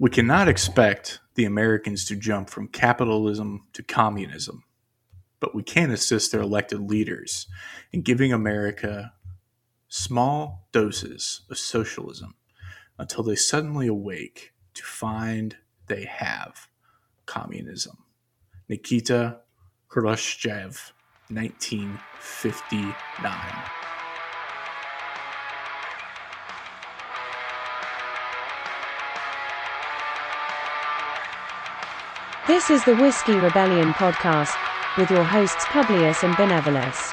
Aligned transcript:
We 0.00 0.08
cannot 0.08 0.48
expect 0.48 1.20
the 1.34 1.44
Americans 1.44 2.06
to 2.06 2.16
jump 2.16 2.48
from 2.48 2.68
capitalism 2.68 3.66
to 3.74 3.82
communism, 3.82 4.64
but 5.40 5.54
we 5.54 5.62
can 5.62 5.90
assist 5.90 6.32
their 6.32 6.40
elected 6.40 6.80
leaders 6.80 7.46
in 7.92 8.00
giving 8.00 8.32
America 8.32 9.12
small 9.88 10.66
doses 10.72 11.42
of 11.50 11.58
socialism 11.58 12.34
until 12.98 13.22
they 13.22 13.36
suddenly 13.36 13.88
awake 13.88 14.54
to 14.72 14.82
find 14.84 15.58
they 15.86 16.06
have 16.06 16.68
communism. 17.26 17.98
Nikita 18.70 19.40
Khrushchev, 19.88 20.94
1959. 21.28 23.99
This 32.50 32.68
is 32.68 32.84
the 32.84 32.96
Whiskey 32.96 33.36
Rebellion 33.36 33.92
podcast 33.92 34.50
with 34.98 35.08
your 35.08 35.22
hosts 35.22 35.64
Publius 35.66 36.24
and 36.24 36.34
Benevolus. 36.34 37.12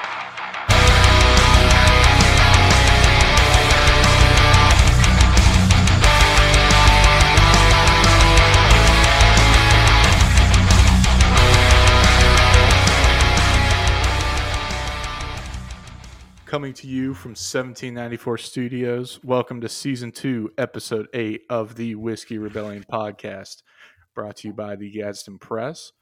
Coming 16.46 16.72
to 16.72 16.88
you 16.88 17.14
from 17.14 17.30
1794 17.30 18.38
Studios. 18.38 19.20
Welcome 19.22 19.60
to 19.60 19.68
season 19.68 20.10
two, 20.10 20.50
episode 20.58 21.06
eight 21.14 21.42
of 21.48 21.76
the 21.76 21.94
Whiskey 21.94 22.38
Rebellion 22.38 22.84
podcast, 22.92 23.62
brought 24.18 24.34
to 24.34 24.48
you 24.48 24.52
by 24.52 24.74
the 24.74 24.90
Gadsden 24.90 25.38
Press. 25.38 25.92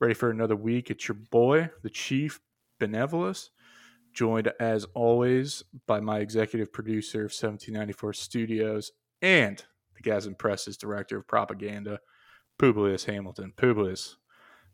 Ready 0.00 0.12
for 0.12 0.28
another 0.28 0.56
week? 0.56 0.90
It's 0.90 1.06
your 1.06 1.14
boy, 1.14 1.70
the 1.84 1.88
Chief 1.88 2.40
Benevolus, 2.80 3.50
joined 4.12 4.50
as 4.58 4.86
always 4.92 5.62
by 5.86 6.00
my 6.00 6.18
executive 6.18 6.72
producer 6.72 7.20
of 7.20 7.30
1794 7.30 8.12
Studios 8.14 8.90
and 9.22 9.64
the 9.94 10.02
Gadsden 10.02 10.34
Press's 10.34 10.76
director 10.76 11.18
of 11.18 11.28
propaganda, 11.28 12.00
Publius 12.58 13.04
Hamilton. 13.04 13.52
Publius, 13.56 14.16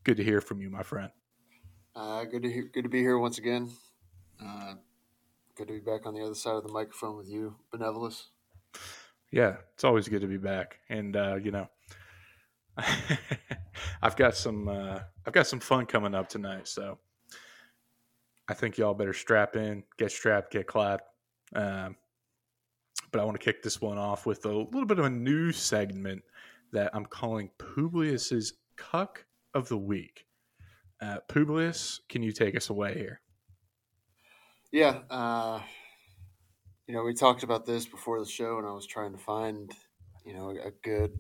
good 0.03 0.17
to 0.17 0.25
hear 0.25 0.41
from 0.41 0.63
you, 0.63 0.71
my 0.71 0.83
friend. 0.83 1.11
Uh, 1.95 2.25
good 2.25 2.45
to 2.45 2.51
hear, 2.51 2.71
good 2.73 2.85
to 2.85 2.89
be 2.89 3.01
here 3.01 3.19
once 3.19 3.37
again. 3.37 3.69
Uh, 4.43 4.77
good 5.55 5.69
to 5.69 5.75
be 5.75 5.81
back 5.81 6.07
on 6.07 6.15
the 6.15 6.23
other 6.23 6.35
side 6.35 6.55
of 6.55 6.67
the 6.67 6.73
microphone 6.73 7.19
with 7.19 7.29
you, 7.29 7.57
Benevolus. 7.71 8.29
Yeah, 9.31 9.57
it's 9.75 9.85
always 9.85 10.09
good 10.09 10.23
to 10.23 10.27
be 10.27 10.39
back, 10.39 10.79
and 10.89 11.15
uh, 11.15 11.35
you 11.35 11.51
know, 11.51 11.69
I've 14.03 14.17
got 14.17 14.37
some 14.37 14.69
uh, 14.69 15.01
I've 15.27 15.33
got 15.33 15.47
some 15.47 15.61
fun 15.61 15.87
coming 15.87 16.15
up 16.15 16.29
tonight, 16.29 16.69
so 16.69 16.99
I 18.49 18.55
think 18.55 18.79
y'all 18.79 18.95
better 18.95 19.13
strap 19.13 19.57
in, 19.57 19.85
get 19.99 20.11
strapped, 20.11 20.53
get 20.53 20.67
clapped. 20.67 21.05
Um, 21.55 21.97
but 23.13 23.21
I 23.21 23.25
want 23.25 23.39
to 23.39 23.45
kick 23.45 23.63
this 23.63 23.81
one 23.81 23.99
off 23.99 24.27
with 24.27 24.45
a 24.45 24.49
little 24.49 24.87
bit 24.87 24.99
of 24.99 25.05
a 25.05 25.11
new 25.11 25.53
segment 25.53 26.23
that 26.73 26.91
I'm 26.95 27.07
calling 27.07 27.51
Publius's 27.59 28.55
Cuck 28.77 29.25
of 29.55 29.69
the 29.69 29.79
Week. 29.79 30.27
Uh, 31.01 31.19
Publius, 31.29 32.01
can 32.09 32.23
you 32.23 32.33
take 32.33 32.57
us 32.57 32.71
away 32.71 32.95
here? 32.95 33.21
Yeah, 34.73 35.01
uh, 35.11 35.61
you 36.87 36.95
know, 36.95 37.03
we 37.03 37.15
talked 37.15 37.43
about 37.43 37.67
this 37.67 37.87
before 37.87 38.21
the 38.21 38.31
show, 38.31 38.59
and 38.59 38.67
I 38.67 38.73
was 38.73 38.87
trying 38.87 39.13
to 39.13 39.19
find, 39.19 39.73
you 40.25 40.35
know, 40.35 40.51
a 40.51 40.71
good. 40.83 41.19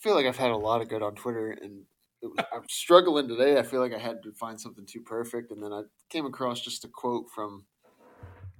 I 0.00 0.02
feel 0.02 0.14
like 0.14 0.26
I've 0.26 0.36
had 0.36 0.50
a 0.50 0.56
lot 0.56 0.80
of 0.80 0.88
good 0.88 1.02
on 1.02 1.14
Twitter, 1.14 1.50
and 1.50 1.82
was, 2.22 2.32
I'm 2.52 2.62
struggling 2.70 3.28
today. 3.28 3.58
I 3.58 3.62
feel 3.62 3.80
like 3.80 3.92
I 3.92 3.98
had 3.98 4.22
to 4.22 4.32
find 4.32 4.58
something 4.58 4.86
too 4.86 5.02
perfect, 5.02 5.50
and 5.50 5.62
then 5.62 5.72
I 5.72 5.82
came 6.08 6.24
across 6.24 6.60
just 6.60 6.84
a 6.84 6.88
quote 6.88 7.26
from 7.34 7.66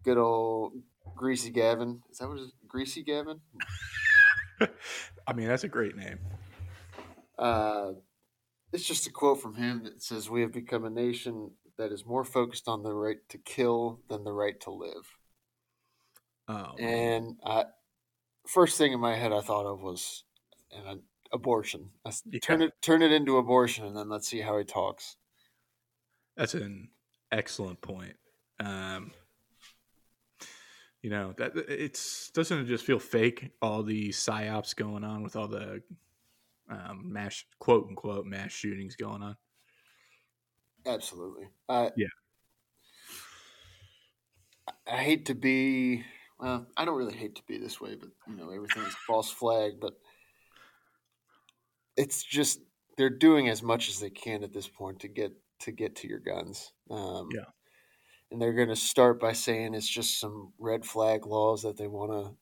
good 0.04 0.19
old 0.19 0.75
Greasy 1.16 1.50
Gavin. 1.50 2.03
Is 2.10 2.19
that 2.19 2.28
what 2.28 2.38
it 2.38 2.42
is? 2.42 2.53
Greasy 2.69 3.03
Gavin? 3.03 3.41
I 5.26 5.32
mean, 5.32 5.48
that's 5.48 5.64
a 5.64 5.69
great 5.69 5.97
name. 5.97 6.19
Uh, 7.38 7.93
it's 8.72 8.84
just 8.84 9.06
a 9.06 9.10
quote 9.10 9.41
from 9.41 9.54
him 9.54 9.84
that 9.84 10.03
says, 10.03 10.28
"We 10.28 10.43
have 10.43 10.53
become 10.53 10.84
a 10.84 10.91
nation 10.91 11.53
that 11.78 11.91
is 11.91 12.04
more 12.04 12.25
focused 12.25 12.69
on 12.69 12.82
the 12.82 12.93
right 12.93 13.26
to 13.31 13.38
kill 13.38 14.00
than 14.10 14.25
the 14.25 14.32
right 14.32 14.60
to 14.60 14.70
live." 14.70 15.16
Oh, 16.48 16.75
And 16.78 17.37
I, 17.44 17.64
first 18.47 18.76
thing 18.76 18.93
in 18.93 19.00
my 19.00 19.16
head 19.16 19.32
I 19.32 19.41
thought 19.41 19.66
of 19.66 19.81
was 19.81 20.25
an 20.72 21.03
abortion. 21.32 21.91
Yeah. 22.04 22.41
Turn 22.41 22.62
it 22.62 22.72
turn 22.82 23.02
it 23.02 23.12
into 23.12 23.38
abortion, 23.38 23.86
and 23.86 23.96
then 23.96 24.08
let's 24.08 24.28
see 24.28 24.41
how 24.41 24.58
he 24.58 24.64
talks. 24.64 25.16
That's 26.36 26.54
an 26.54 26.88
excellent 27.30 27.80
point. 27.80 28.16
Um, 28.58 29.12
you 31.02 31.10
know 31.10 31.34
that 31.38 31.52
it's 31.56 32.30
doesn't 32.30 32.60
it 32.60 32.64
just 32.66 32.84
feel 32.84 32.98
fake 32.98 33.50
all 33.62 33.82
the 33.82 34.10
psyops 34.10 34.76
going 34.76 35.04
on 35.04 35.22
with 35.22 35.36
all 35.36 35.48
the 35.48 35.82
um, 36.70 37.12
mass 37.12 37.44
quote 37.58 37.86
unquote 37.88 38.26
mass 38.26 38.52
shootings 38.52 38.96
going 38.96 39.22
on. 39.22 39.36
Absolutely. 40.86 41.48
I, 41.69 41.90
Yeah. 41.96 42.06
I 44.86 45.02
hate 45.02 45.26
to 45.26 45.34
be. 45.34 46.04
Well, 46.38 46.66
I 46.76 46.84
don't 46.84 46.96
really 46.96 47.16
hate 47.16 47.36
to 47.36 47.42
be 47.46 47.58
this 47.58 47.80
way, 47.80 47.96
but 47.96 48.08
you 48.26 48.36
know 48.36 48.50
everything 48.50 48.82
is 48.84 48.94
false 49.06 49.30
flag. 49.30 49.74
But 49.80 49.94
it's 52.00 52.22
just 52.22 52.61
they're 52.97 53.11
doing 53.11 53.49
as 53.49 53.62
much 53.62 53.88
as 53.88 54.00
they 54.00 54.11
can 54.11 54.43
at 54.43 54.53
this 54.53 54.69
point 54.69 55.00
to 55.00 55.09
get 55.09 55.33
to 55.61 55.72
get 55.72 55.97
to 55.97 56.09
your 56.09 56.21
guns. 56.21 56.72
Um, 56.91 57.28
Yeah. 57.34 57.44
and 58.31 58.41
they're 58.41 58.55
going 58.55 58.69
to 58.69 58.77
start 58.77 59.21
by 59.21 59.33
saying 59.33 59.75
it's 59.75 59.88
just 59.88 60.21
some 60.21 60.53
red 60.59 60.84
flag 60.87 61.27
laws 61.27 61.62
that 61.62 61.77
they 61.77 61.88
want 61.88 62.12
to 62.12 62.37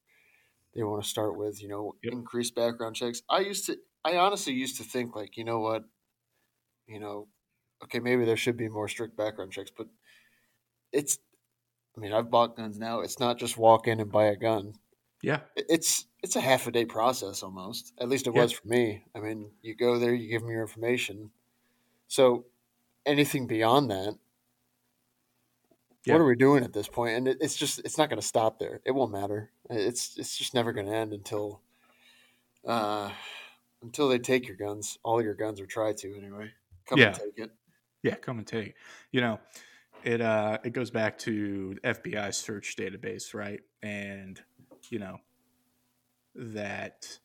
they 0.74 0.82
want 0.82 1.02
to 1.02 1.08
start 1.08 1.36
with. 1.36 1.62
You 1.62 1.68
know, 1.68 1.96
Yep. 2.02 2.12
increase 2.12 2.50
background 2.50 2.96
checks. 2.96 3.22
I 3.28 3.40
used 3.40 3.66
to. 3.66 3.78
I 4.04 4.16
honestly 4.16 4.54
used 4.54 4.76
to 4.78 4.84
think 4.84 5.16
like, 5.16 5.36
you 5.36 5.44
know 5.44 5.60
what, 5.60 5.84
you 6.86 6.98
know, 7.00 7.28
okay, 7.84 8.00
maybe 8.00 8.24
there 8.24 8.36
should 8.36 8.56
be 8.56 8.68
more 8.68 8.88
strict 8.88 9.16
background 9.16 9.52
checks, 9.52 9.70
but 9.76 9.88
it's. 10.92 11.18
I 11.96 12.00
mean, 12.00 12.12
I've 12.12 12.30
bought 12.30 12.56
guns 12.56 12.78
now. 12.78 13.00
It's 13.00 13.20
not 13.20 13.38
just 13.38 13.58
walk 13.58 13.88
in 13.88 14.00
and 14.00 14.12
buy 14.12 14.26
a 14.26 14.36
gun. 14.36 14.74
Yeah, 15.22 15.42
It's 15.56 16.07
it's 16.22 16.36
a 16.36 16.40
half 16.40 16.66
a 16.66 16.70
day 16.72 16.84
process 16.84 17.42
almost. 17.42 17.92
At 17.98 18.08
least 18.08 18.26
it 18.26 18.34
Yeah. 18.34 18.42
was 18.42 18.52
for 18.52 18.66
me. 18.66 19.04
I 19.14 19.20
mean, 19.20 19.50
you 19.62 19.74
go 19.74 19.98
there, 19.98 20.12
you 20.14 20.28
give 20.28 20.42
them 20.42 20.50
your 20.50 20.62
information. 20.62 21.30
So 22.08 22.46
anything 23.06 23.46
beyond 23.46 23.90
that, 23.90 24.18
Yeah. 26.04 26.14
what 26.14 26.20
are 26.20 26.26
we 26.26 26.36
doing 26.36 26.64
at 26.64 26.72
this 26.72 26.88
point? 26.88 27.16
And 27.16 27.28
it, 27.28 27.38
it's 27.40 27.56
just 27.56 27.80
it's 27.80 27.98
not 27.98 28.08
going 28.08 28.20
to 28.20 28.26
stop 28.26 28.58
there. 28.58 28.80
It 28.84 28.92
won't 28.92 29.12
matter. 29.12 29.50
It's 29.70 30.16
it's 30.18 30.36
just 30.36 30.54
never 30.54 30.72
going 30.72 30.86
to 30.86 30.94
end 30.94 31.12
until 31.12 31.60
uh, 32.64 33.12
until 33.82 34.08
they 34.08 34.18
take 34.18 34.46
your 34.48 34.56
guns, 34.56 34.98
all 35.04 35.22
your 35.22 35.34
guns, 35.34 35.60
or 35.60 35.66
try 35.66 35.92
to 35.92 36.16
anyway. 36.16 36.50
Come 36.86 36.98
Yeah. 36.98 37.08
and 37.08 37.16
take 37.16 37.38
it. 37.38 37.50
yeah. 38.02 38.14
Come 38.16 38.38
and 38.38 38.46
take. 38.46 38.74
You 39.12 39.20
know, 39.20 39.40
it 40.02 40.20
uh 40.20 40.58
it 40.64 40.70
goes 40.72 40.90
back 40.90 41.18
to 41.18 41.78
FBI 41.84 42.32
search 42.34 42.74
database, 42.76 43.34
right? 43.34 43.60
And 43.82 44.42
you 44.90 44.98
know 44.98 45.18
that 46.38 47.18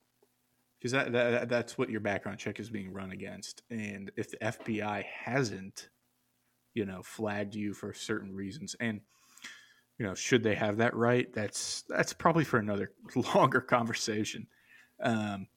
because 0.79 0.91
that, 0.91 1.13
that 1.13 1.47
that's 1.47 1.77
what 1.77 1.89
your 1.89 2.01
background 2.01 2.39
check 2.39 2.59
is 2.59 2.69
being 2.69 2.91
run 2.91 3.11
against, 3.11 3.61
and 3.69 4.11
if 4.17 4.31
the 4.31 4.37
FBI 4.37 5.05
hasn't, 5.05 5.89
you 6.73 6.85
know, 6.85 7.01
flagged 7.03 7.55
you 7.55 7.73
for 7.73 7.93
certain 7.93 8.35
reasons, 8.35 8.75
and 8.79 8.99
you 9.97 10.05
know, 10.05 10.15
should 10.15 10.43
they 10.43 10.55
have 10.55 10.77
that 10.77 10.95
right? 10.95 11.31
That's 11.33 11.83
that's 11.87 12.13
probably 12.13 12.43
for 12.43 12.57
another 12.57 12.91
longer 13.35 13.61
conversation. 13.61 14.47
Um, 15.01 15.47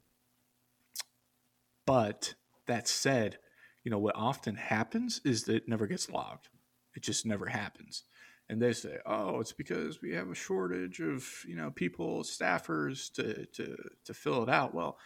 but 1.86 2.34
that 2.66 2.86
said, 2.86 3.38
you 3.84 3.90
know, 3.90 3.98
what 3.98 4.16
often 4.16 4.56
happens 4.56 5.20
is 5.24 5.44
that 5.44 5.56
it 5.56 5.68
never 5.68 5.86
gets 5.86 6.10
logged. 6.10 6.48
It 6.94 7.02
just 7.02 7.26
never 7.26 7.46
happens. 7.46 8.04
And 8.48 8.62
they 8.62 8.72
say, 8.72 8.98
oh, 9.04 9.40
it's 9.40 9.52
because 9.52 10.00
we 10.00 10.14
have 10.14 10.30
a 10.30 10.34
shortage 10.34 11.00
of, 11.00 11.26
you 11.48 11.56
know, 11.56 11.70
people, 11.72 12.22
staffers 12.22 13.12
to 13.14 13.46
to 13.46 13.76
to 14.04 14.14
fill 14.14 14.42
it 14.44 14.48
out. 14.48 14.72
Well, 14.74 14.98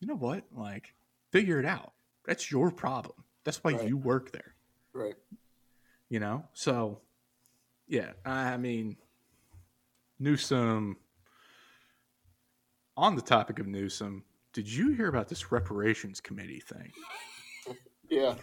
you 0.00 0.06
know 0.08 0.16
what? 0.16 0.44
Like, 0.50 0.94
figure 1.30 1.58
it 1.60 1.66
out. 1.66 1.92
That's 2.26 2.50
your 2.50 2.70
problem. 2.70 3.24
That's 3.44 3.62
why 3.62 3.72
Right. 3.72 3.86
you 3.88 3.98
work 3.98 4.32
there. 4.32 4.54
Right. 4.94 5.14
You 6.08 6.20
know? 6.20 6.44
So 6.54 7.00
yeah, 7.86 8.12
I 8.24 8.56
mean 8.56 8.96
Newsom 10.18 10.96
on 12.96 13.16
the 13.16 13.22
topic 13.22 13.58
of 13.58 13.66
Newsom, 13.66 14.24
did 14.52 14.72
you 14.72 14.92
hear 14.94 15.08
about 15.08 15.28
this 15.28 15.52
reparations 15.52 16.20
committee 16.20 16.60
thing? 16.60 16.92
Yeah. 18.10 18.34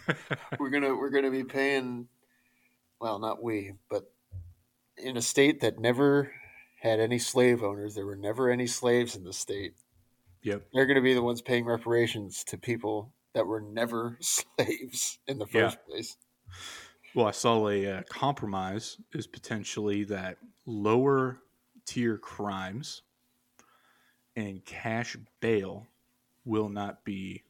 we're 0.58 0.70
gonna 0.70 0.94
we're 0.94 1.08
gonna 1.10 1.30
be 1.30 1.44
paying 1.44 2.08
well 3.02 3.18
not 3.18 3.42
we 3.42 3.72
but 3.90 4.10
in 4.96 5.18
a 5.18 5.22
state 5.22 5.60
that 5.60 5.78
never 5.78 6.32
had 6.80 7.00
any 7.00 7.18
slave 7.18 7.62
owners 7.62 7.94
there 7.94 8.06
were 8.06 8.16
never 8.16 8.48
any 8.50 8.66
slaves 8.66 9.14
in 9.16 9.24
the 9.24 9.32
state 9.34 9.74
Yep. 10.42 10.62
They're 10.72 10.86
going 10.86 10.96
to 10.96 11.02
be 11.02 11.14
the 11.14 11.22
ones 11.22 11.40
paying 11.40 11.64
reparations 11.64 12.44
to 12.44 12.58
people 12.58 13.12
that 13.34 13.46
were 13.46 13.60
never 13.60 14.18
slaves 14.20 15.18
in 15.26 15.38
the 15.38 15.46
Yeah. 15.52 15.70
first 15.70 15.78
place. 15.86 16.16
Well, 17.14 17.26
I 17.26 17.30
saw 17.30 17.68
a 17.68 17.86
uh, 17.86 18.02
compromise 18.08 18.96
is 19.12 19.26
potentially 19.26 20.04
that 20.04 20.38
lower 20.66 21.38
tier 21.84 22.18
crimes 22.18 23.02
and 24.34 24.64
cash 24.64 25.16
bail 25.40 25.86
will 26.44 26.70
not 26.70 27.04
be 27.04 27.44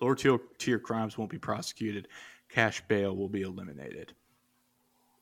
lower 0.00 0.14
tier, 0.14 0.38
tier 0.58 0.78
crimes 0.78 1.18
won't 1.18 1.30
be 1.30 1.38
prosecuted. 1.38 2.08
Cash 2.48 2.82
bail 2.88 3.16
will 3.16 3.28
be 3.28 3.42
eliminated 3.42 4.14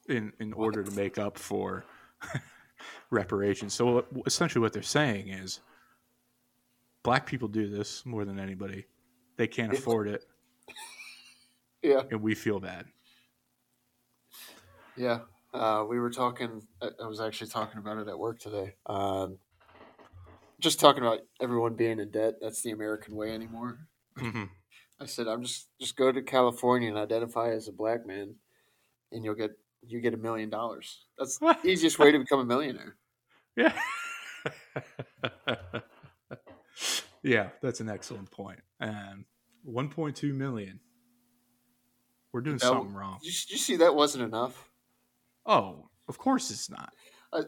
in 0.09 0.33
in 0.41 0.53
order 0.53 0.83
to 0.83 0.91
make 0.93 1.19
up 1.19 1.39
for 1.39 1.85
reparations. 3.11 3.75
So 3.75 4.05
essentially, 4.27 4.61
what 4.63 4.73
they're 4.73 4.83
saying 4.83 5.29
is, 5.29 5.61
black 7.03 7.27
people 7.27 7.49
do 7.49 7.69
this 7.69 8.05
more 8.07 8.25
than 8.25 8.39
anybody. 8.39 8.87
They 9.37 9.47
can't 9.47 9.73
afford 9.73 10.09
it, 10.09 10.25
Yeah. 11.83 12.03
and 12.11 12.21
we 12.23 12.35
feel 12.35 12.59
bad. 12.61 12.87
Yeah. 14.97 15.21
Uh, 15.55 15.85
we 15.89 15.99
were 15.99 16.11
talking, 16.11 16.63
I 16.83 17.07
was 17.07 17.21
actually 17.21 17.51
talking 17.51 17.79
about 17.79 17.99
it 17.99 18.09
at 18.09 18.19
work 18.19 18.39
today. 18.39 18.75
Um, 18.87 19.39
just 20.61 20.81
talking 20.81 21.03
about 21.03 21.21
everyone 21.41 21.75
being 21.75 22.01
in 22.01 22.11
debt. 22.11 22.35
That's 22.41 22.63
the 22.63 22.73
American 22.73 23.15
way 23.15 23.33
anymore. 23.33 23.79
hmm 24.17 24.45
I 25.01 25.07
said, 25.07 25.29
I'm 25.29 25.43
just, 25.45 25.69
just 25.81 25.97
go 25.97 26.11
to 26.11 26.21
California 26.23 26.89
and 26.89 26.99
identify 26.99 27.51
as 27.51 27.69
a 27.69 27.73
black 27.73 28.05
man 28.05 28.35
and 29.13 29.25
you'll 29.25 29.37
get, 29.37 29.53
you 29.87 30.01
get 30.01 30.15
a 30.15 30.17
million 30.19 30.51
dollars. 30.51 31.05
That's 31.19 31.39
the 31.39 31.57
easiest 31.65 31.99
way 31.99 32.13
to 32.13 32.19
become 32.19 32.41
a 32.41 32.45
millionaire. 32.45 32.97
Yeah. 33.57 33.73
yeah, 37.23 37.49
that's 37.61 37.81
an 37.81 37.89
excellent 37.89 38.31
point. 38.31 38.61
Um, 38.81 39.25
1.2 39.69 40.33
million. 40.35 40.81
We're 42.33 42.41
doing 42.43 42.57
That- 42.59 42.67
something 42.67 42.95
wrong. 42.95 43.19
You, 43.23 43.31
you 43.49 43.57
see, 43.59 43.77
that 43.77 43.95
wasn't 43.95 44.25
enough. 44.25 44.71
Oh, 45.47 45.89
of 46.09 46.19
course 46.19 46.51
it's 46.51 46.71
not. 46.71 46.93
uh, 47.33 47.43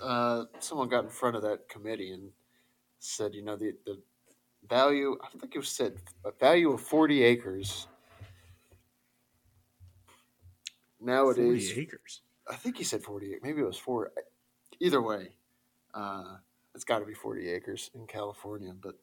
uh, 0.00 0.44
someone 0.60 0.88
got 0.88 1.04
in 1.04 1.10
front 1.10 1.34
of 1.36 1.42
that 1.42 1.68
committee 1.68 2.12
and 2.12 2.30
said, 2.98 3.34
you 3.34 3.42
know, 3.42 3.56
the, 3.56 3.72
the 3.84 4.00
value, 4.68 5.16
I 5.24 5.28
think 5.38 5.54
it 5.54 5.58
was 5.58 5.68
said, 5.68 5.96
a 6.24 6.30
value 6.32 6.70
of 6.72 6.80
40 6.80 7.22
acres 7.22 7.88
40 11.06 11.40
nowadays, 11.40 11.72
acres. 11.76 12.22
I 12.48 12.56
think 12.56 12.78
he 12.78 12.84
said 12.84 13.02
40, 13.02 13.36
maybe 13.42 13.60
it 13.60 13.66
was 13.66 13.78
four. 13.78 14.12
Either 14.80 15.00
way, 15.00 15.30
uh, 15.94 16.36
it's 16.74 16.84
got 16.84 16.98
to 16.98 17.06
be 17.06 17.14
40 17.14 17.48
acres 17.50 17.90
in 17.94 18.06
California, 18.06 18.72
but 18.78 18.96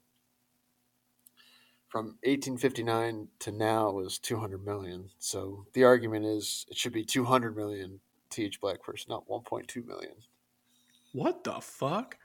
from 1.93 2.17
1859 2.23 3.27
to 3.39 3.51
now 3.51 3.91
was 3.91 4.17
200 4.17 4.65
million. 4.65 5.09
So 5.19 5.67
the 5.73 5.83
argument 5.83 6.25
is 6.25 6.65
it 6.69 6.77
should 6.77 6.93
be 6.93 7.05
200 7.05 7.55
million 7.55 7.99
to 8.31 8.43
each 8.43 8.59
black 8.59 8.81
person, 8.81 9.07
not 9.09 9.27
1.2 9.27 9.85
million. 9.85 10.13
What 11.11 11.43
the 11.43 11.61
fuck? 11.61 12.17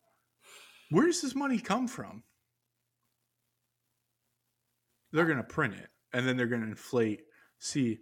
Where 0.90 1.06
does 1.06 1.20
this 1.20 1.34
money 1.34 1.58
come 1.58 1.88
from? 1.88 2.22
They're 5.12 5.26
going 5.26 5.38
to 5.38 5.42
print 5.42 5.74
it 5.74 5.88
and 6.12 6.26
then 6.26 6.36
they're 6.36 6.46
going 6.46 6.62
to 6.62 6.68
inflate. 6.68 7.22
See, 7.58 7.98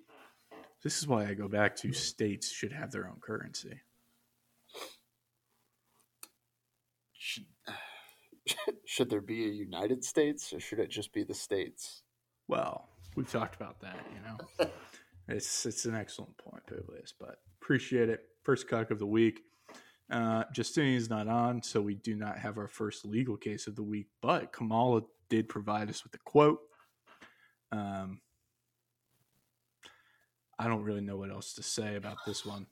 this 0.82 0.98
is 0.98 1.06
why 1.06 1.26
I 1.26 1.34
go 1.34 1.48
back 1.48 1.76
to 1.76 1.92
states 1.92 2.50
should 2.50 2.72
have 2.72 2.90
their 2.90 3.08
own 3.08 3.20
currency. 3.20 3.80
should, 7.12 7.46
should 8.84 9.10
there 9.10 9.20
be 9.20 9.44
a 9.44 9.52
United 9.52 10.04
States 10.04 10.52
or 10.52 10.60
should 10.60 10.78
it 10.78 10.90
just 10.90 11.12
be 11.12 11.24
the 11.24 11.34
states? 11.34 12.02
Well, 12.46 12.88
we've 13.16 13.30
talked 13.30 13.56
about 13.56 13.80
that, 13.80 13.98
you 14.14 14.20
know. 14.66 14.70
it's 15.28 15.66
it's 15.66 15.84
an 15.84 15.94
excellent 15.94 16.36
point, 16.38 16.62
Publius, 16.66 17.12
but 17.18 17.40
appreciate 17.60 18.08
it. 18.08 18.20
First 18.42 18.68
cuck 18.68 18.90
of 18.90 18.98
the 18.98 19.06
week. 19.06 19.40
Uh, 20.10 20.44
Justinian's 20.54 21.10
not 21.10 21.28
on, 21.28 21.62
so 21.62 21.82
we 21.82 21.94
do 21.94 22.14
not 22.14 22.38
have 22.38 22.56
our 22.56 22.68
first 22.68 23.04
legal 23.04 23.36
case 23.36 23.66
of 23.66 23.76
the 23.76 23.82
week, 23.82 24.06
but 24.22 24.52
Kamala 24.52 25.02
did 25.28 25.50
provide 25.50 25.90
us 25.90 26.02
with 26.02 26.14
a 26.14 26.18
quote. 26.24 26.60
Um, 27.72 28.20
I 30.58 30.66
don't 30.66 30.82
really 30.82 31.00
know 31.00 31.16
what 31.16 31.30
else 31.30 31.54
to 31.54 31.62
say 31.62 31.96
about 31.96 32.18
this 32.26 32.44
one. 32.44 32.66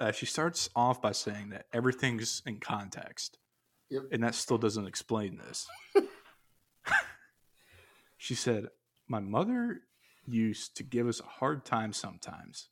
Uh, 0.00 0.12
she 0.12 0.26
starts 0.26 0.68
off 0.76 1.02
by 1.02 1.12
saying 1.12 1.48
that 1.50 1.66
everything's 1.72 2.42
in 2.46 2.58
context, 2.60 3.38
Yep. 3.90 4.02
and 4.12 4.22
that 4.22 4.34
still 4.34 4.58
doesn't 4.58 4.86
explain 4.86 5.38
this. 5.38 5.66
she 8.16 8.34
said, 8.34 8.68
My 9.08 9.20
mother 9.20 9.80
used 10.26 10.76
to 10.76 10.82
give 10.82 11.08
us 11.08 11.20
a 11.20 11.24
hard 11.24 11.64
time 11.64 11.92
sometimes, 11.92 12.68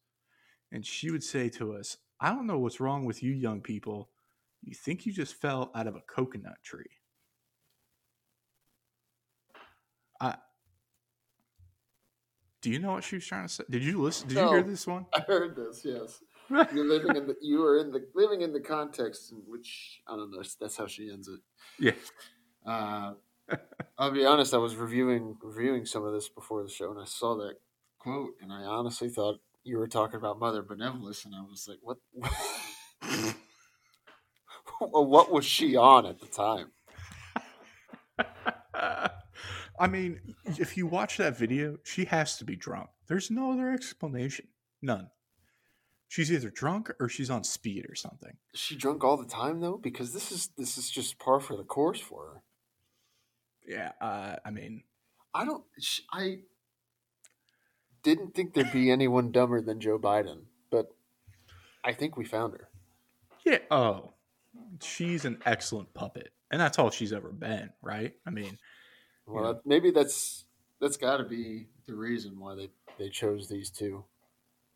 and 0.71 0.85
she 0.87 1.11
would 1.11 1.25
say 1.25 1.49
to 1.51 1.75
us, 1.75 1.97
I 2.21 2.31
don't 2.31 2.47
know 2.47 2.59
what's 2.59 2.81
wrong 2.81 3.05
with 3.05 3.23
you 3.23 3.33
young 3.33 3.61
people. 3.61 4.11
You 4.63 4.75
think 4.75 5.05
you 5.05 5.13
just 5.13 5.35
fell 5.35 5.71
out 5.75 5.87
of 5.87 5.97
a 5.97 6.01
coconut 6.01 6.59
tree. 6.63 6.85
I, 10.21 10.37
do 12.67 12.73
you 12.73 12.81
know 12.81 12.91
what 12.91 13.05
she 13.05 13.15
was 13.15 13.25
trying 13.25 13.47
to 13.47 13.53
say? 13.53 13.63
Did 13.71 13.85
you 13.85 14.03
listen? 14.03 14.27
Did 14.27 14.39
you 14.39 14.49
hear 14.49 14.63
this 14.65 14.89
one? 14.89 15.07
I 15.15 15.21
heard 15.21 15.55
this. 15.55 15.83
Yes, 15.85 16.21
you're 16.75 16.85
living 16.85 17.15
in 17.15 17.29
the 17.29 17.37
you 17.41 17.65
are 17.65 17.79
in 17.79 17.93
the 17.93 18.05
living 18.13 18.41
in 18.41 18.53
the 18.53 18.59
context 18.59 19.31
in 19.31 19.39
which 19.47 20.01
I 20.09 20.17
don't 20.17 20.33
know. 20.33 20.43
That's 20.61 20.77
how 20.77 20.89
she 20.89 21.09
ends 21.09 21.29
it. 21.29 21.39
Yeah. 21.79 21.93
Uh, 22.69 23.13
I'll 23.97 24.11
be 24.11 24.27
honest. 24.27 24.53
I 24.53 24.57
was 24.57 24.75
reviewing 24.75 25.37
reviewing 25.41 25.87
some 25.87 26.05
of 26.05 26.13
this 26.13 26.29
before 26.29 26.65
the 26.65 26.69
show, 26.69 26.91
and 26.91 27.01
I 27.01 27.05
saw 27.05 27.37
that 27.37 27.55
quote, 28.01 28.33
and 28.43 28.53
I 28.53 28.63
honestly 28.63 29.11
thought 29.11 29.37
you 29.63 29.79
were 29.79 29.87
talking 29.87 30.17
about 30.17 30.41
Mother 30.41 30.63
Benevolence, 30.63 31.25
and 31.25 31.37
I 31.37 31.43
was 31.43 31.69
like, 31.69 31.79
"What? 31.83 31.99
what 34.91 35.31
was 35.31 35.45
she 35.45 35.77
on 35.77 36.05
at 36.05 36.19
the 36.19 36.27
time?" 36.27 36.73
I 39.79 39.89
mean, 39.89 40.35
if 40.45 40.77
you 40.77 40.87
watch 40.87 41.17
that 41.19 41.37
video, 41.37 41.79
she 41.85 42.05
has 42.07 42.39
to 42.39 42.45
be 42.45 42.57
drunk. 42.57 42.89
There's 43.09 43.31
no 43.31 43.53
other 43.53 43.71
explanation. 43.71 44.49
None. 44.83 45.11
She's 46.09 46.31
either 46.33 46.51
drunk 46.51 46.91
or 47.01 47.09
she's 47.09 47.31
on 47.31 47.43
speed 47.45 47.87
or 47.89 47.95
something. 47.95 48.37
Is 48.55 48.61
she 48.61 48.77
drunk 48.77 49.03
all 49.03 49.17
the 49.17 49.27
time 49.27 49.61
though? 49.61 49.77
Because 49.77 50.13
this 50.13 50.31
is 50.31 50.51
this 50.57 50.79
is 50.79 50.89
just 50.89 51.19
par 51.19 51.41
for 51.41 51.57
the 51.57 51.65
course 51.65 52.01
for 52.01 52.27
her. 52.27 52.43
Yeah, 53.67 53.91
uh, 54.01 54.37
I 54.45 54.51
mean, 54.51 54.85
I 55.35 55.45
don't. 55.45 55.65
I 56.13 56.39
didn't 58.05 58.35
think 58.35 58.55
there'd 58.55 58.73
be 58.73 58.91
anyone 58.91 59.33
dumber 59.33 59.61
than 59.61 59.81
Joe 59.81 59.99
Biden, 59.99 60.43
but 60.71 60.87
I 61.85 61.93
think 61.93 62.17
we 62.17 62.25
found 62.25 62.53
her. 62.53 62.69
yeah. 63.45 63.59
Oh, 63.71 64.13
she's 64.81 65.25
an 65.25 65.39
excellent 65.45 65.93
puppet, 65.93 66.31
and 66.53 66.61
that's 66.61 66.79
all 66.79 66.91
she's 66.91 67.13
ever 67.13 67.31
been, 67.33 67.71
right? 67.83 68.15
I 68.25 68.31
mean, 68.31 68.59
Well, 69.27 69.55
Yeah. 69.55 69.61
maybe 69.65 69.91
that's 69.91 70.45
that's 70.81 70.97
got 70.97 71.19
to 71.19 71.25
be 71.25 71.67
the 71.87 71.95
reason 71.95 72.39
why 72.39 72.55
they 72.55 72.71
they 72.99 73.09
chose 73.09 73.49
these 73.49 73.71
two. 73.71 74.05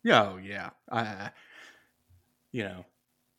yeah, 0.03 0.23
oh, 0.31 0.37
yeah. 0.37 1.29
You 2.51 2.63
know, 2.63 2.85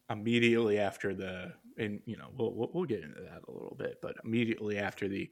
immediately 0.09 0.79
after 0.79 1.15
the, 1.15 1.53
and 1.77 2.01
you 2.07 2.17
know, 2.17 2.29
we'll, 2.37 2.53
we'll 2.55 2.71
we'll 2.73 2.85
get 2.85 3.03
into 3.03 3.21
that 3.21 3.43
a 3.47 3.51
little 3.51 3.77
bit, 3.79 3.99
but 4.01 4.17
immediately 4.25 4.79
after 4.79 5.07
the 5.09 5.31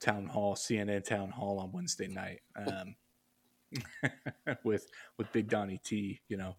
town 0.00 0.26
hall, 0.26 0.54
CNN 0.54 1.04
town 1.04 1.30
hall 1.30 1.58
on 1.58 1.72
Wednesday 1.72 2.06
night, 2.06 2.40
um, 2.56 2.94
with 4.64 4.86
with 5.18 5.32
Big 5.32 5.48
Donnie 5.48 5.80
T, 5.84 6.20
you 6.28 6.36
know, 6.36 6.56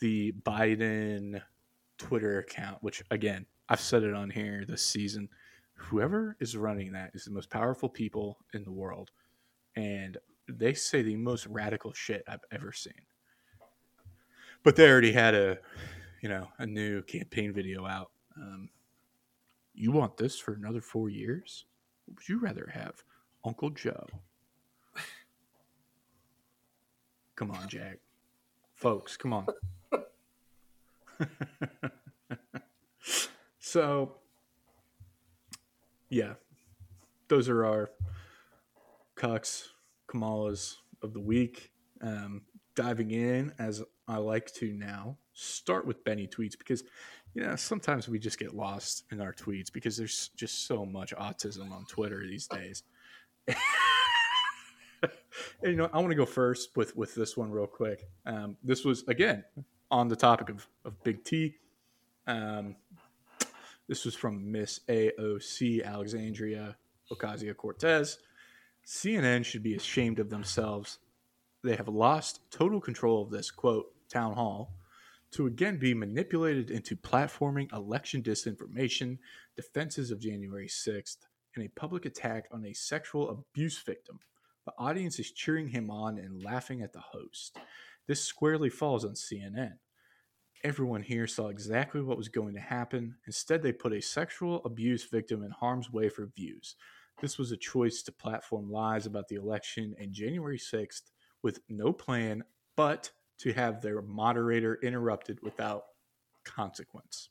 the 0.00 0.32
Biden 0.44 1.40
Twitter 1.96 2.38
account, 2.40 2.82
which 2.82 3.02
again, 3.10 3.46
I've 3.68 3.80
said 3.80 4.02
it 4.02 4.14
on 4.14 4.28
here 4.30 4.64
this 4.68 4.84
season. 4.84 5.28
Whoever 5.88 6.36
is 6.40 6.56
running 6.56 6.92
that 6.92 7.10
is 7.14 7.24
the 7.24 7.30
most 7.30 7.50
powerful 7.50 7.88
people 7.88 8.38
in 8.52 8.64
the 8.64 8.70
world, 8.70 9.10
and 9.76 10.18
they 10.48 10.74
say 10.74 11.02
the 11.02 11.16
most 11.16 11.46
radical 11.46 11.92
shit 11.92 12.22
I've 12.28 12.44
ever 12.52 12.70
seen. 12.72 12.92
But 14.62 14.76
they 14.76 14.88
already 14.90 15.12
had 15.12 15.34
a, 15.34 15.58
you 16.20 16.28
know, 16.28 16.48
a 16.58 16.66
new 16.66 17.02
campaign 17.02 17.52
video 17.52 17.86
out. 17.86 18.10
Um, 18.36 18.68
you 19.74 19.90
want 19.90 20.16
this 20.16 20.38
for 20.38 20.52
another 20.52 20.82
four 20.82 21.08
years? 21.08 21.64
What 22.04 22.18
would 22.18 22.28
you 22.28 22.38
rather 22.38 22.70
have, 22.72 23.02
Uncle 23.44 23.70
Joe? 23.70 24.06
Come 27.36 27.50
on, 27.50 27.68
Jack. 27.68 27.98
Folks, 28.74 29.16
come 29.16 29.34
on. 29.34 29.46
so, 33.58 34.19
yeah, 36.10 36.34
those 37.28 37.48
are 37.48 37.64
our 37.64 37.90
Cox 39.14 39.70
Kamalas 40.08 40.74
of 41.02 41.14
the 41.14 41.20
week. 41.20 41.70
Um, 42.02 42.42
diving 42.74 43.10
in 43.10 43.52
as 43.58 43.82
I 44.08 44.16
like 44.16 44.52
to 44.54 44.72
now, 44.72 45.18
start 45.34 45.86
with 45.86 46.02
Benny 46.04 46.26
tweets 46.26 46.58
because 46.58 46.82
you 47.34 47.42
know 47.42 47.54
sometimes 47.56 48.08
we 48.08 48.18
just 48.18 48.38
get 48.38 48.54
lost 48.54 49.04
in 49.12 49.20
our 49.20 49.32
tweets 49.32 49.72
because 49.72 49.96
there's 49.96 50.30
just 50.36 50.66
so 50.66 50.84
much 50.84 51.14
autism 51.14 51.70
on 51.72 51.84
Twitter 51.86 52.26
these 52.26 52.46
days. 52.46 52.82
and, 53.48 53.56
you 55.62 55.76
know, 55.76 55.88
I 55.92 55.98
want 55.98 56.10
to 56.10 56.16
go 56.16 56.26
first 56.26 56.76
with 56.76 56.96
with 56.96 57.14
this 57.14 57.36
one 57.36 57.50
real 57.50 57.66
quick. 57.66 58.08
Um, 58.26 58.56
this 58.64 58.84
was 58.84 59.04
again 59.08 59.44
on 59.90 60.08
the 60.08 60.16
topic 60.16 60.48
of 60.48 60.66
of 60.84 61.02
Big 61.04 61.24
T. 61.24 61.56
Um, 62.26 62.76
this 63.90 64.04
was 64.04 64.14
from 64.14 64.52
Miss 64.52 64.78
AOC 64.88 65.84
Alexandria 65.84 66.76
Ocasio 67.10 67.56
Cortez. 67.56 68.20
CNN 68.86 69.44
should 69.44 69.64
be 69.64 69.74
ashamed 69.74 70.20
of 70.20 70.30
themselves. 70.30 71.00
They 71.64 71.74
have 71.74 71.88
lost 71.88 72.48
total 72.52 72.80
control 72.80 73.20
of 73.20 73.32
this 73.32 73.50
quote 73.50 73.86
town 74.08 74.34
hall 74.34 74.76
to 75.32 75.48
again 75.48 75.76
be 75.76 75.92
manipulated 75.92 76.70
into 76.70 76.94
platforming 76.94 77.72
election 77.72 78.22
disinformation, 78.22 79.18
defenses 79.56 80.12
of 80.12 80.20
January 80.20 80.68
6th, 80.68 81.26
and 81.56 81.64
a 81.64 81.70
public 81.70 82.06
attack 82.06 82.46
on 82.52 82.64
a 82.66 82.72
sexual 82.72 83.28
abuse 83.28 83.82
victim. 83.82 84.20
The 84.66 84.72
audience 84.78 85.18
is 85.18 85.32
cheering 85.32 85.66
him 85.66 85.90
on 85.90 86.16
and 86.16 86.44
laughing 86.44 86.82
at 86.82 86.92
the 86.92 87.00
host. 87.00 87.58
This 88.06 88.22
squarely 88.22 88.70
falls 88.70 89.04
on 89.04 89.14
CNN. 89.14 89.78
Everyone 90.62 91.02
here 91.02 91.26
saw 91.26 91.48
exactly 91.48 92.02
what 92.02 92.18
was 92.18 92.28
going 92.28 92.52
to 92.54 92.60
happen. 92.60 93.16
Instead, 93.26 93.62
they 93.62 93.72
put 93.72 93.94
a 93.94 94.00
sexual 94.02 94.62
abuse 94.64 95.04
victim 95.04 95.42
in 95.42 95.50
harm's 95.50 95.90
way 95.90 96.10
for 96.10 96.26
views. 96.36 96.76
This 97.20 97.38
was 97.38 97.50
a 97.50 97.56
choice 97.56 98.02
to 98.02 98.12
platform 98.12 98.70
lies 98.70 99.06
about 99.06 99.28
the 99.28 99.36
election 99.36 99.94
and 99.98 100.12
January 100.12 100.58
6th 100.58 101.12
with 101.42 101.60
no 101.68 101.92
plan 101.92 102.44
but 102.76 103.10
to 103.38 103.52
have 103.54 103.80
their 103.80 104.02
moderator 104.02 104.78
interrupted 104.82 105.38
without 105.42 105.84
consequence. 106.44 107.30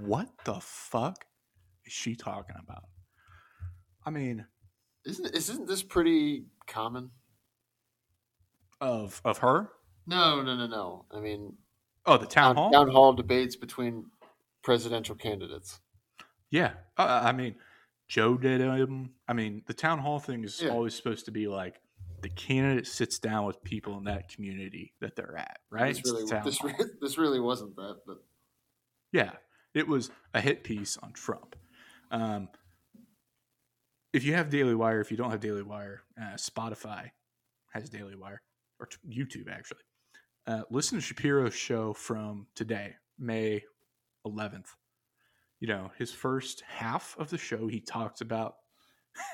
What 0.00 0.28
the 0.44 0.58
fuck 0.60 1.24
is 1.84 1.92
she 1.92 2.16
talking 2.16 2.56
about? 2.58 2.84
I 4.04 4.10
mean, 4.10 4.44
Isn't 5.04 5.34
isn't 5.34 5.66
this 5.66 5.82
pretty 5.82 6.46
common? 6.66 7.10
of 8.80 9.20
of 9.24 9.38
her? 9.38 9.70
No, 10.06 10.42
no, 10.42 10.54
no, 10.56 10.66
no. 10.66 11.04
I 11.10 11.20
mean, 11.20 11.56
Oh, 12.06 12.18
the 12.18 12.26
town 12.26 12.56
hall. 12.56 12.70
town 12.70 12.90
hall 12.90 13.12
debates 13.14 13.56
between 13.56 14.10
presidential 14.62 15.14
candidates. 15.14 15.80
Yeah, 16.50 16.74
uh, 16.98 17.20
I 17.24 17.32
mean, 17.32 17.56
Joe 18.08 18.36
did 18.36 18.60
him. 18.60 19.14
I 19.26 19.32
mean, 19.32 19.62
the 19.66 19.74
town 19.74 19.98
hall 19.98 20.18
thing 20.20 20.44
is 20.44 20.60
Yeah. 20.60 20.68
always 20.70 20.94
supposed 20.94 21.24
to 21.24 21.30
be 21.30 21.48
like 21.48 21.80
the 22.20 22.28
candidate 22.28 22.86
sits 22.86 23.18
down 23.18 23.44
with 23.46 23.62
people 23.64 23.96
in 23.98 24.04
that 24.04 24.28
community 24.28 24.94
that 25.00 25.16
they're 25.16 25.36
at, 25.36 25.60
right? 25.70 25.94
This 25.94 26.04
really, 26.04 26.24
this, 26.44 26.58
this 27.00 27.18
really 27.18 27.40
wasn't 27.40 27.74
that, 27.76 28.00
but 28.06 28.18
Yeah, 29.12 29.32
it 29.74 29.88
was 29.88 30.10
a 30.34 30.40
hit 30.40 30.62
piece 30.64 30.96
on 30.98 31.12
Trump. 31.12 31.56
Um, 32.10 32.48
if 34.12 34.24
you 34.24 34.34
have 34.34 34.48
Daily 34.50 34.74
Wire, 34.74 35.00
if 35.00 35.10
you 35.10 35.16
don't 35.16 35.30
have 35.30 35.40
Daily 35.40 35.62
Wire, 35.62 36.02
uh, 36.20 36.34
Spotify 36.34 37.10
has 37.72 37.90
Daily 37.90 38.14
Wire, 38.14 38.40
or 38.78 38.86
t- 38.86 38.98
YouTube 39.08 39.50
actually. 39.50 39.80
Uh, 40.46 40.62
listen 40.70 40.98
to 40.98 41.02
Shapiro's 41.02 41.54
show 41.54 41.94
from 41.94 42.46
today, 42.54 42.94
May 43.18 43.62
11th. 44.26 44.68
You 45.58 45.68
know, 45.68 45.90
his 45.96 46.12
first 46.12 46.62
half 46.68 47.16
of 47.18 47.30
the 47.30 47.38
show, 47.38 47.66
he 47.66 47.80
talks 47.80 48.20
about 48.20 48.56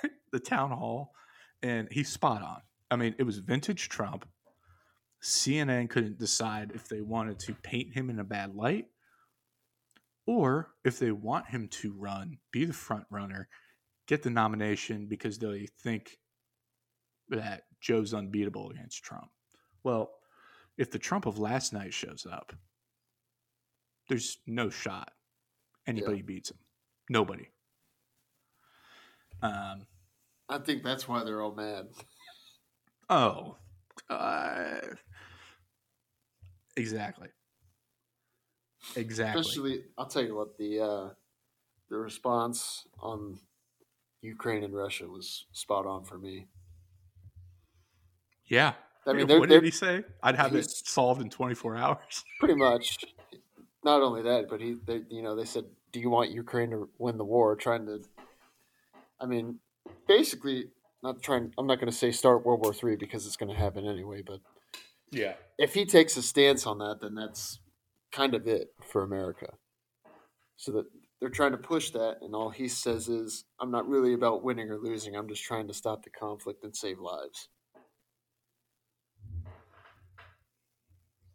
the 0.33 0.39
town 0.39 0.71
hall, 0.71 1.13
and 1.63 1.89
he's 1.91 2.09
spot 2.09 2.43
on. 2.43 2.61
I 2.93 2.97
mean, 2.97 3.17
it 3.19 3.25
was 3.25 3.39
vintage 3.39 3.89
Trump. 3.89 4.25
CNN 5.23 5.91
couldn't 5.91 6.19
decide 6.19 6.73
if 6.75 6.89
they 6.89 7.01
wanted 7.01 7.41
to 7.41 7.55
paint 7.55 7.93
him 7.93 8.09
in 8.09 8.21
a 8.21 8.25
bad 8.25 8.55
light 8.55 8.87
or 10.27 10.69
if 10.85 10.99
they 10.99 11.11
want 11.11 11.49
him 11.49 11.67
to 11.69 11.93
run, 11.93 12.39
be 12.53 12.65
the 12.65 12.73
front 12.73 13.05
runner, 13.11 13.49
get 14.07 14.23
the 14.23 14.31
nomination 14.31 15.07
because 15.07 15.39
they 15.39 15.67
think 15.83 16.19
that 17.29 17.65
Joe's 17.81 18.15
unbeatable 18.15 18.71
against 18.71 19.03
Trump. 19.03 19.29
Well, 19.83 20.11
if 20.81 20.91
the 20.91 20.99
Trump 20.99 21.27
of 21.27 21.39
last 21.39 21.75
night 21.75 21.93
shows 21.93 22.27
up, 22.33 22.55
there's 24.09 24.39
no 24.47 24.71
shot 24.71 25.13
anybody 25.87 26.23
beats 26.23 26.51
him. 26.51 26.57
Nobody. 27.11 27.51
Um. 29.43 29.87
I 30.49 30.59
think 30.59 30.83
that's 30.83 31.07
why 31.07 31.23
they're 31.23 31.43
all 31.43 31.55
mad. 31.55 31.89
Oh. 33.11 33.57
Uh, 34.09 34.79
exactly. 36.77 37.29
Exactly. 38.97 39.41
Especially, 39.41 39.85
I'll 39.99 40.07
tell 40.07 40.25
you 40.25 40.35
what 40.35 40.57
the 40.57 40.81
uh, 40.81 41.09
the 41.91 41.99
response 41.99 42.87
on 43.01 43.39
Ukraine 44.23 44.65
and 44.65 44.75
Russia 44.75 45.07
was 45.07 45.45
spot 45.53 45.87
on 45.87 46.05
for 46.05 46.17
me. 46.17 46.47
yeah. 48.47 48.73
I 49.07 49.13
mean, 49.13 49.29
what 49.29 49.49
did 49.49 49.65
he 49.65 49.71
say? 49.71 50.05
I'd 50.23 50.37
have 50.37 50.55
it 50.55 50.71
solved 50.71 51.23
in 51.23 51.31
24 51.31 51.77
hours. 51.77 52.25
pretty 52.39 52.55
much. 52.55 52.99
Not 53.83 54.03
only 54.03 54.23
that, 54.23 54.49
but 54.49 54.61
he, 54.61 54.77
they, 54.85 55.03
you 55.09 55.23
know, 55.23 55.35
they 55.35 55.47
said, 55.47 55.65
"Do 55.91 56.01
you 56.01 56.11
want 56.11 56.31
Ukraine 56.31 56.71
to 56.71 56.89
win 56.99 57.17
the 57.17 57.25
war?" 57.25 57.57
Trying 57.57 57.87
to, 57.87 58.01
I 59.19 59.25
mean, 59.27 59.59
basically, 60.07 60.67
not 61.03 61.23
trying. 61.23 61.53
I'm 61.57 61.67
not 61.67 61.77
going 61.77 61.91
to 61.91 61.97
say 61.97 62.11
start 62.13 62.45
World 62.45 62.61
War 62.63 62.75
Three 62.75 62.97
because 62.97 63.27
it's 63.27 63.37
going 63.37 63.49
to 63.49 63.59
happen 63.59 63.87
anyway. 63.87 64.23
But 64.27 64.41
Yeah. 65.11 65.35
if 65.59 65.73
he 65.73 65.87
takes 65.87 66.17
a 66.19 66.23
stance 66.23 66.67
on 66.67 66.79
that, 66.79 66.99
then 67.01 67.15
that's 67.15 67.59
kind 68.13 68.35
of 68.35 68.47
it 68.47 68.75
for 68.87 69.03
America. 69.03 69.55
So 70.59 70.73
that 70.73 70.85
they're 71.19 71.31
trying 71.31 71.53
to 71.53 71.59
push 71.59 71.91
that, 71.93 72.19
and 72.21 72.35
all 72.35 72.51
he 72.51 72.69
says 72.69 73.09
is, 73.09 73.47
"I'm 73.59 73.71
not 73.71 73.89
really 73.89 74.13
about 74.13 74.45
winning 74.45 74.69
or 74.71 74.77
losing. 74.77 75.17
I'm 75.17 75.29
just 75.29 75.43
trying 75.43 75.69
to 75.69 75.75
stop 75.75 76.03
the 76.03 76.11
conflict 76.11 76.65
and 76.65 76.77
save 76.77 76.99
lives. 76.99 77.49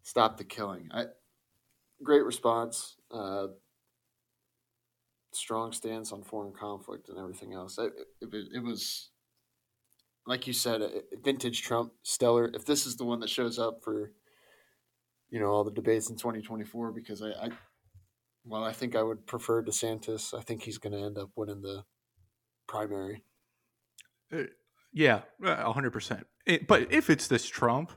Stop 0.06 0.38
the 0.38 0.46
killing." 0.46 0.88
I 0.94 1.08
great 2.04 2.24
response. 2.24 2.96
Uh, 3.12 3.48
strong 5.34 5.72
stance 5.72 6.12
on 6.12 6.24
foreign 6.24 6.54
conflict 6.54 7.10
and 7.10 7.18
everything 7.18 7.54
else. 7.54 7.78
It, 7.78 7.92
it, 8.22 8.30
it 8.56 8.64
was, 8.64 9.10
like 10.26 10.48
you 10.48 10.54
said, 10.54 10.82
vintage 11.24 11.62
Trump, 11.62 11.92
stellar. 12.04 12.50
If 12.54 12.66
this 12.66 12.86
is 12.86 12.96
the 12.96 13.06
one 13.06 13.20
that 13.20 13.30
shows 13.30 13.60
up 13.60 13.80
for, 13.84 14.14
you 15.30 15.40
know, 15.40 15.48
all 15.48 15.64
the 15.64 15.72
debates 15.72 16.10
in 16.10 16.16
2024, 16.16 16.92
because 16.92 17.22
I, 17.22 17.30
I 17.32 17.50
well, 18.46 18.64
I 18.64 18.72
think 18.72 18.96
I 18.96 19.02
would 19.02 19.26
prefer 19.26 19.64
DeSantis. 19.64 20.38
I 20.38 20.42
think 20.42 20.64
he's 20.64 20.78
going 20.78 20.94
to 20.94 21.04
end 21.04 21.18
up 21.18 21.32
winning 21.36 21.62
the 21.62 21.84
primary. 22.68 23.24
Uh, 24.32 24.44
Yeah, 24.94 25.22
a 25.44 25.74
100%. 25.74 26.24
It, 26.46 26.68
but 26.68 26.92
if 26.92 27.10
it's 27.10 27.28
this 27.28 27.48
Trump, 27.48 27.92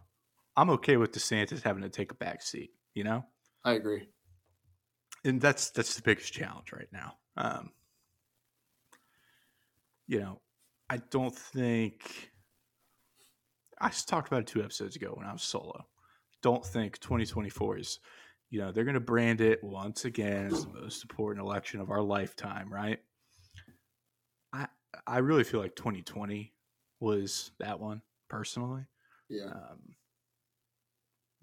I'm 0.59 0.71
okay 0.71 0.97
with 0.97 1.13
DeSantis 1.13 1.63
having 1.63 1.85
to 1.85 1.89
take 1.89 2.11
a 2.11 2.17
back 2.17 2.43
seat, 2.43 2.73
you 2.93 3.05
know? 3.05 3.25
I 3.65 3.73
agree. 3.75 4.09
and 5.25 5.41
that's 5.41 5.71
that's 5.71 5.95
the 5.95 6.03
biggest 6.03 6.33
challenge 6.33 6.73
right 6.73 6.89
now. 6.93 7.15
Um, 7.37 7.71
you 10.09 10.19
know, 10.21 10.41
I 10.91 10.97
don't 11.11 11.35
think 11.35 12.33
I 13.81 13.91
talked 13.91 14.29
about 14.29 14.41
it 14.41 14.47
two 14.49 14.63
episodes 14.63 14.97
ago 14.97 15.13
when 15.15 15.27
I 15.27 15.33
was 15.33 15.43
solo. 15.43 15.87
Don't 16.43 16.65
think 16.65 16.99
2024 16.99 17.79
is, 17.79 18.01
you 18.51 18.59
know, 18.59 18.73
they're 18.73 18.85
going 18.85 18.95
to 18.95 19.01
brand 19.01 19.41
it 19.41 19.63
once 19.63 20.05
again 20.05 20.47
as 20.47 20.65
the 20.65 20.81
most 20.81 21.05
important 21.05 21.45
election 21.45 21.81
of 21.81 21.91
our 21.91 22.03
lifetime, 22.03 22.73
right? 22.73 22.99
I 24.53 24.67
I 25.07 25.19
really 25.19 25.45
feel 25.45 25.61
like 25.61 25.77
2020 25.77 26.53
was 27.01 27.53
that 27.61 27.79
one 27.79 28.03
personally. 28.29 28.87
Yeah. 29.29 29.47
Um, 29.47 29.95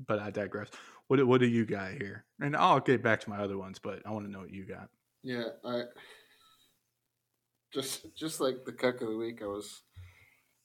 but 0.07 0.19
I 0.19 0.29
digress. 0.31 0.69
What 1.07 1.17
do- 1.17 1.27
what 1.27 1.39
do 1.39 1.47
you 1.47 1.65
got 1.65 1.91
here? 1.93 2.25
And 2.41 2.55
I'll 2.55 2.79
get 2.79 3.03
back 3.03 3.19
to 3.21 3.29
my 3.29 3.37
other 3.37 3.57
ones, 3.57 3.79
but 3.79 4.01
I 4.05 4.11
want 4.11 4.25
to 4.25 4.31
know 4.31 4.39
what 4.39 4.51
you 4.51 4.65
got. 4.65 4.89
Yeah, 5.23 5.49
I 5.63 5.83
just 7.73 8.13
just 8.15 8.39
like 8.39 8.63
the 8.65 8.71
cuck 8.71 9.01
of 9.01 9.09
the 9.09 9.17
week. 9.17 9.41
I 9.41 9.47
was. 9.47 9.81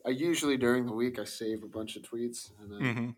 I 0.06 0.10
usually 0.10 0.56
during 0.56 0.86
the 0.86 0.94
week 0.94 1.18
I 1.18 1.24
save 1.24 1.62
a 1.62 1.68
bunch 1.68 1.96
of 1.96 2.02
tweets, 2.02 2.50
and 2.60 2.72
then 2.72 2.80
Mm-hmm. 2.80 3.10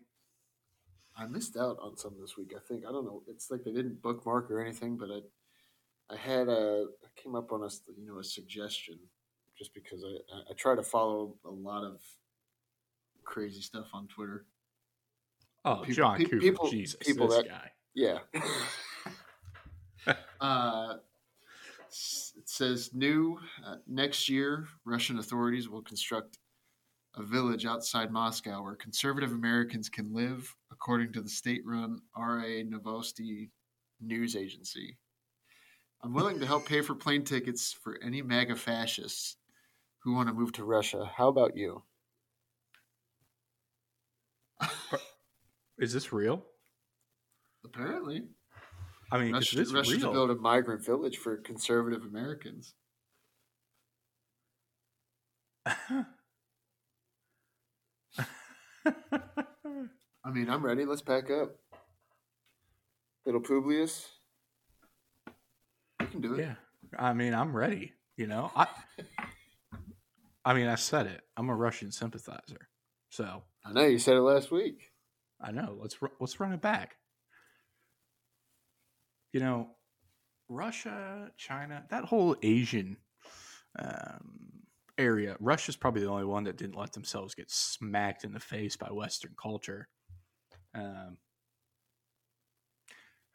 I 1.15 1.27
missed 1.27 1.55
out 1.57 1.77
on 1.79 1.95
some 1.95 2.15
this 2.19 2.35
week. 2.37 2.53
I 2.55 2.59
think 2.67 2.85
I 2.87 2.91
don't 2.91 3.05
know. 3.05 3.21
It's 3.27 3.51
like 3.51 3.63
they 3.63 3.71
didn't 3.71 4.01
bookmark 4.01 4.49
or 4.51 4.59
anything, 4.61 4.97
but 4.97 5.09
I 5.11 5.21
I 6.13 6.17
had 6.17 6.49
a 6.49 6.87
I 7.03 7.07
came 7.21 7.35
up 7.35 7.51
on 7.51 7.61
a 7.63 7.69
you 7.97 8.05
know 8.07 8.19
a 8.19 8.23
suggestion 8.23 8.99
just 9.57 9.73
because 9.73 10.03
I- 10.03 10.51
I 10.51 10.53
try 10.55 10.75
to 10.75 10.83
follow 10.83 11.35
a 11.45 11.49
lot 11.51 11.83
of 11.83 12.01
crazy 13.23 13.61
stuff 13.61 13.87
on 13.93 14.07
Twitter. 14.07 14.45
Oh, 15.65 15.77
People- 15.77 15.93
John 15.93 16.17
pe- 16.17 16.23
Cooper, 16.25 16.39
people- 16.39 16.69
Jesus, 16.69 16.97
people 17.01 17.27
this 17.27 17.37
that- 17.37 17.47
guy. 17.47 17.71
Yeah. 17.95 18.19
uh, 20.41 20.95
it 22.35 22.49
says 22.49 22.89
new 22.93 23.39
uh, 23.65 23.75
next 23.87 24.27
year 24.27 24.67
Russian 24.85 25.19
authorities 25.19 25.69
will 25.69 25.81
construct 25.81 26.39
a 27.15 27.23
village 27.23 27.65
outside 27.65 28.11
Moscow 28.11 28.63
where 28.63 28.75
conservative 28.75 29.31
Americans 29.31 29.87
can 29.87 30.13
live, 30.13 30.53
according 30.71 31.13
to 31.13 31.21
the 31.21 31.29
state 31.29 31.61
run 31.65 31.99
RIA 32.17 32.65
Novosti 32.65 33.51
news 34.01 34.35
agency. 34.35 34.97
I'm 36.03 36.13
willing 36.13 36.39
to 36.39 36.45
help 36.47 36.65
pay 36.65 36.81
for 36.81 36.95
plane 36.95 37.23
tickets 37.23 37.71
for 37.71 37.97
any 38.03 38.21
MAGA 38.21 38.55
fascists 38.55 39.37
who 39.99 40.13
want 40.15 40.27
to 40.27 40.33
move 40.33 40.51
to 40.53 40.65
Russia. 40.65 41.09
How 41.15 41.29
about 41.29 41.55
you? 41.55 41.83
Is 45.83 45.91
this 45.91 46.13
real? 46.13 46.45
Apparently. 47.65 48.23
I 49.11 49.19
mean, 49.19 49.33
Russia, 49.33 49.59
is 49.59 49.67
this 49.67 49.73
Russia 49.73 49.99
to 49.99 50.11
build 50.13 50.31
a 50.31 50.35
migrant 50.35 50.85
village 50.85 51.17
for 51.17 51.35
conservative 51.35 52.03
Americans. 52.03 52.73
I 55.65 56.05
mean, 60.31 60.49
I'm 60.49 60.65
ready. 60.65 60.85
Let's 60.85 61.01
pack 61.01 61.29
up. 61.29 61.49
Little 63.25 63.41
Publius. 63.41 64.07
We 65.99 66.05
can 66.05 66.21
do 66.21 66.35
it. 66.35 66.39
yeah. 66.39 66.55
I 66.97 67.11
mean, 67.11 67.33
I'm 67.33 67.53
ready. 67.53 67.91
You 68.15 68.27
know, 68.27 68.51
I. 68.55 68.67
I 70.45 70.53
mean, 70.53 70.67
I 70.67 70.75
said 70.75 71.07
it. 71.07 71.23
I'm 71.35 71.49
a 71.49 71.55
Russian 71.55 71.91
sympathizer, 71.91 72.69
so 73.09 73.43
I 73.65 73.73
know 73.73 73.85
you 73.85 73.99
said 73.99 74.15
it 74.15 74.21
last 74.21 74.49
week. 74.49 74.92
I 75.43 75.51
know. 75.51 75.77
Let's 75.79 75.97
let's 76.19 76.39
run 76.39 76.53
it 76.53 76.61
back. 76.61 76.95
You 79.33 79.41
know, 79.41 79.71
Russia, 80.47 81.31
China, 81.37 81.83
that 81.89 82.05
whole 82.05 82.35
Asian 82.41 82.97
um, 83.77 84.63
area. 84.97 85.35
Russia's 85.39 85.75
probably 85.75 86.01
the 86.01 86.09
only 86.09 86.25
one 86.25 86.43
that 86.45 86.57
didn't 86.57 86.77
let 86.77 86.93
themselves 86.93 87.35
get 87.35 87.51
smacked 87.51 88.23
in 88.23 88.31
the 88.31 88.39
face 88.39 88.77
by 88.77 88.87
Western 88.87 89.33
culture. 89.41 89.87
Um, 90.75 91.17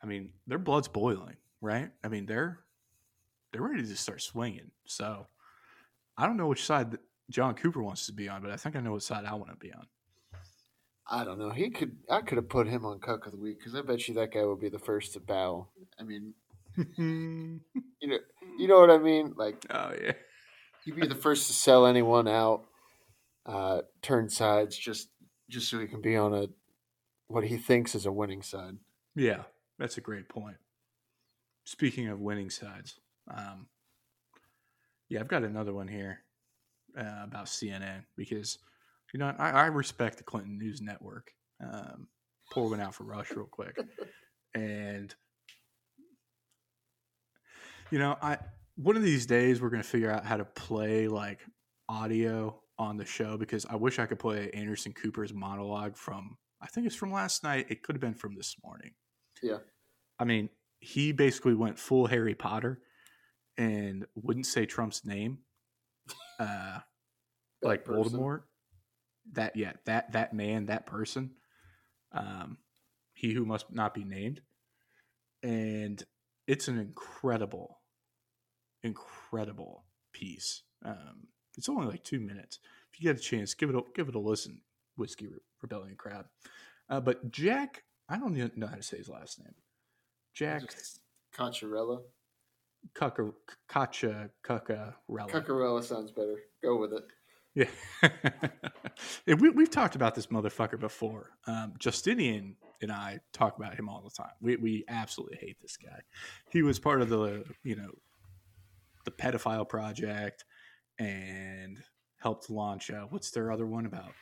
I 0.03 0.07
mean, 0.07 0.33
their 0.47 0.59
blood's 0.59 0.89
boiling, 0.89 1.37
right? 1.61 1.91
I 2.05 2.09
mean, 2.09 2.27
they're 2.27 2.61
they're 3.53 3.63
ready 3.63 3.83
to 3.83 3.97
start 3.97 4.23
swinging. 4.23 4.71
So, 4.87 5.27
I 6.17 6.27
don't 6.27 6.37
know 6.37 6.47
which 6.47 6.65
side 6.65 6.97
John 7.31 7.55
Cooper 7.55 7.83
wants 7.83 8.07
to 8.07 8.13
be 8.13 8.29
on, 8.29 8.43
but 8.43 8.51
I 8.51 8.57
think 8.57 8.77
I 8.77 8.81
know 8.81 8.93
what 8.93 9.03
side 9.03 9.25
I 9.25 9.35
want 9.35 9.51
to 9.51 9.57
be 9.57 9.73
on. 9.73 9.87
I 11.09 11.25
don't 11.25 11.39
know. 11.39 11.51
He 11.51 11.71
could. 11.71 11.97
I 12.11 12.21
could 12.21 12.37
have 12.37 12.49
put 12.49 12.69
him 12.69 12.85
on 12.85 12.99
Cuck 13.01 13.27
of 13.27 13.33
the 13.33 13.39
Week 13.39 13.59
because 13.59 13.75
I 13.75 13.81
bet 13.81 14.07
you 14.07 14.15
that 14.15 14.33
guy 14.33 14.45
would 14.45 14.61
be 14.61 14.69
the 14.69 14.79
first 14.79 15.15
to 15.15 15.21
bow. 15.21 15.69
I 15.99 16.03
mean, 16.03 16.35
you 16.97 17.61
know, 18.03 18.19
you 18.59 18.69
know 18.69 18.81
what 18.81 18.91
I 18.91 18.99
mean. 18.99 19.35
Like 19.37 19.65
oh 19.71 19.93
yeah. 20.01 20.13
he'd 20.85 20.97
be 20.97 21.07
the 21.07 21.15
first 21.15 21.47
to 21.47 21.53
sell 21.55 21.87
anyone 21.87 22.29
out, 22.29 22.65
uh, 23.47 23.83
turn 24.03 24.29
sides 24.29 24.77
just 24.77 25.09
just 25.49 25.71
so 25.71 25.79
he 25.79 25.87
can 25.87 26.03
be 26.03 26.17
on 26.17 26.35
a 26.35 26.49
what 27.29 27.45
he 27.45 27.57
thinks 27.57 27.95
is 27.95 28.07
a 28.07 28.13
winning 28.13 28.43
side. 28.43 28.77
Yeah, 29.15 29.43
that's 29.79 29.97
a 29.97 30.03
great 30.03 30.29
point. 30.29 30.57
Speaking 31.65 32.09
of 32.09 32.21
winning 32.21 32.51
sides, 32.51 33.01
um, 33.31 33.67
yeah, 35.09 35.21
I've 35.21 35.29
got 35.29 35.43
another 35.43 35.73
one 35.73 35.89
here 35.89 36.21
uh, 36.99 37.25
about 37.25 37.47
CNN 37.47 38.05
because 38.17 38.59
you 39.13 39.21
know 39.21 39.35
I, 39.39 39.51
I 39.51 39.67
respect 39.67 40.19
the 40.19 40.25
Clinton 40.25 40.59
News 40.59 40.81
Network. 40.81 41.31
Um, 41.63 42.09
pour 42.53 42.71
one 42.71 42.81
out 42.81 42.95
for 42.95 43.05
Rush 43.05 43.31
real 43.33 43.49
quick, 43.51 43.77
and 44.55 45.15
you 47.91 47.99
know 47.99 48.17
I 48.23 48.39
one 48.77 48.97
of 48.97 49.03
these 49.03 49.27
days 49.27 49.61
we're 49.61 49.71
gonna 49.71 49.83
figure 49.83 50.11
out 50.11 50.25
how 50.25 50.37
to 50.37 50.45
play 50.45 51.09
like 51.09 51.41
audio 51.89 52.61
on 52.79 52.97
the 52.97 53.05
show 53.05 53.37
because 53.37 53.67
I 53.67 53.77
wish 53.77 53.99
I 53.99 54.07
could 54.07 54.19
play 54.19 54.51
Anderson 54.55 54.93
Cooper's 54.93 55.35
monologue 55.35 55.97
from 55.97 56.37
I 56.61 56.67
think 56.67 56.87
it's 56.87 56.97
from 56.97 57.13
last 57.13 57.43
night. 57.43 57.67
It 57.69 57.83
could 57.83 57.95
have 57.95 58.01
been 58.01 58.15
from 58.15 58.35
this 58.35 58.57
morning. 58.65 58.93
Yeah. 59.43 59.59
I 60.19 60.25
mean, 60.25 60.49
he 60.81 61.13
basically 61.13 61.55
went 61.55 61.79
full 61.79 62.07
Harry 62.07 62.35
Potter 62.35 62.81
and 63.57 64.07
wouldn't 64.15 64.47
say 64.47 64.67
Trump's 64.67 65.05
name. 65.05 65.39
Uh 66.39 66.79
like 67.63 67.85
person. 67.85 68.19
Voldemort. 68.19 68.43
That 69.33 69.57
yeah, 69.57 69.73
that 69.85 70.13
that 70.13 70.33
man, 70.33 70.67
that 70.67 70.87
person. 70.87 71.33
Um 72.13 72.59
he 73.13 73.35
who 73.35 73.45
must 73.45 73.73
not 73.73 73.95
be 73.95 74.05
named. 74.05 74.41
And 75.43 76.03
it's 76.47 76.69
an 76.69 76.79
incredible, 76.79 77.79
incredible 78.83 79.85
piece. 80.13 80.63
Um 80.85 81.29
it's 81.57 81.69
only 81.69 81.87
like 81.87 82.05
two 82.05 82.21
minutes. 82.21 82.61
If 82.93 83.01
you 83.01 83.11
get 83.11 83.19
a 83.19 83.23
chance, 83.23 83.55
give 83.55 83.71
it 83.71 83.77
a 83.77 83.83
give 83.95 84.09
it 84.09 84.15
a 84.15 84.21
listen, 84.21 84.61
Whiskey 84.97 85.29
Rebellion 85.61 85.97
crowd. 85.97 86.27
Uh, 86.89 87.01
but 87.01 87.31
Jack, 87.31 87.83
I 88.09 88.19
don't 88.19 88.37
even 88.37 88.53
know 88.57 88.67
how 88.67 88.77
to 88.77 88.83
say 88.83 88.97
his 88.97 89.09
last 89.09 89.39
name. 89.39 89.55
Jack. 90.35 90.63
Cucka 92.95 93.33
Kacha 93.69 94.31
Cuckarella. 94.45 94.95
Cuccarella 95.09 95.83
sounds 95.85 96.11
better. 96.11 96.37
Go 96.63 96.77
with 96.77 96.93
it. 96.93 97.05
Yeah. 97.59 98.09
we, 99.27 99.51
we've 99.51 99.71
talked 99.71 99.97
about 99.97 100.15
this 100.15 100.29
motherfucker 100.29 100.79
before. 100.79 101.31
Um, 101.47 101.75
Justinian 101.79 102.55
and 102.81 102.93
I 102.93 103.19
talk 103.33 103.57
about 103.57 103.75
him 103.75 103.89
all 103.89 104.01
the 104.01 104.11
time. 104.11 104.33
We, 104.41 104.57
we 104.57 104.85
absolutely 104.89 105.39
hate 105.39 105.57
this 105.61 105.77
guy. 105.77 106.01
He 106.51 106.63
was 106.63 106.79
part 106.79 107.03
of 107.03 107.09
the, 107.09 107.45
you 107.65 107.75
know, 107.75 107.91
the 109.05 109.11
pedophile 109.11 109.69
project 109.69 110.45
and 111.01 111.79
helped 112.19 112.49
launch, 112.49 112.91
uh, 112.91 113.07
what's 113.11 113.31
their 113.31 113.51
other 113.51 113.67
one 113.67 113.87
about? 113.87 114.13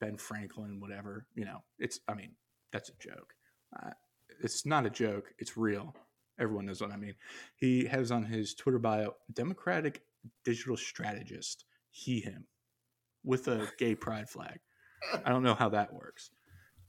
Ben 0.00 0.16
Franklin, 0.16 0.78
whatever. 0.78 1.26
You 1.34 1.46
know, 1.46 1.64
it's, 1.80 1.98
I 2.06 2.14
mean, 2.14 2.32
that's 2.72 2.90
a 2.90 2.98
joke. 3.00 3.34
Uh, 3.76 3.90
it's 4.42 4.64
not 4.64 4.86
a 4.86 4.90
joke. 4.90 5.32
It's 5.38 5.56
real. 5.56 5.96
Everyone 6.38 6.66
knows 6.66 6.80
what 6.80 6.92
I 6.92 6.96
mean. 6.96 7.14
He 7.56 7.86
has 7.86 8.12
on 8.12 8.22
his 8.22 8.54
Twitter 8.54 8.78
bio, 8.78 9.16
Democratic 9.32 10.02
digital 10.44 10.76
strategist, 10.76 11.64
he, 11.90 12.20
him, 12.20 12.44
with 13.24 13.48
a 13.48 13.68
gay 13.78 13.94
pride 13.94 14.28
flag. 14.28 14.60
I 15.24 15.30
don't 15.30 15.42
know 15.42 15.54
how 15.54 15.70
that 15.70 15.92
works. 15.92 16.30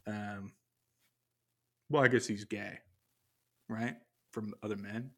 Um, 0.08 0.54
well, 1.90 2.04
I 2.04 2.08
guess 2.08 2.28
he's 2.28 2.46
gay, 2.46 2.80
right? 3.68 3.96
From 4.32 4.54
other 4.64 4.78
men. 4.78 5.12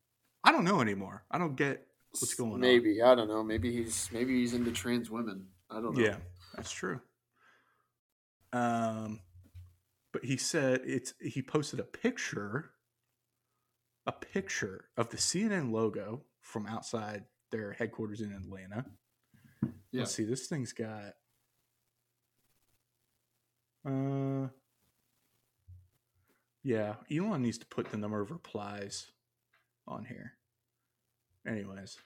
I 0.44 0.52
don't 0.52 0.64
know 0.64 0.82
anymore. 0.82 1.24
I 1.30 1.38
don't 1.38 1.56
get 1.56 1.86
what's 2.20 2.34
going 2.34 2.54
on. 2.54 2.60
Maybe 2.60 3.02
I 3.02 3.16
don't 3.16 3.28
know. 3.28 3.44
Maybe 3.44 3.72
he's 3.72 4.10
maybe 4.12 4.40
he's 4.40 4.54
into 4.54 4.72
trans 4.72 5.10
women. 5.10 5.48
I 5.70 5.76
don't 5.76 5.96
know. 5.96 6.04
Yeah, 6.04 6.18
that's 6.56 6.72
true. 6.72 7.02
Um, 8.54 9.22
but 10.12 10.26
he 10.26 10.38
said 10.38 10.82
it's 10.86 11.14
he 11.22 11.42
posted 11.42 11.80
a 11.80 11.84
picture, 11.84 12.72
a 14.06 14.12
picture 14.12 14.86
of 14.98 15.10
the 15.10 15.18
CNN 15.18 15.72
logo 15.72 16.24
from 16.42 16.66
outside 16.66 17.26
their 17.52 17.74
headquarters 17.74 18.22
in 18.22 18.32
Atlanta. 18.34 18.86
Yeah. 19.92 20.02
Let's 20.02 20.16
see, 20.16 20.24
this 20.24 20.48
thing's 20.48 20.74
got 20.74 21.14
uh 23.86 24.48
yeah, 26.64 26.96
Elon 27.12 27.42
needs 27.42 27.58
to 27.58 27.66
put 27.66 27.90
the 27.90 27.98
number 27.98 28.22
of 28.22 28.30
replies 28.30 29.08
on 29.88 30.06
here. 30.06 30.34
Anyways, 31.48 31.98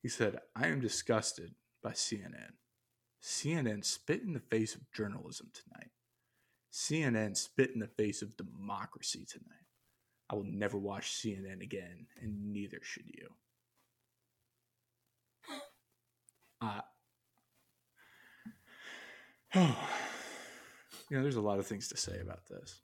he 0.00 0.08
said, 0.08 0.38
I 0.54 0.68
am 0.68 0.80
disgusted 0.80 1.54
by 1.82 1.90
CNN. 1.90 2.52
CNN 3.20 3.84
spit 3.84 4.22
in 4.22 4.32
the 4.32 4.40
face 4.40 4.76
of 4.76 4.90
journalism 4.92 5.50
tonight. 5.52 5.90
CNN 6.72 7.36
spit 7.36 7.72
in 7.74 7.80
the 7.80 7.88
face 7.88 8.22
of 8.22 8.36
democracy 8.36 9.26
tonight. 9.28 9.66
I 10.30 10.36
will 10.36 10.44
never 10.44 10.78
watch 10.78 11.12
CNN 11.12 11.62
again, 11.62 12.06
and 12.20 12.52
neither 12.52 12.78
should 12.82 13.06
you. 13.06 13.28
Uh, 16.60 16.80
you 19.54 21.16
know, 21.16 21.22
there's 21.22 21.36
a 21.36 21.40
lot 21.40 21.58
of 21.58 21.66
things 21.66 21.88
to 21.88 21.96
say 21.96 22.18
about 22.20 22.46
this. 22.48 22.80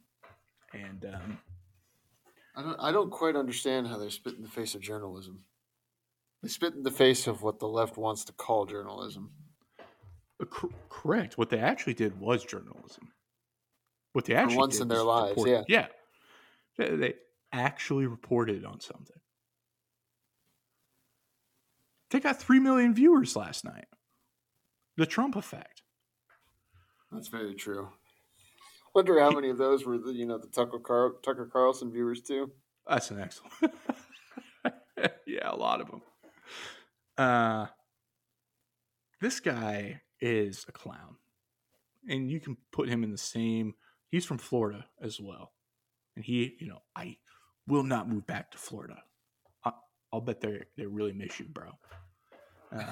And 0.73 1.05
um, 1.15 1.39
I 2.57 2.63
don't. 2.63 2.81
I 2.81 2.93
don't 2.93 3.11
quite 3.11 3.37
understand 3.37 3.87
how 3.87 3.99
they 3.99 4.09
spit 4.09 4.35
in 4.35 4.43
the 4.43 4.49
face 4.49 4.75
of 4.75 4.81
journalism. 4.81 5.45
They 6.43 6.49
spit 6.49 6.75
in 6.75 6.83
the 6.83 6.91
face 6.91 7.27
of 7.27 7.43
what 7.43 7.59
the 7.59 7.69
left 7.69 7.97
wants 7.97 8.25
to 8.27 8.33
call 8.33 8.67
journalism. 8.67 9.31
uh, 10.41 10.45
cor- 10.47 10.71
correct. 10.89 11.39
What 11.39 11.51
they 11.51 11.59
actually 11.59 11.95
did 11.95 12.19
was 12.19 12.45
journalism. 12.45 13.13
What 14.13 14.25
they 14.27 14.35
actually 14.35 14.59
once 14.59 14.75
did 14.75 14.83
in 14.83 14.89
their 14.89 15.03
lives, 15.03 15.37
report- 15.37 15.65
yeah. 15.69 15.87
They, 16.77 16.97
they 16.97 17.15
actually 17.53 18.07
reported 18.07 18.65
on 18.65 18.81
something. 18.81 19.17
They 22.15 22.21
got 22.21 22.39
three 22.39 22.61
million 22.61 22.95
viewers 22.95 23.35
last 23.35 23.65
night. 23.65 23.87
The 24.97 25.05
Trump 25.05 25.35
effect. 25.35 25.83
That's 27.11 27.27
very 27.27 27.57
true. 27.57 27.89
Wonder 28.95 29.19
how 29.19 29.33
many 29.33 29.51
of 29.51 29.59
those 29.59 29.85
were 29.85 29.99
the 29.99 30.13
you 30.13 30.25
know 30.25 30.39
the 30.39 30.47
Tucker 30.47 30.79
Carl, 30.79 31.15
Tucker 31.25 31.51
Carlson 31.53 31.91
viewers 31.91 32.23
too. 32.23 32.53
That's 32.89 33.11
an 33.11 33.19
excellent. 33.19 33.75
yeah, 35.27 35.51
a 35.51 35.57
lot 35.57 35.81
of 35.81 35.91
them. 35.91 36.03
Uh, 37.19 37.67
this 39.21 39.41
guy 39.41 40.03
is 40.21 40.65
a 40.69 40.73
clown. 40.73 41.17
And 42.09 42.31
you 42.31 42.39
can 42.39 42.59
put 42.71 42.89
him 42.89 43.03
in 43.03 43.11
the 43.11 43.19
same 43.19 43.75
he's 44.13 44.25
from 44.25 44.39
Florida 44.39 44.87
as 45.03 45.19
well. 45.21 45.51
And 46.15 46.25
he, 46.25 46.55
you 46.61 46.69
know, 46.69 46.79
I 46.95 47.17
will 47.67 47.83
not 47.83 48.09
move 48.09 48.25
back 48.25 48.53
to 48.53 48.59
Florida. 48.59 49.03
I, 49.65 49.73
will 50.13 50.21
bet 50.21 50.41
they 50.41 50.61
they 50.77 50.87
really 50.87 51.13
miss 51.13 51.41
you, 51.41 51.47
bro. 51.47 51.73
Um, 52.75 52.85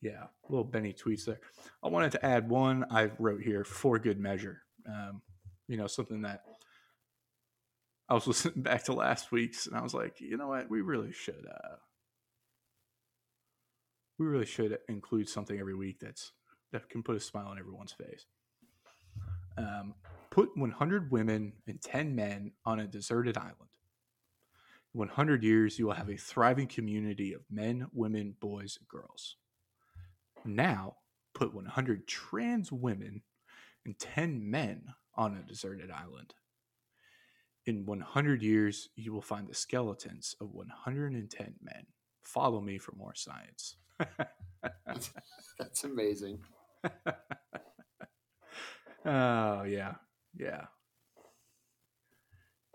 yeah, 0.00 0.24
little 0.48 0.64
Benny 0.64 0.92
tweets 0.92 1.24
there. 1.24 1.40
I 1.82 1.88
wanted 1.88 2.12
to 2.12 2.24
add 2.24 2.48
one 2.48 2.86
I 2.90 3.10
wrote 3.18 3.42
here 3.42 3.64
for 3.64 3.98
good 3.98 4.18
measure. 4.18 4.62
Um, 4.86 5.20
you 5.68 5.76
know, 5.76 5.86
something 5.86 6.22
that 6.22 6.42
I 8.08 8.14
was 8.14 8.26
listening 8.26 8.62
back 8.62 8.84
to 8.84 8.92
last 8.92 9.32
week's, 9.32 9.66
and 9.66 9.76
I 9.76 9.82
was 9.82 9.94
like, 9.94 10.20
you 10.20 10.36
know 10.36 10.48
what, 10.48 10.70
we 10.70 10.80
really 10.80 11.12
should, 11.12 11.46
uh, 11.46 11.76
we 14.18 14.26
really 14.26 14.46
should 14.46 14.78
include 14.88 15.28
something 15.28 15.58
every 15.58 15.74
week 15.74 16.00
that's 16.00 16.32
that 16.72 16.88
can 16.88 17.02
put 17.02 17.16
a 17.16 17.20
smile 17.20 17.48
on 17.48 17.58
everyone's 17.58 17.92
face. 17.92 18.26
Um, 19.58 19.94
put 20.30 20.56
100 20.56 21.10
women 21.10 21.52
and 21.66 21.80
10 21.82 22.14
men 22.14 22.52
on 22.64 22.80
a 22.80 22.86
deserted 22.86 23.36
island. 23.36 23.69
In 24.94 24.98
100 24.98 25.44
years, 25.44 25.78
you 25.78 25.86
will 25.86 25.94
have 25.94 26.10
a 26.10 26.16
thriving 26.16 26.66
community 26.66 27.32
of 27.32 27.42
men, 27.50 27.86
women, 27.92 28.34
boys, 28.40 28.76
and 28.78 28.88
girls. 28.88 29.36
Now, 30.44 30.96
put 31.32 31.54
100 31.54 32.08
trans 32.08 32.72
women 32.72 33.22
and 33.84 33.98
10 33.98 34.50
men 34.50 34.82
on 35.14 35.36
a 35.36 35.42
deserted 35.46 35.90
island. 35.90 36.34
In 37.66 37.86
100 37.86 38.42
years, 38.42 38.88
you 38.96 39.12
will 39.12 39.22
find 39.22 39.46
the 39.46 39.54
skeletons 39.54 40.34
of 40.40 40.52
110 40.52 41.54
men. 41.62 41.86
Follow 42.22 42.60
me 42.60 42.78
for 42.78 42.92
more 42.96 43.14
science. 43.14 43.76
That's 45.58 45.84
amazing. 45.84 46.40
oh, 49.04 49.62
yeah. 49.62 49.94
Yeah. 50.36 50.64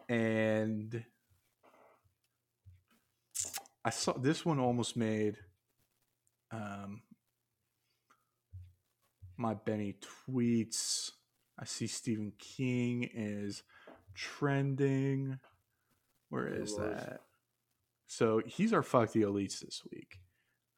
And 0.07 1.03
I 3.85 3.91
saw 3.91 4.13
this 4.13 4.43
one 4.43 4.59
almost 4.59 4.97
made 4.97 5.37
um, 6.51 7.03
my 9.37 9.53
Benny 9.53 9.95
tweets. 10.27 11.11
I 11.59 11.65
see 11.65 11.85
Stephen 11.85 12.33
King 12.39 13.07
is 13.13 13.61
trending. 14.15 15.37
Where 16.29 16.47
is 16.47 16.75
that? 16.77 17.21
So 18.07 18.41
he's 18.45 18.73
our 18.73 18.81
fuck 18.81 19.11
the 19.11 19.21
elites 19.21 19.59
this 19.59 19.83
week. 19.91 20.17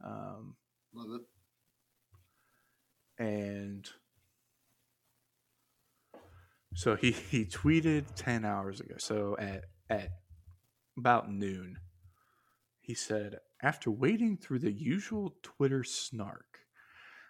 Um, 0.04 0.58
Love 0.94 1.22
it. 1.22 3.24
And 3.24 3.90
so 6.74 6.96
he, 6.96 7.12
he 7.12 7.46
tweeted 7.46 8.06
10 8.16 8.44
hours 8.44 8.82
ago. 8.82 8.96
So 8.98 9.38
at, 9.40 9.64
at 9.90 10.10
about 10.98 11.32
noon, 11.32 11.78
he 12.88 12.94
said, 12.94 13.40
After 13.62 13.92
waiting 13.92 14.38
through 14.38 14.60
the 14.60 14.72
usual 14.72 15.36
Twitter 15.44 15.84
snark, 15.84 16.60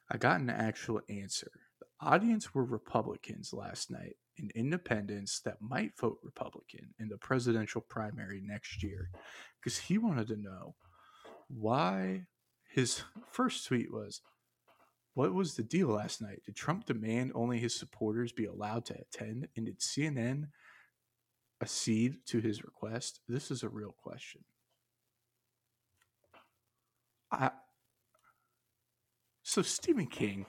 I 0.08 0.18
got 0.18 0.40
an 0.40 0.52
actual 0.52 1.02
answer. 1.10 1.50
The 1.80 1.88
audience 2.00 2.54
were 2.54 2.64
Republicans 2.64 3.54
last 3.54 3.90
night 3.90 4.18
and 4.38 4.52
independents 4.52 5.40
that 5.46 5.60
might 5.60 5.98
vote 6.00 6.20
Republican 6.22 6.94
in 7.00 7.10
the 7.10 7.18
presidential 7.18 7.82
primary 7.82 8.40
next 8.40 8.84
year 8.84 9.10
because 9.60 9.80
he 9.80 9.98
wanted 9.98 10.28
to 10.28 10.36
know 10.36 10.76
why 11.48 12.28
his 12.70 13.02
first 13.32 13.66
tweet 13.66 13.92
was 13.92 14.22
what 15.16 15.34
was 15.34 15.56
the 15.56 15.64
deal 15.64 15.88
last 15.88 16.22
night? 16.22 16.44
Did 16.46 16.56
Trump 16.56 16.86
demand 16.86 17.32
only 17.34 17.58
his 17.58 17.74
supporters 17.74 18.32
be 18.32 18.46
allowed 18.46 18.86
to 18.86 19.00
attend? 19.00 19.48
And 19.56 19.66
did 19.66 19.80
CNN 19.80 20.50
accede 21.64 22.18
to 22.28 22.42
his 22.42 22.64
request? 22.64 23.22
This 23.28 23.50
is 23.50 23.64
a 23.64 23.70
real 23.70 23.96
question. 23.98 24.44
I, 27.32 27.52
so 29.44 29.62
Stephen 29.62 30.08
King 30.08 30.46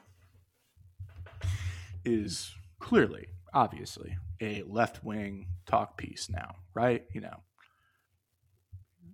is 2.04 2.54
clearly, 2.80 3.28
obviously, 3.52 4.16
a 4.40 4.62
left 4.62 5.04
wing 5.04 5.46
talk 5.66 5.96
piece 5.96 6.28
now, 6.30 6.56
right? 6.74 7.04
You 7.12 7.22
know. 7.22 7.42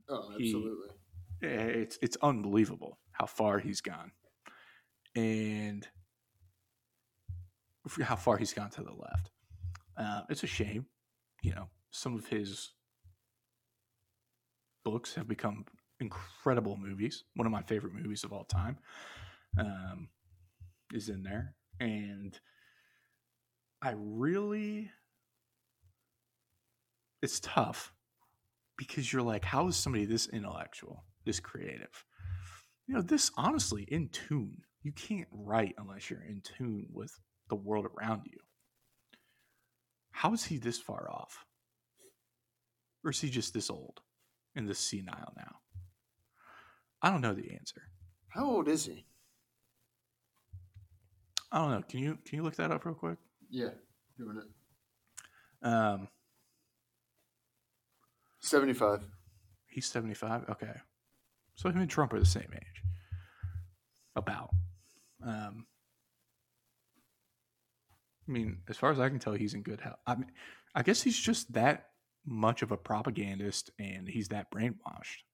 Oh, 0.08 0.30
absolutely. 0.34 0.88
He, 1.40 1.46
it's 1.46 1.98
it's 2.02 2.16
unbelievable 2.22 2.98
how 3.12 3.26
far 3.26 3.58
he's 3.58 3.80
gone 3.80 4.12
and 5.14 5.86
how 8.02 8.16
far 8.16 8.36
he's 8.36 8.52
gone 8.52 8.70
to 8.70 8.82
the 8.82 8.92
left. 8.92 9.30
Uh, 9.96 10.22
it's 10.28 10.42
a 10.42 10.46
shame, 10.46 10.86
you 11.42 11.54
know. 11.54 11.68
Some 11.90 12.14
of 12.14 12.26
his 12.26 12.72
books 14.84 15.14
have 15.14 15.28
become 15.28 15.64
incredible 16.00 16.76
movies. 16.76 17.24
One 17.34 17.46
of 17.46 17.52
my 17.52 17.62
favorite 17.62 17.94
movies 17.94 18.24
of 18.24 18.32
all 18.32 18.44
time 18.44 18.78
um, 19.58 20.08
is 20.92 21.08
in 21.08 21.22
there, 21.22 21.54
and 21.80 22.38
I 23.82 23.94
really, 23.96 24.90
it's 27.22 27.40
tough 27.40 27.92
because 28.76 29.12
you're 29.12 29.22
like, 29.22 29.44
how 29.44 29.68
is 29.68 29.76
somebody 29.76 30.04
this 30.04 30.28
intellectual, 30.28 31.04
this 31.24 31.40
creative? 31.40 32.04
You 32.86 32.96
know, 32.96 33.02
this 33.02 33.30
honestly 33.36 33.84
in 33.88 34.08
tune 34.08 34.62
you 34.84 34.92
can't 34.92 35.28
write 35.32 35.74
unless 35.78 36.10
you're 36.10 36.22
in 36.22 36.42
tune 36.42 36.86
with 36.92 37.18
the 37.48 37.56
world 37.56 37.86
around 37.86 38.22
you. 38.26 38.38
How 40.12 40.32
is 40.34 40.44
he 40.44 40.58
this 40.58 40.78
far 40.78 41.10
off? 41.10 41.44
Or 43.02 43.10
is 43.10 43.20
he 43.20 43.30
just 43.30 43.54
this 43.54 43.70
old 43.70 44.02
and 44.54 44.68
this 44.68 44.78
senile 44.78 45.32
now? 45.36 45.56
I 47.04 47.10
don't 47.10 47.20
know 47.20 47.34
the 47.34 47.52
answer. 47.52 47.82
How 48.30 48.46
old 48.46 48.66
is 48.66 48.86
he? 48.86 49.04
I 51.52 51.58
don't 51.58 51.70
know. 51.70 51.82
Can 51.86 52.00
you 52.00 52.18
can 52.24 52.38
you 52.38 52.42
look 52.42 52.56
that 52.56 52.70
up 52.70 52.86
real 52.86 52.94
quick? 52.94 53.18
Yeah, 53.50 53.68
doing 54.16 54.38
it. 54.38 55.66
Um, 55.66 56.08
seventy-five. 58.40 59.04
He's 59.66 59.84
seventy-five. 59.84 60.48
Okay, 60.48 60.72
so 61.56 61.68
him 61.68 61.82
and 61.82 61.90
Trump 61.90 62.14
are 62.14 62.18
the 62.18 62.24
same 62.24 62.48
age. 62.54 62.82
About. 64.16 64.48
Um, 65.22 65.66
I 68.26 68.32
mean, 68.32 68.62
as 68.66 68.78
far 68.78 68.90
as 68.90 68.98
I 68.98 69.10
can 69.10 69.18
tell, 69.18 69.34
he's 69.34 69.52
in 69.52 69.60
good 69.60 69.82
health. 69.82 69.98
I 70.06 70.14
mean, 70.14 70.32
I 70.74 70.82
guess 70.82 71.02
he's 71.02 71.18
just 71.18 71.52
that 71.52 71.88
much 72.24 72.62
of 72.62 72.72
a 72.72 72.78
propagandist, 72.78 73.70
and 73.78 74.08
he's 74.08 74.28
that 74.28 74.50
brainwashed. 74.50 75.24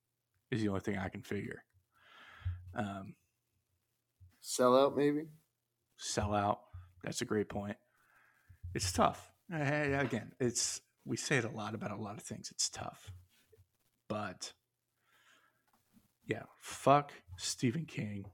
Is 0.51 0.61
the 0.63 0.69
only 0.69 0.81
thing 0.81 0.99
I 0.99 1.09
can 1.09 1.23
figure. 1.23 1.63
Um, 2.75 3.15
sell 4.41 4.77
out, 4.77 4.97
maybe. 4.97 5.29
Sell 5.97 6.35
out. 6.35 6.61
That's 7.05 7.23
a 7.23 7.25
great 7.25 7.49
point. 7.49 7.77
It's 8.75 8.93
tough. 8.93 9.31
Again, 9.53 10.33
it's 10.39 10.81
we 11.05 11.17
say 11.17 11.37
it 11.37 11.45
a 11.45 11.51
lot 11.51 11.75
about 11.75 11.91
a 11.91 11.97
lot 11.97 12.17
of 12.17 12.23
things. 12.23 12.51
It's 12.53 12.69
tough, 12.69 13.11
but 14.09 14.53
yeah, 16.27 16.45
fuck 16.61 17.13
Stephen 17.37 17.85
King. 17.85 18.27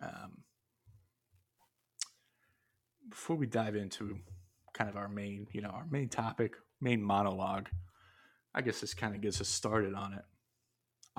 Um, 0.00 0.44
before 3.08 3.36
we 3.36 3.46
dive 3.46 3.74
into 3.74 4.18
kind 4.72 4.88
of 4.88 4.96
our 4.96 5.08
main, 5.08 5.46
you 5.52 5.60
know, 5.60 5.70
our 5.70 5.86
main 5.90 6.08
topic, 6.08 6.54
main 6.80 7.02
monologue, 7.02 7.68
I 8.54 8.62
guess 8.62 8.80
this 8.80 8.94
kind 8.94 9.14
of 9.14 9.20
gets 9.20 9.40
us 9.40 9.48
started 9.48 9.94
on 9.94 10.12
it. 10.12 10.22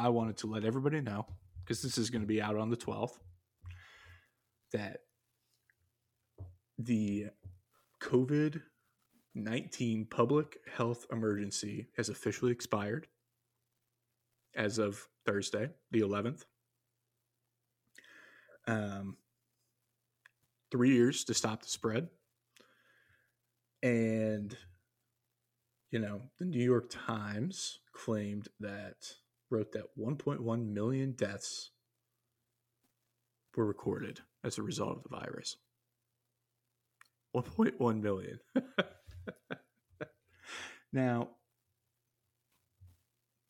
I 0.02 0.10
wanted 0.10 0.38
to 0.38 0.48
let 0.48 0.66
everybody 0.66 1.00
know 1.00 1.28
because 1.64 1.82
this 1.82 1.98
is 1.98 2.10
going 2.10 2.24
to 2.24 2.28
be 2.28 2.42
out 2.42 2.56
on 2.56 2.70
the 2.70 2.78
12th 2.78 3.20
that 4.74 5.02
the 6.78 7.28
COVID 8.02 8.62
19 9.34 10.06
public 10.06 10.58
health 10.76 11.06
emergency 11.12 11.88
has 11.96 12.10
officially 12.10 12.52
expired 12.52 13.08
as 14.56 14.78
of 14.78 15.08
Thursday, 15.26 15.70
the 15.92 16.02
11th. 16.02 16.44
Um, 18.68 19.18
three 20.72 20.92
years 20.92 21.24
to 21.26 21.34
stop 21.34 21.62
the 21.62 21.70
spread. 21.70 22.10
And, 23.84 24.56
you 25.92 26.00
know, 26.00 26.22
the 26.40 26.46
New 26.46 26.64
York 26.64 26.90
Times 26.90 27.80
claimed 27.94 28.50
that, 28.60 28.98
wrote 29.52 29.74
that 29.74 29.98
1.1 30.00 30.74
million 30.74 31.12
deaths 31.12 31.72
were 33.56 33.66
recorded 33.66 34.22
as 34.44 34.58
a 34.58 34.64
result 34.64 34.98
of 34.98 35.04
the 35.04 35.10
virus. 35.10 35.58
1.1 37.36 38.02
million. 38.02 38.40
now, 40.94 41.30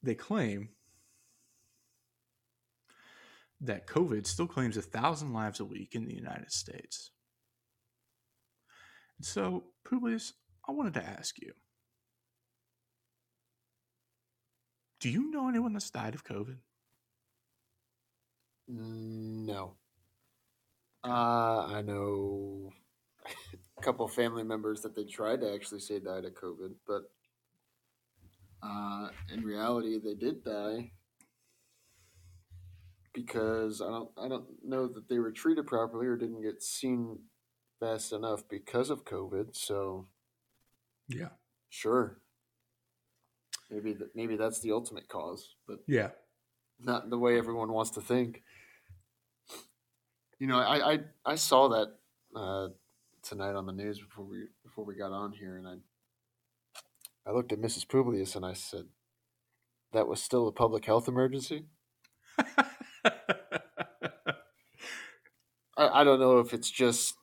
they 0.04 0.16
claim 0.16 0.70
that 3.62 3.88
COVID 3.88 4.26
still 4.26 4.48
claims 4.48 4.78
a 4.78 4.82
thousand 4.82 5.34
lives 5.34 5.60
a 5.60 5.66
week 5.66 5.94
in 5.94 6.06
the 6.06 6.16
United 6.16 6.52
States. 6.52 7.12
So, 9.22 9.66
Publius, 9.88 10.34
I 10.68 10.72
wanted 10.72 10.96
to 10.96 11.06
ask 11.06 11.40
you 11.40 11.54
Do 15.02 15.10
you 15.10 15.32
know 15.32 15.50
anyone 15.50 15.74
that's 15.74 15.90
died 15.90 16.14
of 16.14 16.24
COVID? 16.24 16.58
No. 18.68 19.74
Uh, 21.04 21.66
I 21.66 21.82
know 21.82 22.72
a 23.78 23.82
couple 23.82 24.08
family 24.08 24.44
members 24.44 24.82
that 24.82 24.96
they 24.96 25.04
tried 25.04 25.42
to 25.42 25.52
actually 25.52 25.80
say 25.80 26.00
died 26.00 26.26
of 26.26 26.36
COVID, 26.36 26.76
but 26.88 27.12
uh, 28.62 29.10
in 29.34 29.44
reality, 29.44 29.98
they 29.98 30.14
did 30.14 30.44
die 30.44 30.92
because 33.14 33.82
I 33.82 33.90
don't 33.90 34.12
I 34.18 34.28
don't 34.28 34.46
know 34.64 34.88
that 34.88 35.10
they 35.10 35.18
were 35.18 35.32
treated 35.32 35.66
properly 35.66 36.06
or 36.06 36.16
didn't 36.16 36.44
get 36.44 36.62
seen 36.62 37.18
fast 37.80 38.14
enough 38.14 38.48
because 38.48 38.92
of 38.92 39.04
COVID. 39.04 39.56
So 39.56 40.08
Yeah. 41.08 41.30
sure, 41.70 42.21
maybe 43.72 43.94
th- 43.96 44.12
maybe 44.14 44.36
that's 44.36 44.60
the 44.60 44.72
ultimate 44.72 45.08
cause, 45.08 45.56
but 45.68 45.80
Yeah. 45.88 46.12
not 46.80 47.10
the 47.10 47.18
way 47.18 47.38
everyone 47.38 47.72
wants 47.72 47.92
to 47.92 48.02
think. 48.02 48.44
You 50.40 50.48
know, 50.48 50.60
I 50.60 50.94
I, 50.94 51.00
I 51.26 51.36
saw 51.36 51.70
that 51.70 51.96
uh, 52.36 52.70
tonight 53.22 53.56
on 53.56 53.66
the 53.66 53.72
news 53.74 54.00
before 54.00 54.26
we 54.26 54.48
before 54.64 54.86
we 54.86 54.96
got 54.96 55.12
on 55.12 55.32
here, 55.32 55.58
and 55.58 55.68
I 55.68 55.76
I 57.26 57.32
looked 57.34 57.52
at 57.52 57.60
Mrs. 57.62 57.88
Publius 57.88 58.36
and 58.36 58.46
I 58.46 58.54
said, 58.54 58.86
"That 59.94 60.08
was 60.08 60.22
still 60.22 60.48
a 60.48 60.52
public 60.52 60.86
health 60.86 61.08
emergency." 61.08 61.66
I, 65.78 66.02
I 66.02 66.04
don't 66.04 66.20
know 66.20 66.40
if 66.40 66.54
it's 66.54 66.70
just 66.72 67.16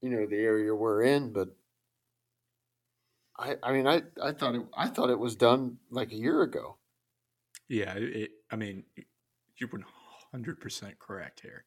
you 0.00 0.10
know 0.10 0.26
the 0.26 0.36
area 0.36 0.74
we're 0.74 1.02
in, 1.02 1.32
but 1.32 1.56
I 3.38 3.56
I 3.62 3.72
mean 3.72 3.86
I, 3.86 4.02
I 4.22 4.32
thought 4.32 4.54
it 4.54 4.62
I 4.76 4.88
thought 4.88 5.10
it 5.10 5.18
was 5.18 5.36
done 5.36 5.78
like 5.90 6.12
a 6.12 6.16
year 6.16 6.42
ago. 6.42 6.78
yeah. 7.68 7.94
It, 7.96 8.30
I 8.50 8.56
mean, 8.56 8.84
you're 9.58 9.68
100% 10.34 10.98
correct 10.98 11.40
here. 11.40 11.64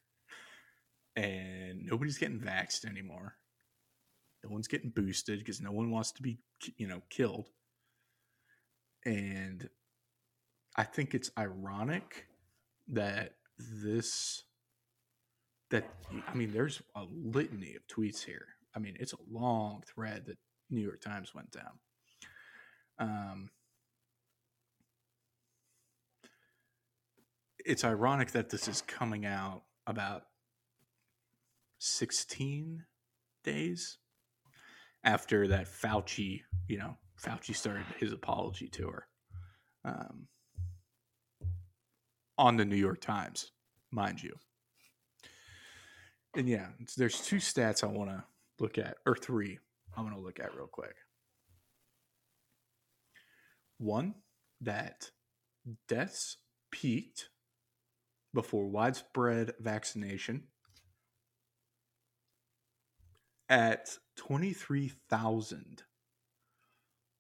And 1.16 1.86
nobody's 1.86 2.18
getting 2.18 2.40
vaxxed 2.40 2.86
anymore. 2.86 3.36
No 4.44 4.52
one's 4.52 4.68
getting 4.68 4.92
boosted 4.92 5.40
because 5.40 5.62
no 5.62 5.72
one 5.72 5.92
wants 5.92 6.12
to 6.14 6.22
be, 6.24 6.40
you 6.78 6.88
know, 6.88 7.02
killed. 7.10 7.50
And 9.06 9.70
I 10.76 10.84
think 10.84 11.14
it's 11.14 11.32
ironic 11.38 12.28
that 12.90 13.36
this 13.60 14.44
that 15.72 15.86
I 16.28 16.36
mean, 16.36 16.52
there's 16.54 16.82
a 16.96 17.04
litany 17.12 17.76
of 17.76 17.88
tweets 17.88 18.24
here. 18.26 18.48
I 18.76 18.80
mean, 18.80 18.98
it's 19.00 19.14
a 19.14 19.18
long 19.32 19.84
thread 19.88 20.26
that 20.28 20.38
New 20.72 20.82
York 20.82 21.02
Times 21.02 21.36
went 21.36 21.52
down. 21.52 21.80
Um, 22.98 23.50
it's 27.66 27.84
ironic 27.84 28.32
that 28.32 28.50
this 28.50 28.68
is 28.68 28.82
coming 28.82 29.26
out 29.26 29.64
about 29.86 30.24
16 31.80 32.86
days 33.44 33.98
after 35.04 35.48
that 35.48 35.66
Fauci, 35.66 36.42
you 36.68 36.78
know, 36.78 36.98
Fauci 37.20 37.56
started 37.56 37.86
his 38.00 38.14
apology 38.14 38.68
tour 38.68 39.08
um, 39.84 40.28
on 42.38 42.58
the 42.58 42.66
New 42.66 42.76
York 42.76 43.02
Times, 43.02 43.52
mind 43.92 44.22
you. 44.22 44.34
And 46.36 46.48
yeah, 46.48 46.68
there's 46.98 47.22
two 47.22 47.38
stats 47.38 47.84
I 47.84 47.88
want 47.88 48.10
to 48.10 48.24
look 48.60 48.78
at, 48.78 48.98
or 49.06 49.16
three 49.16 49.60
I 49.96 50.02
want 50.02 50.16
to 50.16 50.22
look 50.22 50.40
at 50.40 50.56
real 50.56 50.68
quick. 50.68 50.96
One, 53.78 54.16
that 54.62 55.12
deaths 55.88 56.38
peaked 56.72 57.30
before 58.34 58.68
widespread 58.68 59.54
vaccination 59.60 60.44
at 63.50 63.98
23,000 64.16 65.84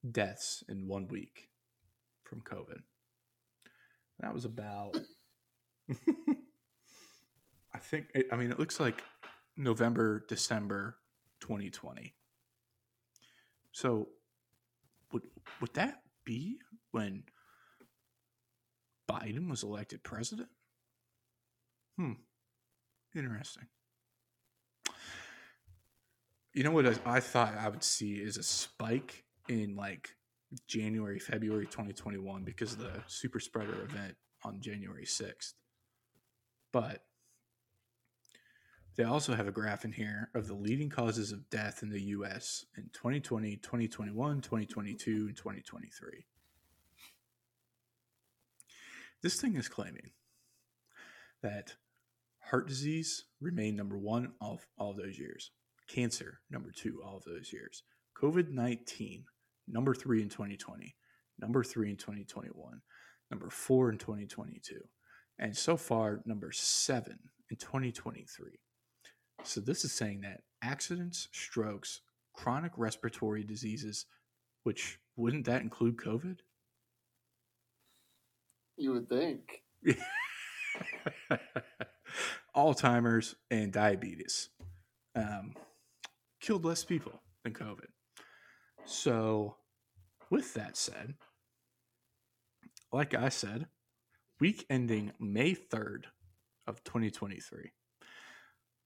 deaths 0.09 0.63
in 0.69 0.87
one 0.87 1.07
week 1.09 1.49
from 2.23 2.41
COVID. 2.41 2.81
That 4.19 4.33
was 4.33 4.45
about, 4.45 4.95
I 7.73 7.79
think, 7.79 8.05
I 8.31 8.35
mean, 8.35 8.51
it 8.51 8.59
looks 8.59 8.79
like 8.79 9.03
November, 9.57 10.23
December 10.29 10.97
2020. 11.41 12.13
So, 13.71 14.09
would 15.11 15.23
would 15.59 15.73
that 15.73 16.01
be 16.25 16.59
when 16.91 17.23
Biden 19.09 19.49
was 19.49 19.63
elected 19.63 20.03
president? 20.03 20.49
Hmm. 21.97 22.13
Interesting. 23.15 23.67
You 26.53 26.63
know 26.63 26.71
what 26.71 26.85
I, 26.85 26.95
I 27.05 27.19
thought 27.19 27.55
I 27.57 27.69
would 27.69 27.83
see 27.83 28.15
is 28.15 28.37
a 28.37 28.43
spike 28.43 29.23
in 29.47 29.75
like 29.75 30.15
January, 30.67 31.19
February 31.19 31.65
2021 31.65 32.43
because 32.43 32.73
of 32.73 32.79
the 32.79 33.03
super 33.07 33.39
spreader 33.39 33.83
event 33.83 34.15
on 34.43 34.59
January 34.59 35.05
6th. 35.05 35.53
But 36.73 37.03
they 38.95 39.03
also 39.03 39.33
have 39.33 39.47
a 39.47 39.51
graph 39.51 39.85
in 39.85 39.91
here 39.91 40.29
of 40.35 40.47
the 40.47 40.53
leading 40.53 40.89
causes 40.89 41.31
of 41.31 41.49
death 41.49 41.81
in 41.81 41.89
the 41.89 42.01
US 42.01 42.65
in 42.77 42.89
2020, 42.93 43.57
2021, 43.57 44.41
2022, 44.41 45.27
and 45.27 45.37
2023. 45.37 46.25
This 49.23 49.39
thing 49.39 49.55
is 49.55 49.69
claiming 49.69 50.11
that 51.41 51.75
heart 52.39 52.67
disease 52.67 53.25
remained 53.39 53.77
number 53.77 53.97
one 53.97 54.33
all 54.41 54.55
of, 54.55 54.67
all 54.77 54.91
of 54.91 54.97
those 54.97 55.17
years, 55.17 55.51
cancer 55.87 56.39
number 56.49 56.71
two 56.71 57.01
all 57.05 57.17
of 57.17 57.23
those 57.23 57.53
years, 57.53 57.83
COVID 58.21 58.49
19 58.49 59.23
number 59.67 59.93
three 59.93 60.21
in 60.21 60.29
2020, 60.29 60.95
number 61.39 61.63
three 61.63 61.89
in 61.89 61.97
2021, 61.97 62.81
number 63.29 63.49
four 63.49 63.89
in 63.89 63.97
2022, 63.97 64.81
and 65.39 65.55
so 65.55 65.77
far 65.77 66.21
number 66.25 66.51
seven 66.51 67.17
in 67.49 67.57
2023. 67.57 68.59
So 69.43 69.59
this 69.59 69.83
is 69.83 69.91
saying 69.91 70.21
that 70.21 70.41
accidents, 70.61 71.27
strokes, 71.31 72.01
chronic 72.33 72.71
respiratory 72.77 73.43
diseases, 73.43 74.05
which 74.63 74.99
wouldn't 75.15 75.45
that 75.45 75.61
include 75.61 75.97
COVID? 75.97 76.37
You 78.77 78.93
would 78.93 79.09
think. 79.09 79.63
Alzheimer's 82.55 83.35
and 83.49 83.71
diabetes 83.71 84.49
um, 85.15 85.53
killed 86.39 86.65
less 86.65 86.83
people 86.83 87.21
than 87.43 87.53
COVID. 87.53 87.87
So, 88.85 89.57
with 90.29 90.53
that 90.55 90.75
said, 90.77 91.15
like 92.91 93.13
I 93.13 93.29
said, 93.29 93.67
week 94.39 94.65
ending 94.69 95.11
May 95.19 95.53
3rd 95.53 96.05
of 96.67 96.83
2023, 96.83 97.71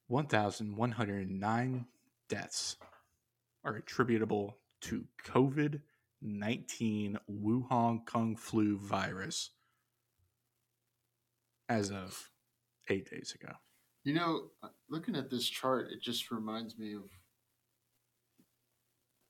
1,109 0.08 1.86
deaths 2.30 2.78
are 3.64 3.76
attributable 3.76 4.58
to 4.82 5.06
COVID 5.26 5.82
19 6.22 7.18
Wuhan 7.30 8.06
Kung 8.06 8.36
flu 8.36 8.78
virus 8.78 9.52
as 11.70 11.92
of 11.92 12.30
eight 12.90 13.10
days 13.10 13.36
ago. 13.40 13.54
You 14.04 14.14
know, 14.14 14.42
uh, 14.64 14.70
looking 14.90 15.16
at 15.16 15.30
this 15.30 15.48
chart, 15.48 15.88
it 15.92 16.02
just 16.02 16.32
reminds 16.32 16.78
me 16.78 16.94
of 16.94 17.04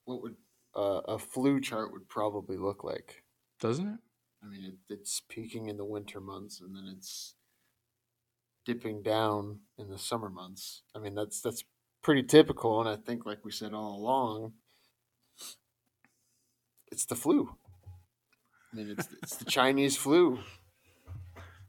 what 0.05 0.21
would 0.21 0.35
uh, 0.75 1.01
a 1.07 1.17
flu 1.17 1.61
chart 1.61 1.91
would 1.91 2.07
probably 2.09 2.57
look 2.57 2.83
like. 2.83 3.23
Doesn't 3.59 3.87
it? 3.87 3.99
I 4.43 4.47
mean, 4.47 4.63
it, 4.65 4.93
it's 4.93 5.21
peaking 5.29 5.69
in 5.69 5.77
the 5.77 5.85
winter 5.85 6.19
months, 6.19 6.61
and 6.61 6.75
then 6.75 6.93
it's 6.95 7.35
dipping 8.65 9.01
down 9.01 9.59
in 9.77 9.89
the 9.89 9.97
summer 9.97 10.29
months. 10.29 10.83
I 10.95 10.99
mean, 10.99 11.15
that's 11.15 11.41
that's 11.41 11.63
pretty 12.01 12.23
typical, 12.23 12.79
and 12.79 12.89
I 12.89 12.95
think, 12.95 13.25
like 13.25 13.45
we 13.45 13.51
said 13.51 13.73
all 13.73 13.97
along, 13.97 14.53
it's 16.91 17.05
the 17.05 17.15
flu. 17.15 17.55
I 18.73 18.77
mean, 18.77 18.95
it's 18.97 19.07
it's 19.23 19.35
the 19.37 19.45
Chinese 19.45 19.95
flu. 19.95 20.39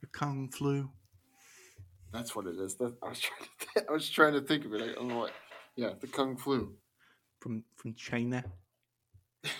The 0.00 0.06
Kung 0.08 0.48
flu. 0.48 0.90
That's 2.12 2.34
what 2.34 2.46
it 2.46 2.56
is. 2.58 2.76
That, 2.76 2.94
I 3.02 3.08
was 3.08 3.20
trying 3.20 3.40
to 3.40 3.66
th- 3.74 3.86
I 3.88 3.92
was 3.92 4.08
trying 4.08 4.32
to 4.32 4.40
think 4.40 4.64
of 4.64 4.74
it. 4.74 4.82
I 4.82 4.92
don't 4.94 5.08
know 5.08 5.18
what. 5.18 5.32
Yeah, 5.76 5.90
the 6.00 6.06
kung 6.06 6.36
flu. 6.36 6.74
from 7.40 7.64
from 7.76 7.94
China. 7.94 8.44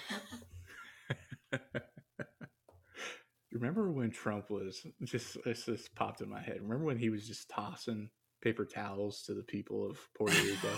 remember 3.57 3.91
when 3.91 4.11
Trump 4.11 4.51
was 4.51 4.87
just 5.05 5.37
this 5.45 5.65
just 5.67 5.95
popped 5.95 6.21
in 6.21 6.29
my 6.29 6.41
head. 6.41 6.59
Remember 6.63 6.85
when 6.85 6.99
he 6.99 7.11
was 7.11 7.27
just 7.27 7.49
tossing 7.51 8.11
paper 8.43 8.65
towels 8.65 9.23
to 9.23 9.35
the 9.35 9.43
people 9.43 9.89
of 9.89 9.99
Puerto 10.17 10.37
Rico, 10.43 10.69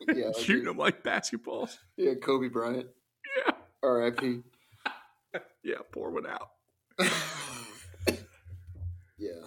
yeah, 0.14 0.26
like 0.34 0.36
shooting 0.36 0.62
he- 0.62 0.66
them 0.68 0.76
like 0.78 1.02
basketballs? 1.04 1.76
yeah, 1.96 2.14
Kobe 2.14 2.48
Bryant, 2.48 2.86
Yeah, 3.46 3.52
R.I.P. 3.82 4.40
yeah, 5.62 5.76
pour 5.92 6.10
one 6.10 6.26
out. 6.26 6.50
yeah, 9.18 9.46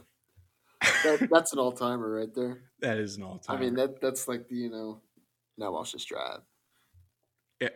that, 1.04 1.28
that's 1.32 1.54
an 1.54 1.60
all 1.60 1.72
timer 1.72 2.10
right 2.20 2.34
there. 2.36 2.62
That 2.82 2.98
is 2.98 3.18
an 3.18 3.24
all 3.24 3.40
time. 3.40 3.58
I 3.58 3.60
mean, 3.60 3.76
that 3.76 4.00
that's 4.02 4.28
like 4.28 4.48
the 4.48 4.56
you 4.56 4.70
know, 4.70 5.02
now 5.58 5.72
watch 5.72 5.94
this 5.94 6.06
drive. 6.06 6.40
yeah, 7.60 7.70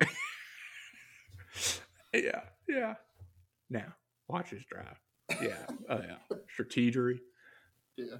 yeah, 2.14 2.42
yeah. 2.68 2.94
Now 3.70 3.94
watch 4.32 4.50
his 4.50 4.66
drive. 4.66 5.00
Yeah, 5.42 5.66
oh 5.90 6.02
yeah, 6.02 6.38
strategery. 6.58 7.20
Yeah. 7.98 8.18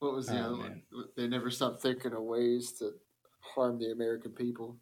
What 0.00 0.14
was 0.14 0.26
the 0.26 0.38
Oh, 0.38 0.44
other 0.44 0.56
man. 0.56 0.82
one? 0.92 1.04
They 1.16 1.26
never 1.26 1.50
stopped 1.50 1.82
thinking 1.82 2.12
of 2.12 2.22
ways 2.22 2.72
to 2.78 2.92
harm 3.40 3.78
the 3.78 3.90
American 3.92 4.32
people, 4.32 4.76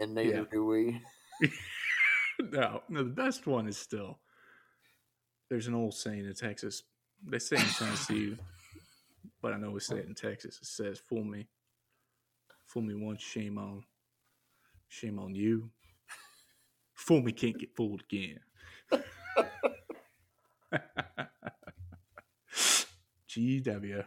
and 0.00 0.14
neither 0.14 0.38
Yeah. 0.38 0.44
do 0.50 0.64
we. 0.64 1.00
no, 2.40 2.82
no, 2.88 3.02
the 3.02 3.10
best 3.10 3.46
one 3.46 3.66
is 3.68 3.76
still 3.76 4.18
there's 5.50 5.66
an 5.66 5.74
old 5.74 5.94
saying 5.94 6.24
in 6.24 6.34
Texas. 6.34 6.82
They 7.24 7.38
say 7.38 7.56
in 7.56 7.62
Tennessee, 7.62 8.36
but 9.40 9.52
I 9.52 9.56
know 9.58 9.70
we 9.70 9.80
say 9.80 9.98
it 9.98 10.06
in 10.06 10.14
Texas. 10.14 10.58
It 10.60 10.66
says, 10.66 10.98
"Fool 10.98 11.24
me, 11.24 11.48
fool 12.66 12.82
me 12.82 12.94
once, 12.94 13.22
shame 13.22 13.58
on, 13.58 13.84
shame 14.88 15.18
on 15.18 15.34
you. 15.34 15.70
Fool 16.94 17.22
me 17.22 17.32
can't 17.32 17.58
get 17.58 17.74
fooled 17.76 18.02
again." 18.02 18.40
GW. 23.28 24.04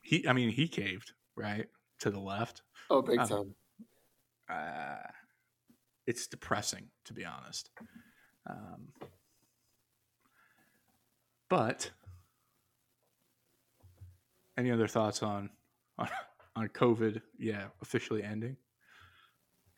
He, 0.00 0.26
I 0.26 0.32
mean, 0.32 0.50
he 0.50 0.68
caved 0.68 1.12
right 1.36 1.66
to 2.00 2.10
the 2.10 2.18
left. 2.20 2.62
Oh, 2.90 3.02
big 3.02 3.18
Um, 3.18 3.28
time. 3.28 3.54
uh, 4.48 5.06
it's 6.06 6.26
depressing 6.26 6.88
to 7.04 7.12
be 7.12 7.24
honest. 7.24 7.70
Um, 8.48 8.88
but 11.50 11.90
any 14.56 14.70
other 14.70 14.88
thoughts 14.88 15.22
on, 15.22 15.50
on 15.98 16.08
on 16.56 16.68
COVID? 16.68 17.20
Yeah, 17.38 17.66
officially 17.82 18.22
ending. 18.22 18.56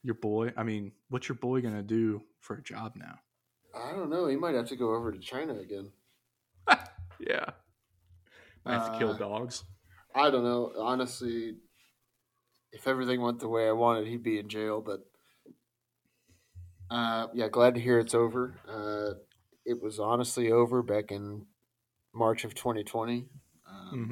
Your 0.03 0.15
boy. 0.15 0.53
I 0.57 0.63
mean, 0.63 0.93
what's 1.09 1.29
your 1.29 1.37
boy 1.37 1.61
gonna 1.61 1.83
do 1.83 2.23
for 2.41 2.55
a 2.57 2.63
job 2.63 2.93
now? 2.97 3.19
I 3.75 3.93
don't 3.93 4.11
know. 4.11 4.27
He 4.27 4.37
might 4.37 4.55
have 4.55 4.69
to 4.69 4.77
go 4.77 4.95
over 4.95 5.13
to 5.13 5.19
China 5.19 5.55
again. 5.55 5.91
Yeah, 7.21 7.51
I 8.65 8.73
have 8.73 8.91
to 8.91 8.99
kill 8.99 9.11
Uh, 9.11 9.19
dogs. 9.19 9.65
I 10.15 10.31
don't 10.31 10.43
know. 10.43 10.73
Honestly, 10.79 11.57
if 12.73 12.89
everything 12.89 13.21
went 13.21 13.41
the 13.41 13.49
way 13.49 13.69
I 13.69 13.73
wanted, 13.73 14.07
he'd 14.07 14.23
be 14.23 14.39
in 14.39 14.49
jail. 14.49 14.81
But 14.81 15.01
uh, 16.91 17.27
yeah, 17.35 17.49
glad 17.49 17.75
to 17.75 17.81
hear 17.81 17.99
it's 17.99 18.15
over. 18.15 18.55
Uh, 18.67 19.19
it 19.67 19.83
was 19.83 20.01
honestly 20.01 20.51
over 20.51 20.83
back 20.83 21.13
in 21.13 21.45
March 22.15 22.47
of 22.47 22.55
2020. 22.55 23.29
Um, 23.69 24.05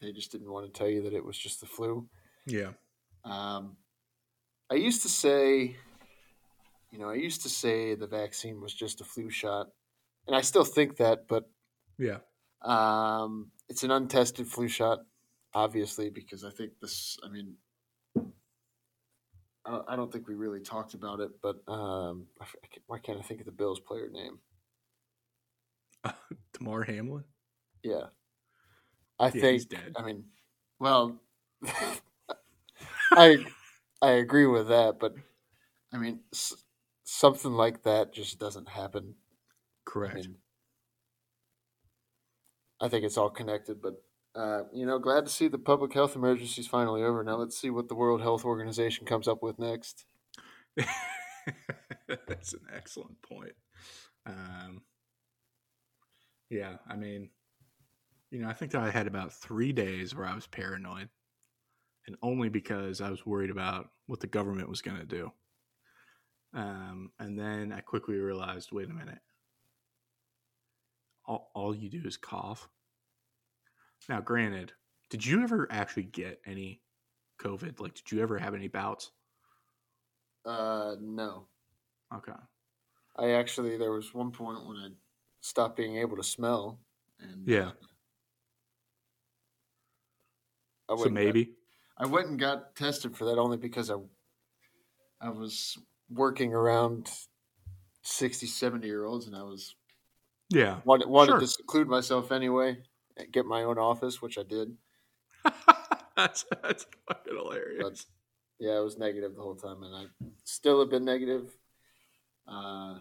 hmm 0.00 0.04
They 0.04 0.10
just 0.12 0.32
didn't 0.32 0.50
want 0.50 0.66
to 0.66 0.76
tell 0.76 0.88
you 0.88 1.02
that 1.02 1.14
it 1.14 1.24
was 1.24 1.38
just 1.38 1.60
the 1.60 1.66
flu. 1.66 2.08
Yeah. 2.46 2.72
Um, 3.24 3.76
I 4.68 4.74
used 4.74 5.02
to 5.02 5.08
say, 5.08 5.76
you 6.90 6.98
know, 6.98 7.08
I 7.10 7.14
used 7.14 7.42
to 7.42 7.48
say 7.48 7.94
the 7.94 8.06
vaccine 8.06 8.60
was 8.60 8.74
just 8.74 9.00
a 9.00 9.04
flu 9.04 9.30
shot, 9.30 9.68
and 10.26 10.34
I 10.36 10.40
still 10.40 10.64
think 10.64 10.96
that, 10.96 11.28
but 11.28 11.48
Yeah. 11.98 12.18
um, 12.62 13.50
it's 13.68 13.84
an 13.84 13.90
untested 13.90 14.48
flu 14.48 14.68
shot, 14.68 15.00
obviously, 15.54 16.10
because 16.10 16.44
I 16.44 16.50
think 16.50 16.72
this. 16.80 17.16
I 17.24 17.28
mean, 17.28 17.54
I 19.64 19.94
don't, 19.94 20.10
think 20.10 20.26
we 20.26 20.34
really 20.34 20.60
talked 20.60 20.94
about 20.94 21.20
it, 21.20 21.30
but 21.42 21.56
um, 21.68 22.26
I 22.40 22.44
f- 22.44 22.56
I 22.64 22.66
can't- 22.66 22.84
why 22.86 22.98
can't 22.98 23.18
I 23.18 23.22
think 23.22 23.40
of 23.40 23.46
the 23.46 23.52
Bills 23.52 23.78
player 23.78 24.08
name? 24.08 24.40
Damar 26.58 26.82
Hamlin. 26.82 27.24
Yeah, 27.82 28.06
I 29.18 29.26
Yeah, 29.26 29.30
think. 29.32 29.52
he's 29.52 29.66
dead. 29.66 29.92
I 29.96 30.02
mean, 30.02 30.24
well, 30.80 31.20
I 33.12 33.44
I 34.02 34.10
agree 34.12 34.46
with 34.46 34.68
that, 34.68 34.98
but 34.98 35.14
I 35.92 35.98
mean, 35.98 36.20
something 37.10 37.52
like 37.52 37.82
that 37.82 38.12
just 38.12 38.38
doesn't 38.38 38.68
happen. 38.68 39.14
I 39.14 39.90
Correct. 39.90 40.14
mean, 40.14 40.36
I 42.80 42.88
think 42.88 43.04
it's 43.04 43.18
all 43.18 43.30
connected, 43.30 43.82
but 43.82 43.94
uh, 44.36 44.62
you 44.72 44.86
know, 44.86 45.00
glad 45.00 45.24
to 45.26 45.30
see 45.30 45.48
the 45.48 45.58
public 45.58 45.92
health 45.92 46.14
emergency 46.14 46.60
is 46.60 46.68
finally 46.68 47.02
over. 47.02 47.24
Now 47.24 47.36
let's 47.36 47.58
see 47.58 47.68
what 47.68 47.88
the 47.88 47.96
World 47.96 48.22
Health 48.22 48.44
Organization 48.44 49.06
comes 49.06 49.26
up 49.26 49.42
with 49.42 49.58
next. 49.58 50.04
That's 52.06 52.52
an 52.52 52.66
excellent 52.72 53.20
point. 53.22 53.54
Um, 54.24 54.82
yeah, 56.48 56.76
I 56.88 56.94
mean, 56.94 57.30
you 58.30 58.40
know, 58.40 58.48
I 58.48 58.52
think 58.52 58.70
that 58.70 58.82
I 58.82 58.90
had 58.90 59.08
about 59.08 59.32
three 59.32 59.72
days 59.72 60.14
where 60.14 60.26
I 60.26 60.34
was 60.34 60.46
paranoid, 60.46 61.08
and 62.06 62.16
only 62.22 62.50
because 62.50 63.00
I 63.00 63.10
was 63.10 63.26
worried 63.26 63.50
about 63.50 63.88
what 64.06 64.20
the 64.20 64.28
government 64.28 64.68
was 64.68 64.80
going 64.80 64.98
to 64.98 65.04
do. 65.04 65.32
Um, 66.52 67.12
and 67.18 67.38
then 67.38 67.72
I 67.72 67.80
quickly 67.80 68.16
realized, 68.16 68.72
wait 68.72 68.90
a 68.90 68.92
minute, 68.92 69.20
all, 71.26 71.50
all 71.54 71.74
you 71.74 71.88
do 71.88 72.02
is 72.04 72.16
cough. 72.16 72.68
Now, 74.08 74.20
granted, 74.20 74.72
did 75.10 75.24
you 75.24 75.42
ever 75.42 75.68
actually 75.70 76.04
get 76.04 76.40
any 76.46 76.80
COVID? 77.40 77.78
Like, 77.80 77.94
did 77.94 78.10
you 78.10 78.20
ever 78.22 78.38
have 78.38 78.54
any 78.54 78.68
bouts? 78.68 79.12
Uh, 80.44 80.96
no, 81.00 81.46
Okay. 82.14 82.32
I 83.16 83.32
actually 83.32 83.76
there 83.76 83.92
was 83.92 84.14
one 84.14 84.30
point 84.32 84.66
when 84.66 84.76
I 84.78 84.88
stopped 85.42 85.76
being 85.76 85.98
able 85.98 86.16
to 86.16 86.22
smell, 86.24 86.80
and 87.20 87.46
Yeah. 87.46 87.72
I 90.88 90.96
So 90.96 91.04
and 91.04 91.14
got- 91.14 91.24
maybe. 91.24 91.54
I 91.98 92.06
went 92.06 92.28
and 92.28 92.38
got 92.38 92.74
tested 92.74 93.14
for 93.16 93.26
that 93.26 93.36
only 93.38 93.58
because 93.58 93.90
I 93.90 93.96
I 95.20 95.28
was 95.28 95.76
working 96.10 96.52
around 96.52 97.10
60, 98.02 98.46
70 98.46 98.86
year 98.86 99.04
olds, 99.04 99.26
and 99.26 99.36
I 99.36 99.42
was 99.42 99.74
Yeah. 100.50 100.80
wanted, 100.84 101.08
wanted 101.08 101.32
Sure. 101.32 101.40
to 101.40 101.46
seclude 101.46 101.88
myself 101.88 102.32
anyway, 102.32 102.82
and 103.16 103.32
get 103.32 103.46
my 103.46 103.62
own 103.62 103.78
office, 103.78 104.20
which 104.20 104.38
I 104.38 104.42
did. 104.42 104.76
that's 106.16 106.44
that's 106.62 106.86
fucking 107.08 107.36
hilarious. 107.36 108.06
Yeah, 108.58 108.72
I 108.72 108.80
was 108.80 108.98
negative 108.98 109.34
the 109.36 109.42
whole 109.42 109.54
time, 109.56 109.82
and 109.84 109.94
I 109.94 110.06
still 110.44 110.80
have 110.80 110.90
been 110.90 111.04
negative. 111.04 111.56
Uh, 112.46 112.98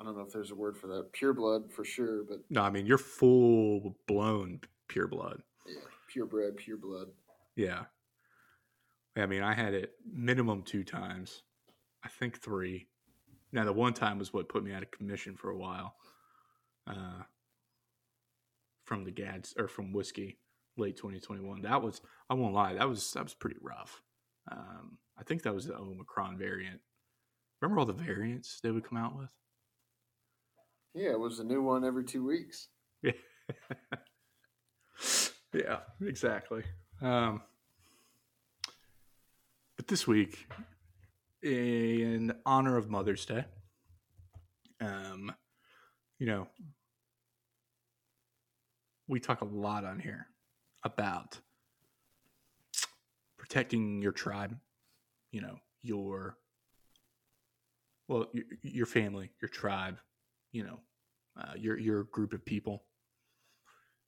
I 0.00 0.02
don't 0.04 0.16
know 0.16 0.22
if 0.24 0.32
there's 0.32 0.50
a 0.50 0.54
word 0.56 0.76
for 0.76 0.88
that. 0.88 1.12
Pure 1.12 1.34
blood 1.34 1.72
for 1.72 1.84
sure, 1.84 2.24
but 2.24 2.40
no, 2.50 2.62
I 2.62 2.70
mean 2.70 2.84
you're 2.86 2.98
full 2.98 3.96
blown 4.06 4.60
pure 4.88 5.06
blood. 5.06 5.42
yeah, 5.66 5.80
purebred, 6.08 6.56
pure 6.56 6.76
blood. 6.76 7.08
Yeah. 7.54 7.84
I 9.16 9.26
mean, 9.26 9.42
I 9.44 9.54
had 9.54 9.74
it 9.74 9.94
minimum 10.12 10.62
two 10.62 10.82
times. 10.82 11.42
I 12.04 12.08
think 12.08 12.40
three. 12.40 12.88
Now 13.52 13.64
the 13.64 13.72
one 13.72 13.94
time 13.94 14.18
was 14.18 14.32
what 14.32 14.48
put 14.48 14.64
me 14.64 14.72
out 14.72 14.82
of 14.82 14.90
commission 14.90 15.36
for 15.36 15.50
a 15.50 15.56
while. 15.56 15.94
Uh 16.86 17.22
from 18.84 19.04
the 19.04 19.10
Gads 19.10 19.54
or 19.58 19.66
from 19.66 19.92
whiskey 19.92 20.38
late 20.76 20.96
2021. 20.96 21.62
That 21.62 21.82
was 21.82 22.00
I 22.28 22.34
won't 22.34 22.54
lie, 22.54 22.74
that 22.74 22.88
was 22.88 23.12
that 23.12 23.24
was 23.24 23.34
pretty 23.34 23.56
rough. 23.60 24.02
Um 24.50 24.98
I 25.18 25.22
think 25.22 25.42
that 25.42 25.54
was 25.54 25.66
the 25.66 25.76
Omicron 25.76 26.38
variant. 26.38 26.80
Remember 27.60 27.80
all 27.80 27.86
the 27.86 27.92
variants 27.92 28.60
they 28.60 28.70
would 28.70 28.84
come 28.86 28.98
out 28.98 29.16
with? 29.16 29.30
Yeah, 30.94 31.10
it 31.10 31.18
was 31.18 31.40
a 31.40 31.44
new 31.44 31.62
one 31.62 31.84
every 31.84 32.04
two 32.04 32.24
weeks. 32.24 32.68
Yeah. 33.02 33.12
yeah, 35.52 35.78
exactly. 36.00 36.62
Um, 37.02 37.42
but 39.76 39.88
this 39.88 40.06
week, 40.06 40.46
in 41.44 42.32
honor 42.46 42.76
of 42.76 42.88
Mother's 42.88 43.26
Day, 43.26 43.44
um, 44.80 45.30
you 46.18 46.26
know, 46.26 46.48
we 49.06 49.20
talk 49.20 49.42
a 49.42 49.46
lot 49.46 49.84
on 49.84 49.98
here 50.00 50.26
about 50.82 51.38
protecting 53.36 54.00
your 54.00 54.12
tribe, 54.12 54.56
you 55.30 55.42
know, 55.42 55.58
your 55.82 56.38
well, 58.08 58.26
your, 58.32 58.44
your 58.62 58.86
family, 58.86 59.30
your 59.40 59.48
tribe, 59.48 59.98
you 60.52 60.64
know, 60.64 60.80
uh, 61.38 61.52
your 61.56 61.78
your 61.78 62.04
group 62.04 62.32
of 62.32 62.44
people, 62.44 62.84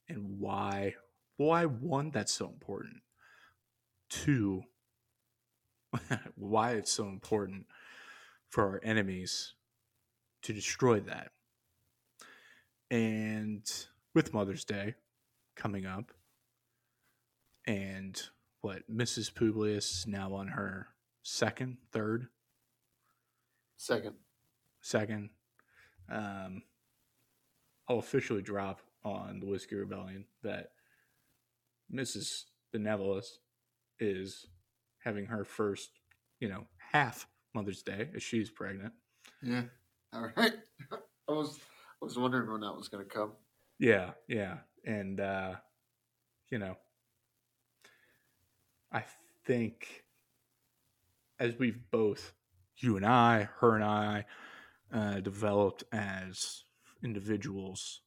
and 0.08 0.38
why 0.38 0.94
why 1.36 1.66
one 1.66 2.10
that's 2.10 2.32
so 2.32 2.48
important. 2.48 2.96
Two, 4.08 4.62
why 6.36 6.72
it's 6.72 6.92
so 6.92 7.04
important 7.08 7.66
for 8.48 8.64
our 8.64 8.80
enemies 8.82 9.54
to 10.42 10.52
destroy 10.52 11.00
that. 11.00 11.32
and 12.90 13.86
with 14.14 14.32
Mother's 14.32 14.64
Day 14.64 14.94
coming 15.56 15.84
up, 15.86 16.12
and 17.66 18.22
what 18.60 18.88
Mrs. 18.90 19.34
Publius 19.34 20.00
is 20.00 20.06
now 20.06 20.32
on 20.34 20.48
her 20.48 20.88
second, 21.22 21.78
third, 21.92 22.28
Second. 23.76 24.14
second. 24.80 25.30
Um, 26.08 26.62
I'll 27.88 27.98
officially 27.98 28.42
drop 28.42 28.80
on 29.04 29.40
the 29.40 29.46
Whiskey 29.46 29.74
Rebellion 29.74 30.24
that 30.42 30.70
Mrs. 31.92 32.44
Benevolus 32.74 33.38
is 34.00 34.46
having 35.06 35.24
her 35.26 35.44
first, 35.44 35.90
you 36.40 36.48
know, 36.48 36.66
half 36.92 37.28
Mother's 37.54 37.82
Day 37.82 38.08
as 38.14 38.22
she's 38.22 38.50
pregnant. 38.50 38.92
Yeah. 39.40 39.62
All 40.12 40.28
right. 40.36 40.52
I 40.92 41.32
was 41.32 41.58
I 42.02 42.04
was 42.04 42.18
wondering 42.18 42.50
when 42.50 42.60
that 42.60 42.76
was 42.76 42.88
going 42.88 43.04
to 43.04 43.10
come. 43.10 43.32
Yeah, 43.78 44.10
yeah. 44.28 44.58
And 44.84 45.20
uh 45.20 45.54
you 46.50 46.58
know, 46.58 46.76
I 48.92 49.04
think 49.46 50.04
as 51.38 51.56
we've 51.58 51.78
both 51.90 52.32
you 52.78 52.96
and 52.96 53.06
I, 53.06 53.48
her 53.60 53.76
and 53.76 53.84
I 53.84 54.24
uh 54.92 55.20
developed 55.20 55.84
as 55.92 56.64
individuals, 57.04 58.00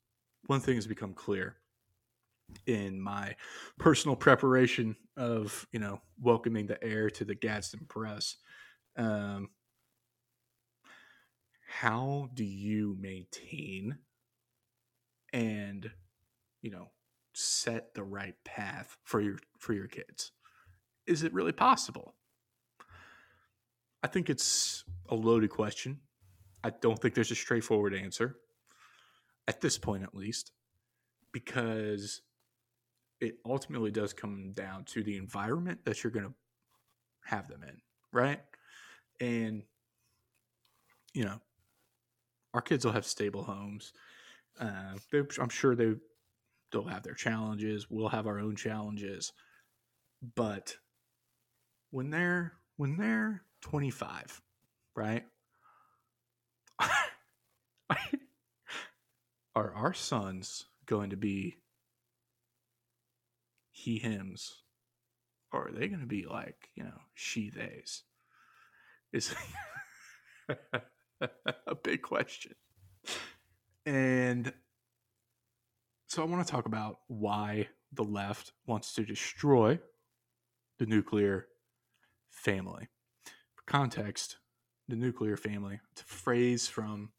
one 0.48 0.60
thing 0.60 0.76
has 0.76 0.88
become 0.88 1.14
clear 1.14 1.56
in 2.66 3.02
my 3.02 3.36
personal 3.78 4.16
preparation 4.16 4.96
of, 5.18 5.68
you 5.72 5.80
know, 5.80 6.02
welcoming 6.22 6.68
the 6.68 6.82
heir 6.84 7.10
to 7.10 7.26
the 7.26 7.36
Gadsden 7.36 7.86
Press. 7.88 8.38
Um 8.96 9.50
how 11.70 12.30
do 12.34 12.44
you 12.44 12.98
maintain 13.00 14.00
and 15.32 15.92
you 16.64 16.72
know 16.72 16.90
set 17.34 17.94
the 17.94 18.04
right 18.04 18.34
path 18.44 18.98
for 19.04 19.22
your 19.22 19.38
for 19.60 19.74
your 19.74 19.88
kids? 19.88 20.32
Is 21.06 21.24
it 21.24 21.34
really 21.34 21.52
possible? 21.52 22.16
I 24.02 24.08
think 24.08 24.30
it's 24.30 24.84
a 25.10 25.16
loaded 25.16 25.50
question. 25.50 26.00
I 26.64 26.72
don't 26.72 27.00
think 27.00 27.14
there's 27.14 27.32
a 27.32 27.36
straightforward 27.36 27.94
answer 27.94 28.38
at 29.48 29.62
this 29.62 29.78
point 29.78 30.04
at 30.04 30.16
least 30.16 30.52
because 31.32 32.22
it 33.22 33.36
ultimately 33.46 33.92
does 33.92 34.14
come 34.14 34.52
down 34.54 34.84
to 34.86 35.04
the 35.04 35.18
environment 35.18 35.80
that 35.86 36.04
you're 36.04 36.12
going 36.12 36.26
to 36.26 36.34
have 37.26 37.48
them 37.48 37.64
in 37.64 37.78
right 38.14 38.40
and 39.20 39.64
you 41.14 41.24
know 41.24 41.40
our 42.54 42.62
kids 42.62 42.86
will 42.86 42.94
have 42.94 43.06
stable 43.06 43.44
homes 43.44 43.94
uh, 44.60 44.96
they, 45.12 45.22
I'm 45.40 45.50
sure 45.50 45.76
they 45.76 45.94
they'll 46.72 46.84
have 46.84 47.04
their 47.04 47.14
challenges. 47.14 47.90
We'll 47.90 48.10
have 48.10 48.28
our 48.28 48.40
own 48.40 48.56
challenges, 48.56 49.34
but 50.36 50.76
when 51.92 52.10
they're 52.10 52.54
when 52.78 52.98
they're 52.98 53.44
25, 53.62 54.42
right? 54.96 55.26
are 59.56 59.74
our 59.74 59.94
sons 59.94 60.66
going 60.86 61.10
to 61.10 61.18
be 61.18 61.58
he 63.80 63.98
hims, 63.98 64.64
or 65.52 65.68
are 65.68 65.72
they 65.72 65.88
going 65.88 66.02
to 66.02 66.06
be 66.06 66.26
like 66.26 66.70
you 66.76 66.84
know 66.84 67.02
she 67.14 67.50
theys? 67.50 68.04
Is 69.12 69.34
a 71.20 71.76
big 71.76 72.02
question. 72.02 72.54
And 73.86 74.54
so 76.08 76.22
I 76.22 76.26
want 76.26 76.46
to 76.46 76.52
talk 76.52 76.66
about 76.66 77.00
why 77.08 77.68
the 77.94 78.04
left 78.04 78.52
wants 78.68 78.94
to 78.94 79.04
destroy 79.04 79.80
the 80.78 80.86
nuclear 80.86 81.48
family. 82.30 82.88
For 83.56 83.64
context, 83.66 84.38
the 84.88 84.96
nuclear 84.96 85.38
family, 85.38 85.80
it's 85.92 86.02
a 86.02 86.06
phrase 86.06 86.68
from 86.68 87.12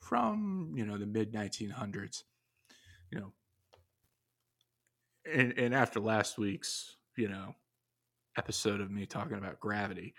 from, 0.00 0.72
you 0.74 0.84
know, 0.84 0.98
the 0.98 1.06
mid 1.06 1.32
1900s. 1.32 2.22
You 3.10 3.20
know, 3.20 3.32
and 5.30 5.54
and 5.58 5.74
after 5.74 6.00
last 6.00 6.38
week's, 6.38 6.96
you 7.16 7.28
know, 7.28 7.54
episode 8.36 8.80
of 8.80 8.90
me 8.90 9.06
talking 9.06 9.38
about 9.38 9.60
gravity, 9.60 10.14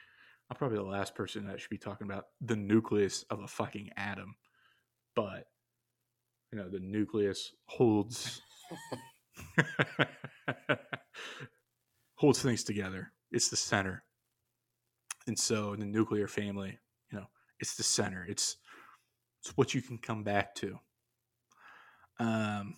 I'm 0.49 0.57
probably 0.57 0.77
the 0.77 0.83
last 0.83 1.15
person 1.15 1.47
that 1.47 1.59
should 1.59 1.69
be 1.69 1.77
talking 1.77 2.05
about 2.05 2.25
the 2.41 2.55
nucleus 2.55 3.23
of 3.29 3.39
a 3.41 3.47
fucking 3.47 3.89
atom. 3.97 4.35
But 5.15 5.47
you 6.51 6.59
know 6.59 6.69
the 6.69 6.79
nucleus 6.79 7.51
holds 7.65 8.41
holds 12.15 12.41
things 12.41 12.63
together. 12.63 13.11
It's 13.31 13.49
the 13.49 13.55
center. 13.55 14.03
And 15.25 15.39
so 15.39 15.73
in 15.73 15.79
the 15.79 15.85
nuclear 15.85 16.27
family 16.27 16.77
you 17.11 17.17
know 17.17 17.25
it's 17.59 17.75
the 17.75 17.83
center. 17.83 18.25
It's 18.29 18.57
it's 19.41 19.57
what 19.57 19.73
you 19.73 19.81
can 19.81 19.97
come 19.97 20.23
back 20.23 20.53
to. 20.55 20.79
Um 22.19 22.77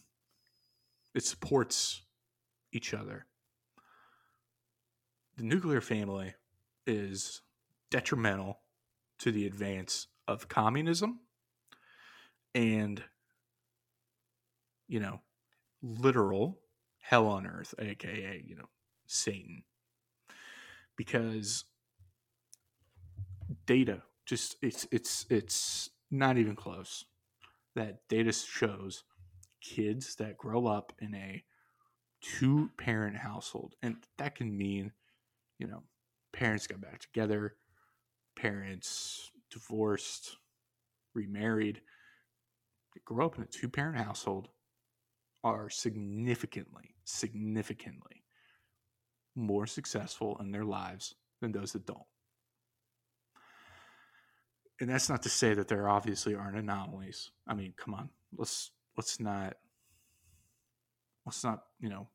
it 1.13 1.25
supports 1.25 2.01
each 2.75 2.93
other 2.93 3.25
the 5.37 5.43
nuclear 5.43 5.81
family 5.81 6.33
is 6.87 7.41
detrimental 7.89 8.59
to 9.19 9.31
the 9.31 9.45
advance 9.45 10.07
of 10.27 10.47
communism 10.47 11.19
and 12.53 13.03
you 14.87 14.99
know, 14.99 15.19
literal 15.81 16.59
hell 17.01 17.27
on 17.27 17.45
earth, 17.45 17.73
aka, 17.79 18.43
you 18.45 18.55
know, 18.55 18.69
Satan. 19.07 19.63
Because 20.95 21.65
data 23.65 24.01
just 24.25 24.55
it's 24.61 24.87
it's 24.91 25.25
it's 25.29 25.89
not 26.09 26.37
even 26.37 26.55
close. 26.55 27.05
That 27.75 28.07
data 28.07 28.31
shows 28.31 29.03
kids 29.61 30.15
that 30.15 30.37
grow 30.37 30.67
up 30.67 30.93
in 30.99 31.13
a 31.13 31.43
two 32.39 32.69
parent 32.77 33.17
household 33.17 33.75
and 33.81 33.97
that 34.17 34.35
can 34.35 34.57
mean, 34.57 34.91
you 35.59 35.67
know, 35.67 35.83
parents 36.33 36.67
got 36.67 36.81
back 36.81 36.99
together, 36.99 37.55
parents 38.35 39.31
divorced, 39.51 40.37
remarried, 41.13 41.81
grow 43.05 43.25
up 43.25 43.37
in 43.37 43.43
a 43.43 43.47
two 43.47 43.69
parent 43.69 43.97
household 43.97 44.49
are 45.43 45.69
significantly, 45.69 46.95
significantly 47.03 48.23
more 49.35 49.67
successful 49.67 50.37
in 50.39 50.51
their 50.51 50.63
lives 50.63 51.15
than 51.41 51.51
those 51.51 51.73
that 51.73 51.85
don't. 51.85 51.99
And 54.79 54.89
that's 54.89 55.09
not 55.09 55.23
to 55.23 55.29
say 55.29 55.53
that 55.53 55.67
there 55.67 55.87
obviously 55.87 56.35
aren't 56.35 56.57
anomalies. 56.57 57.31
I 57.47 57.53
mean, 57.53 57.73
come 57.77 57.93
on, 57.93 58.09
let's 58.37 58.71
let's 58.97 59.19
not 59.19 59.55
let's 61.25 61.43
not 61.43 61.63
you 61.79 61.89
know 61.89 62.07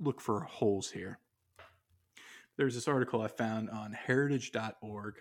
look 0.00 0.20
for 0.20 0.40
holes 0.40 0.90
here. 0.90 1.18
There's 2.56 2.74
this 2.74 2.88
article 2.88 3.22
I 3.22 3.28
found 3.28 3.70
on 3.70 3.92
heritage.org 3.92 5.14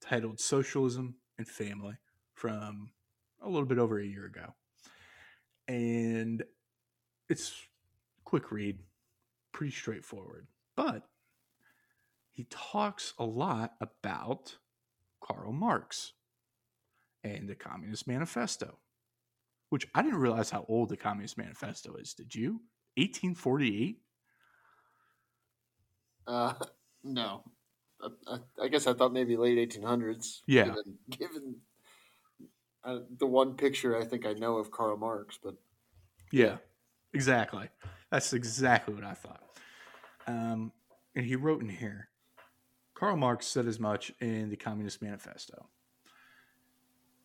titled 0.00 0.40
Socialism 0.40 1.16
and 1.38 1.48
Family 1.48 1.94
from 2.34 2.90
a 3.42 3.48
little 3.48 3.66
bit 3.66 3.78
over 3.78 3.98
a 3.98 4.06
year 4.06 4.26
ago 4.26 4.54
and 5.68 6.42
it's 7.28 7.54
quick 8.24 8.50
read, 8.50 8.78
pretty 9.52 9.72
straightforward. 9.72 10.46
But 10.76 11.04
he 12.30 12.46
talks 12.50 13.14
a 13.18 13.24
lot 13.24 13.74
about 13.80 14.56
Karl 15.20 15.52
Marx 15.52 16.12
and 17.22 17.48
the 17.48 17.54
Communist 17.54 18.06
Manifesto, 18.06 18.78
which 19.70 19.86
I 19.94 20.02
didn't 20.02 20.20
realize 20.20 20.50
how 20.50 20.66
old 20.68 20.88
the 20.88 20.96
Communist 20.96 21.38
Manifesto 21.38 21.94
is. 21.94 22.12
Did 22.12 22.34
you? 22.34 22.60
1848? 22.96 23.98
Uh, 26.26 26.54
no. 27.02 27.42
I, 28.26 28.38
I, 28.62 28.68
guess 28.68 28.86
I 28.86 28.92
thought 28.92 29.12
maybe 29.12 29.36
late 29.36 29.58
1800s. 29.70 30.40
Yeah. 30.46 30.64
Given, 30.64 30.98
given 31.10 31.56
uh, 32.84 32.98
the 33.18 33.26
one 33.26 33.54
picture 33.54 33.98
I 33.98 34.04
think 34.04 34.26
I 34.26 34.32
know 34.34 34.58
of 34.58 34.70
Karl 34.70 34.96
Marx, 34.96 35.38
but 35.42 35.54
Yeah, 36.32 36.58
exactly. 37.12 37.68
That's 38.10 38.32
exactly 38.32 38.94
what 38.94 39.04
I 39.04 39.14
thought. 39.14 39.42
Um, 40.26 40.72
and 41.14 41.24
he 41.24 41.36
wrote 41.36 41.62
in 41.62 41.68
here 41.68 42.08
Karl 42.94 43.16
Marx 43.16 43.46
said 43.46 43.66
as 43.66 43.80
much 43.80 44.12
in 44.20 44.50
the 44.50 44.56
Communist 44.56 45.02
Manifesto, 45.02 45.66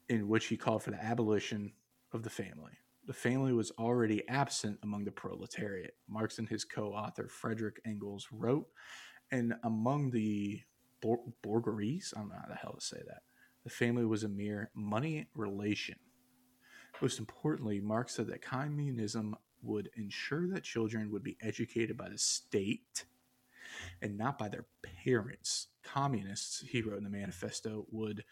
in 0.08 0.28
which 0.28 0.48
he 0.48 0.58
called 0.58 0.84
for 0.84 0.92
the 0.92 1.04
abolition 1.04 1.74
of 2.12 2.24
the 2.24 2.30
family. 2.30 2.74
The 3.10 3.16
family 3.16 3.54
was 3.54 3.72
already 3.72 4.22
absent 4.30 4.78
among 4.84 5.06
the 5.06 5.12
proletariat. 5.12 5.96
Marx 6.08 6.38
and 6.38 6.48
his 6.48 6.64
co 6.64 6.94
author 6.94 7.28
Frederick 7.28 7.82
Engels 7.84 8.28
wrote, 8.32 8.68
and 9.32 9.56
among 9.64 10.12
the 10.12 10.62
Bor- 11.02 11.34
Borgeries, 11.44 12.14
I 12.16 12.20
don't 12.20 12.30
know 12.30 12.36
how 12.40 12.48
the 12.48 12.54
hell 12.54 12.76
to 12.80 12.86
say 12.86 13.02
that, 13.08 13.24
the 13.64 13.72
family 13.72 14.06
was 14.06 14.24
a 14.24 14.30
mere 14.30 14.70
money 14.76 15.28
relation. 15.34 15.96
Most 17.02 17.18
importantly, 17.18 17.82
Marx 17.82 18.14
said 18.14 18.28
that 18.28 18.44
communism 18.44 19.36
would 19.64 19.90
ensure 19.98 20.48
that 20.50 20.64
children 20.64 21.10
would 21.10 21.24
be 21.24 21.38
educated 21.42 21.98
by 21.98 22.10
the 22.10 22.18
state 22.20 23.06
and 24.04 24.20
not 24.20 24.38
by 24.38 24.50
their 24.50 24.68
parents. 25.04 25.70
Communists, 25.84 26.62
he 26.62 26.84
wrote 26.84 27.00
in 27.00 27.06
the 27.06 27.10
manifesto, 27.10 27.88
would 27.90 28.24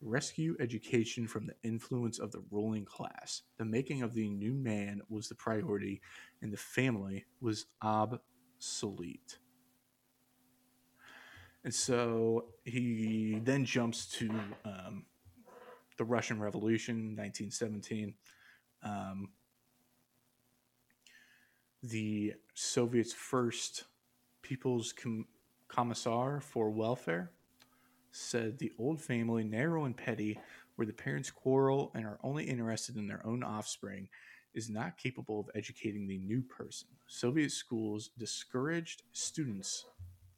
rescue 0.00 0.56
education 0.60 1.26
from 1.26 1.46
the 1.46 1.54
influence 1.62 2.18
of 2.18 2.30
the 2.32 2.42
ruling 2.50 2.84
class. 2.84 3.42
The 3.58 3.64
making 3.64 4.02
of 4.02 4.14
the 4.14 4.28
new 4.28 4.54
man 4.54 5.00
was 5.08 5.28
the 5.28 5.34
priority, 5.34 6.00
and 6.42 6.52
the 6.52 6.56
family 6.56 7.24
was 7.40 7.66
obsolete. 7.82 9.38
And 11.64 11.74
so 11.74 12.46
he 12.64 13.40
then 13.42 13.64
jumps 13.64 14.06
to 14.18 14.30
um, 14.64 15.06
the 15.96 16.04
Russian 16.04 16.40
Revolution, 16.40 17.16
1917. 17.16 18.14
Um, 18.82 19.30
the 21.82 22.34
Soviets' 22.54 23.12
first 23.12 23.84
People's 24.42 24.92
Com- 24.92 25.26
Commissar 25.68 26.40
for 26.40 26.70
Welfare 26.70 27.32
said 28.16 28.58
the 28.58 28.72
old 28.78 29.00
family, 29.00 29.44
narrow 29.44 29.84
and 29.84 29.96
petty, 29.96 30.38
where 30.76 30.86
the 30.86 30.92
parents 30.92 31.30
quarrel 31.30 31.92
and 31.94 32.04
are 32.04 32.18
only 32.22 32.44
interested 32.44 32.96
in 32.96 33.06
their 33.06 33.24
own 33.26 33.42
offspring, 33.42 34.08
is 34.54 34.70
not 34.70 34.96
capable 34.96 35.40
of 35.40 35.50
educating 35.54 36.06
the 36.06 36.18
new 36.18 36.42
person. 36.42 36.88
Soviet 37.06 37.52
schools 37.52 38.10
discouraged 38.18 39.02
students, 39.12 39.84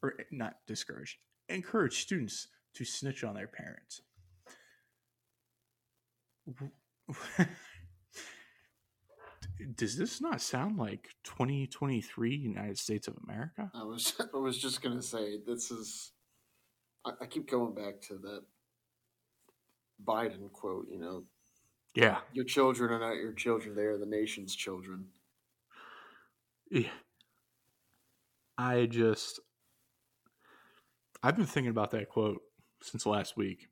or 0.03 0.15
eh, 0.19 0.23
not 0.31 0.57
discouraged, 0.67 1.17
encouraged 1.47 2.01
students 2.01 2.47
to 2.73 2.83
snitch 2.85 3.23
on 3.23 3.35
their 3.35 3.47
parents. 3.47 4.01
Does 9.75 9.97
this 9.97 10.21
not 10.21 10.41
sound 10.41 10.77
like 10.77 11.09
2023 11.23 12.35
United 12.35 12.77
States 12.77 13.07
of 13.07 13.15
America? 13.23 13.69
I 13.73 13.83
was 13.83 14.13
I 14.33 14.37
was 14.37 14.57
just 14.57 14.81
gonna 14.81 15.01
say 15.01 15.37
this 15.45 15.71
is. 15.71 16.11
I, 17.05 17.11
I 17.21 17.25
keep 17.25 17.49
going 17.49 17.73
back 17.73 18.01
to 18.03 18.15
that 18.15 18.41
Biden 20.05 20.51
quote. 20.51 20.87
You 20.89 20.99
know, 20.99 21.23
Yeah. 21.95 22.19
your 22.33 22.45
children 22.45 22.91
are 22.91 22.99
not 22.99 23.15
your 23.15 23.33
children; 23.33 23.75
they 23.75 23.83
are 23.85 23.97
the 23.97 24.05
nation's 24.05 24.55
children. 24.55 25.05
Yeah. 26.71 26.89
I 28.57 28.85
just 28.85 29.39
I've 31.23 31.35
been 31.35 31.45
thinking 31.45 31.71
about 31.71 31.91
that 31.91 32.09
quote 32.09 32.41
since 32.81 33.05
last 33.05 33.35
week 33.35 33.67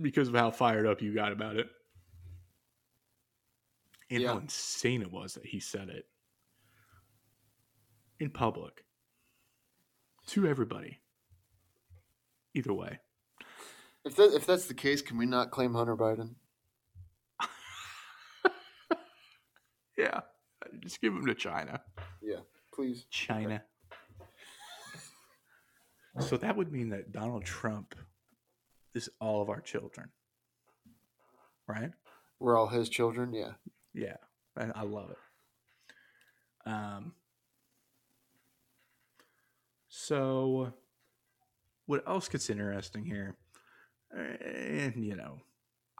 because 0.00 0.28
of 0.28 0.34
how 0.34 0.50
fired 0.50 0.86
up 0.86 1.02
you 1.02 1.14
got 1.14 1.32
about 1.32 1.56
it 1.56 1.68
and 4.10 4.24
how 4.24 4.38
insane 4.38 5.02
it 5.02 5.10
was 5.10 5.34
that 5.34 5.44
he 5.44 5.58
said 5.60 5.88
it 5.88 6.06
in 8.20 8.30
public 8.30 8.85
to 10.28 10.46
everybody. 10.46 11.00
Either 12.54 12.72
way. 12.72 13.00
If 14.04 14.16
that 14.16 14.34
if 14.34 14.46
that's 14.46 14.66
the 14.66 14.74
case, 14.74 15.02
can 15.02 15.18
we 15.18 15.26
not 15.26 15.50
claim 15.50 15.74
Hunter 15.74 15.96
Biden? 15.96 16.34
Yeah. 19.98 20.20
Just 20.80 21.00
give 21.00 21.14
him 21.14 21.24
to 21.26 21.34
China. 21.34 21.80
Yeah, 22.20 22.40
please. 22.74 23.06
China. 23.10 23.62
So 26.20 26.36
that 26.36 26.56
would 26.56 26.72
mean 26.72 26.90
that 26.90 27.12
Donald 27.12 27.44
Trump 27.44 27.94
is 28.94 29.08
all 29.20 29.42
of 29.42 29.48
our 29.48 29.60
children. 29.60 30.10
Right? 31.66 31.90
We're 32.38 32.56
all 32.56 32.68
his 32.68 32.88
children. 32.88 33.32
Yeah. 33.32 33.52
Yeah. 33.94 34.16
And 34.56 34.72
I 34.74 34.82
love 34.82 35.10
it. 35.10 35.18
Um 36.70 37.12
so 40.06 40.72
what 41.86 42.06
else 42.06 42.28
gets 42.28 42.48
interesting 42.48 43.04
here? 43.04 43.34
And 44.12 45.04
you 45.04 45.16
know, 45.16 45.40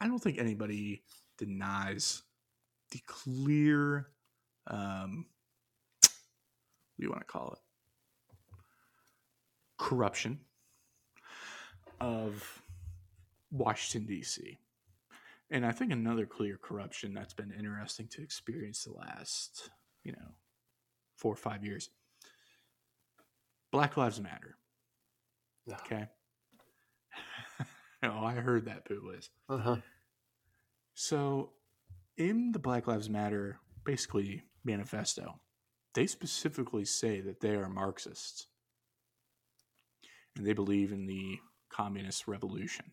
I 0.01 0.07
don't 0.07 0.21
think 0.21 0.39
anybody 0.39 1.03
denies 1.39 2.23
the 2.93 3.01
clear 3.07 4.07
um 4.69 5.27
what 6.03 7.01
do 7.01 7.05
you 7.05 7.11
want 7.11 7.23
to 7.23 7.27
call 7.27 7.53
it? 7.55 7.59
Corruption 9.77 10.39
of 12.01 12.63
Washington 13.51 14.07
D.C. 14.07 14.57
And 15.51 15.67
I 15.67 15.73
think 15.73 15.91
another 15.91 16.27
clear 16.27 16.59
corruption 16.63 17.13
that's 17.13 17.35
been 17.35 17.53
interesting 17.53 18.07
to 18.13 18.23
experience 18.23 18.85
the 18.85 18.93
last, 18.93 19.71
you 20.05 20.13
know, 20.13 20.35
four 21.17 21.33
or 21.33 21.37
five 21.37 21.65
years. 21.65 21.91
Black 23.77 23.99
Lives 23.99 24.19
Matter. 24.23 24.57
Okay. 25.71 26.07
oh, 28.03 28.25
I 28.25 28.33
heard 28.33 28.65
that, 28.65 28.87
Publius. 28.87 29.29
Uh 29.51 29.59
huh. 29.59 29.77
So, 30.95 31.51
in 32.17 32.53
the 32.53 32.59
Black 32.59 32.87
Lives 32.87 33.11
Matter, 33.11 33.59
basically 33.85 34.45
manifesto, 34.65 35.41
they 35.93 36.07
specifically 36.07 36.87
say 36.87 37.21
that 37.21 37.41
they 37.41 37.51
are 37.51 37.69
Marxists 37.69 38.47
and 40.39 40.47
they 40.47 40.55
believe 40.55 40.91
in 40.91 41.05
the 41.05 41.39
communist 41.69 42.27
revolution. 42.27 42.87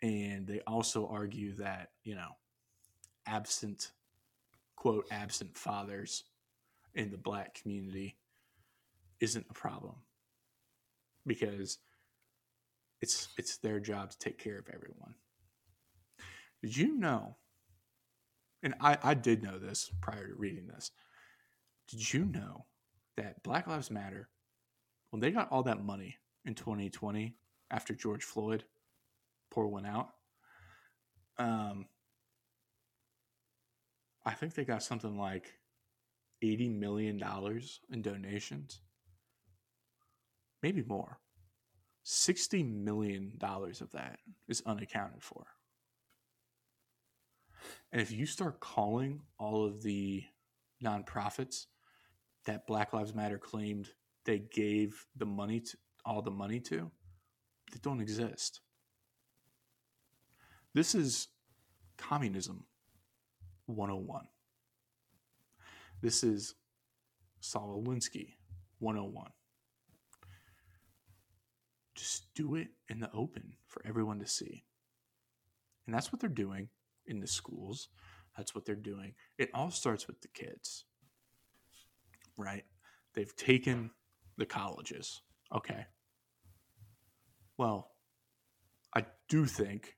And 0.00 0.46
they 0.46 0.62
also 0.66 1.06
argue 1.12 1.56
that, 1.56 1.90
you 2.04 2.14
know, 2.14 2.38
absent, 3.26 3.90
quote, 4.76 5.04
absent 5.10 5.58
fathers 5.58 6.24
in 6.94 7.10
the 7.10 7.18
black 7.18 7.60
community 7.60 8.16
isn't 9.20 9.46
a 9.50 9.54
problem 9.54 9.96
because 11.26 11.78
it's 13.00 13.28
it's 13.38 13.58
their 13.58 13.80
job 13.80 14.10
to 14.10 14.18
take 14.18 14.38
care 14.38 14.58
of 14.58 14.68
everyone. 14.72 15.14
Did 16.62 16.76
you 16.76 16.96
know? 16.96 17.36
And 18.62 18.74
I, 18.80 18.98
I 19.02 19.14
did 19.14 19.42
know 19.42 19.58
this 19.58 19.90
prior 20.02 20.28
to 20.28 20.34
reading 20.34 20.66
this. 20.66 20.90
Did 21.88 22.12
you 22.12 22.26
know 22.26 22.66
that 23.16 23.42
Black 23.42 23.66
Lives 23.66 23.90
Matter, 23.90 24.28
when 25.10 25.20
they 25.20 25.30
got 25.30 25.50
all 25.50 25.62
that 25.62 25.82
money 25.82 26.16
in 26.44 26.54
2020 26.54 27.36
after 27.70 27.94
George 27.94 28.22
Floyd 28.22 28.64
pour 29.50 29.66
went 29.68 29.86
out, 29.86 30.10
um, 31.38 31.86
I 34.26 34.32
think 34.32 34.54
they 34.54 34.64
got 34.64 34.82
something 34.82 35.16
like 35.16 35.54
$80 36.44 36.78
million 36.78 37.20
in 37.90 38.02
donations, 38.02 38.80
maybe 40.62 40.82
more. 40.82 41.18
$60 42.04 42.82
million 42.82 43.38
of 43.40 43.90
that 43.92 44.18
is 44.48 44.62
unaccounted 44.66 45.22
for. 45.22 45.46
And 47.92 48.00
if 48.00 48.10
you 48.10 48.26
start 48.26 48.60
calling 48.60 49.20
all 49.38 49.66
of 49.66 49.82
the 49.82 50.24
nonprofits 50.82 51.66
that 52.46 52.66
Black 52.66 52.92
Lives 52.92 53.14
Matter 53.14 53.38
claimed 53.38 53.90
they 54.24 54.38
gave 54.38 55.06
the 55.16 55.26
money 55.26 55.60
to 55.60 55.76
all 56.04 56.22
the 56.22 56.30
money 56.30 56.60
to, 56.60 56.90
they 57.72 57.78
don't 57.82 58.00
exist. 58.00 58.60
This 60.72 60.94
is 60.94 61.28
communism 61.98 62.64
101. 63.66 64.26
This 66.00 66.24
is 66.24 66.54
Saul 67.40 67.82
Alinsky 67.84 68.34
101. 68.78 69.30
Just 72.00 72.32
do 72.34 72.54
it 72.54 72.68
in 72.88 73.00
the 73.00 73.12
open 73.12 73.52
for 73.66 73.82
everyone 73.86 74.20
to 74.20 74.26
see. 74.26 74.64
And 75.86 75.94
that's 75.94 76.10
what 76.10 76.20
they're 76.20 76.30
doing 76.30 76.70
in 77.06 77.20
the 77.20 77.26
schools. 77.26 77.90
That's 78.36 78.54
what 78.54 78.64
they're 78.64 78.74
doing. 78.74 79.14
It 79.36 79.50
all 79.52 79.70
starts 79.70 80.06
with 80.06 80.22
the 80.22 80.28
kids, 80.28 80.84
right? 82.38 82.64
They've 83.14 83.36
taken 83.36 83.90
the 84.38 84.46
colleges. 84.46 85.20
Okay. 85.54 85.84
Well, 87.58 87.90
I 88.96 89.04
do 89.28 89.44
think, 89.44 89.96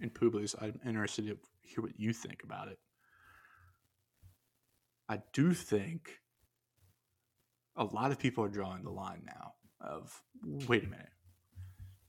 in 0.00 0.10
Publius, 0.10 0.56
I'm 0.60 0.80
interested 0.84 1.26
to 1.26 1.38
hear 1.62 1.82
what 1.82 2.00
you 2.00 2.12
think 2.12 2.42
about 2.42 2.66
it. 2.66 2.80
I 5.08 5.20
do 5.32 5.52
think 5.54 6.18
a 7.76 7.84
lot 7.84 8.10
of 8.10 8.18
people 8.18 8.42
are 8.42 8.48
drawing 8.48 8.82
the 8.82 8.90
line 8.90 9.22
now 9.24 9.52
of 9.80 10.20
wait 10.66 10.82
a 10.82 10.88
minute. 10.88 11.10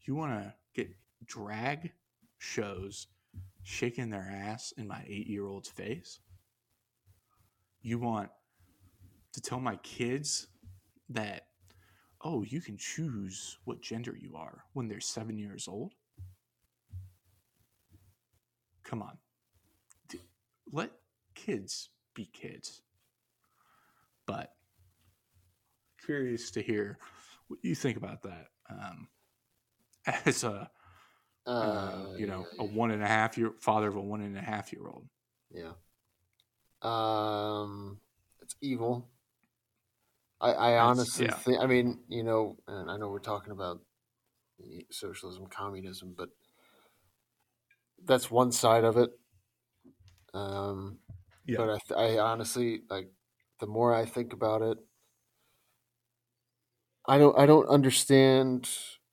You 0.05 0.15
want 0.15 0.31
to 0.33 0.53
get 0.73 0.89
drag 1.25 1.91
shows 2.37 3.07
shaking 3.63 4.09
their 4.09 4.29
ass 4.31 4.73
in 4.77 4.87
my 4.87 5.03
eight 5.07 5.27
year 5.27 5.45
old's 5.45 5.69
face? 5.69 6.19
You 7.81 7.99
want 7.99 8.29
to 9.33 9.41
tell 9.41 9.59
my 9.59 9.75
kids 9.77 10.47
that, 11.09 11.47
oh, 12.21 12.43
you 12.43 12.61
can 12.61 12.77
choose 12.77 13.57
what 13.65 13.81
gender 13.81 14.15
you 14.19 14.35
are 14.35 14.63
when 14.73 14.87
they're 14.87 14.99
seven 14.99 15.37
years 15.37 15.67
old? 15.67 15.93
come 18.89 19.01
on. 19.03 19.17
Let 20.71 20.91
kids 21.35 21.89
be 22.15 22.25
kids. 22.33 22.81
But 24.25 24.53
curious 26.03 26.49
to 26.51 26.61
hear 26.61 26.97
what 27.47 27.59
you 27.61 27.75
think 27.75 27.97
about 27.97 28.23
that. 28.23 28.47
Um, 28.69 29.07
as 30.25 30.43
a 30.43 30.69
uh, 31.45 31.51
Uh, 31.51 32.13
you 32.17 32.27
know 32.27 32.45
yeah, 32.53 32.63
a 32.63 32.65
one 32.65 32.91
and 32.91 33.03
a 33.03 33.07
half 33.07 33.37
year 33.37 33.53
father 33.59 33.87
of 33.87 33.95
a 33.95 34.01
one 34.01 34.21
and 34.21 34.37
a 34.37 34.41
half 34.41 34.71
year 34.73 34.87
old. 34.87 35.07
Yeah. 35.51 35.73
Um, 36.81 37.99
it's 38.41 38.55
evil. 38.61 39.09
I, 40.41 40.51
I 40.53 40.69
That's- 40.71 40.85
honestly 40.89 41.25
yeah. 41.25 41.33
think. 41.35 41.59
I 41.59 41.65
mean, 41.65 41.99
you 42.07 42.23
know, 42.23 42.57
and 42.67 42.89
I 42.89 42.97
know 42.97 43.09
we're 43.09 43.19
talking 43.19 43.51
about 43.51 43.81
socialism, 44.91 45.47
communism, 45.47 46.13
but 46.17 46.29
that's 48.05 48.31
one 48.31 48.51
side 48.51 48.83
of 48.83 48.97
it. 48.97 49.09
Um, 50.33 50.99
Yeah. 51.45 51.57
but 51.57 51.69
I, 51.69 51.77
th- 51.87 51.97
I 51.97 52.19
honestly 52.19 52.83
like 52.89 53.09
the 53.59 53.67
more 53.67 53.93
I 53.93 54.05
think 54.05 54.33
about 54.33 54.61
it, 54.61 54.77
I 57.07 57.17
don't 57.17 57.37
I 57.37 57.45
don't 57.45 57.67
understand 57.67 58.69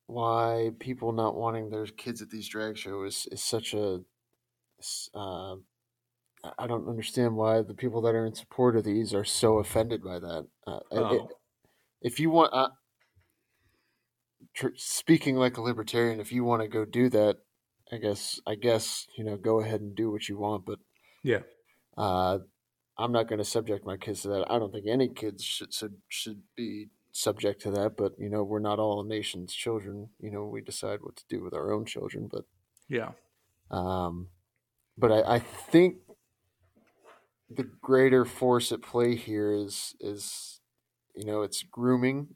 why 0.07 0.71
people 0.79 1.13
not 1.13 1.35
wanting 1.37 1.71
their 1.71 1.87
kids 1.87 2.23
at 2.23 2.31
these 2.31 2.49
drag 2.49 2.77
shows 2.77 3.27
is 3.31 3.43
such 3.43 3.75
a 3.75 4.01
uh, 5.15 5.55
I- 6.45 6.53
I 6.59 6.67
don't 6.67 6.89
understand 6.89 7.35
why 7.37 7.63
the 7.63 7.75
people 7.75 8.01
that 8.03 8.15
are 8.15 8.27
in 8.27 8.35
support 8.35 8.77
of 8.77 8.85
these 8.85 9.15
are 9.15 9.25
so 9.25 9.59
offended 9.59 10.05
by 10.05 10.19
that. 10.19 10.47
Uh, 10.67 10.81
it- 10.93 10.99
Oh. 11.23 11.29
if 12.03 12.21
you 12.21 12.31
want, 12.31 12.53
uh, 12.53 12.69
tr- 14.55 14.77
speaking 14.77 15.37
like 15.37 15.57
a 15.57 15.63
libertarian, 15.63 16.21
if 16.21 16.31
you 16.33 16.45
want 16.45 16.63
to 16.63 16.69
go 16.69 16.85
do 16.85 17.09
that, 17.11 17.39
I 17.91 17.99
guess 17.99 18.41
I 18.47 18.55
guess 18.57 19.07
you 19.17 19.25
know 19.25 19.37
go 19.37 19.61
ahead 19.61 19.81
and 19.81 19.95
do 19.95 20.11
what 20.11 20.29
you 20.29 20.37
want, 20.39 20.67
but 20.67 20.79
Yeah. 21.23 21.43
uh, 21.97 22.41
I'm 22.99 23.13
not 23.13 23.29
going 23.29 23.39
to 23.39 23.45
subject 23.45 23.85
my 23.87 23.97
kids 23.97 24.23
to 24.23 24.29
that. 24.29 24.51
I 24.51 24.59
don't 24.59 24.73
think 24.73 24.87
any 24.87 25.09
kids 25.09 25.43
should 25.45 25.73
should, 25.73 26.01
should 26.09 26.43
be 26.55 26.91
subject 27.17 27.63
to 27.63 27.71
that. 27.73 27.97
But 27.97 28.19
you 28.19 28.29
know, 28.29 28.43
we're 28.43 28.59
not 28.59 28.79
all 28.79 29.01
a 29.01 29.07
nation's 29.07 29.55
children. 29.55 30.11
You 30.21 30.31
know, 30.31 30.45
we 30.45 30.61
decide 30.61 31.01
what 31.03 31.17
to 31.17 31.25
do 31.29 31.43
with 31.43 31.55
our 31.55 31.73
own 31.73 31.85
children. 31.85 32.29
But 32.31 32.45
Yeah. 32.89 33.13
um, 33.71 34.29
but 34.97 35.13
I, 35.13 35.37
I 35.37 35.39
think 35.39 35.97
the 37.51 37.65
greater 37.65 38.25
force 38.25 38.73
at 38.73 38.83
play 38.83 39.15
here 39.15 39.53
is 39.53 39.95
is 40.01 40.61
you 41.15 41.25
know 41.25 41.43
it's 41.43 41.63
grooming. 41.63 42.35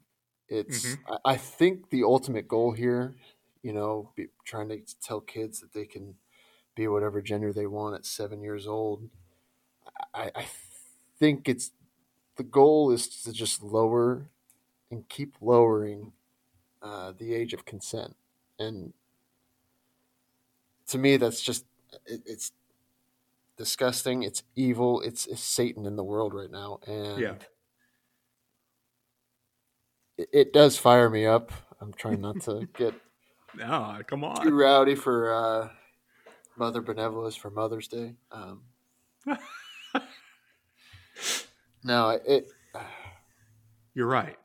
It's 0.49 0.97
I, 1.07 1.17
I 1.33 1.37
think 1.37 1.89
the 1.89 2.03
ultimate 2.03 2.47
goal 2.47 2.71
here, 2.73 3.15
you 3.63 3.73
know, 3.73 4.11
be, 4.15 4.27
trying 4.45 4.69
to 4.69 4.81
tell 5.01 5.21
kids 5.21 5.59
that 5.61 5.73
they 5.73 5.85
can 5.85 6.15
be 6.75 6.87
whatever 6.87 7.21
gender 7.21 7.53
they 7.53 7.67
want 7.67 7.95
at 7.95 8.05
seven 8.05 8.41
years 8.41 8.67
old. 8.67 9.09
I, 10.13 10.31
I 10.35 10.45
think 11.19 11.47
it's 11.47 11.71
the 12.37 12.43
goal 12.43 12.91
is 12.91 13.07
to 13.23 13.33
just 13.33 13.61
lower 13.63 14.30
and 14.91 15.07
keep 15.09 15.35
lowering 15.41 16.11
uh, 16.81 17.13
the 17.17 17.33
age 17.33 17.53
of 17.53 17.65
consent, 17.65 18.15
and 18.59 18.93
to 20.87 20.97
me, 20.97 21.17
that's 21.17 21.41
just 21.41 21.65
it, 22.05 22.21
it's 22.25 22.51
disgusting. 23.57 24.23
It's 24.23 24.43
evil. 24.55 25.01
It's, 25.01 25.25
it's 25.27 25.41
Satan 25.43 25.85
in 25.85 25.95
the 25.95 26.03
world 26.03 26.33
right 26.33 26.51
now, 26.51 26.79
and 26.87 27.19
Yeah. 27.19 27.35
it, 30.17 30.29
it 30.33 30.53
does 30.53 30.77
fire 30.77 31.09
me 31.09 31.25
up. 31.25 31.51
I'm 31.79 31.93
trying 31.93 32.21
not 32.21 32.41
to 32.41 32.67
get 32.77 32.93
No, 33.55 33.99
come 34.07 34.23
on, 34.23 34.45
too 34.45 34.55
rowdy 34.55 34.95
for 34.95 35.33
uh, 35.33 35.69
Mother 36.57 36.81
Benevolus 36.81 37.37
for 37.37 37.49
Mother's 37.49 37.87
Day. 37.87 38.15
Um, 38.31 38.63
no, 41.83 42.09
it, 42.25 42.47
You're 43.93 44.07
right. 44.07 44.37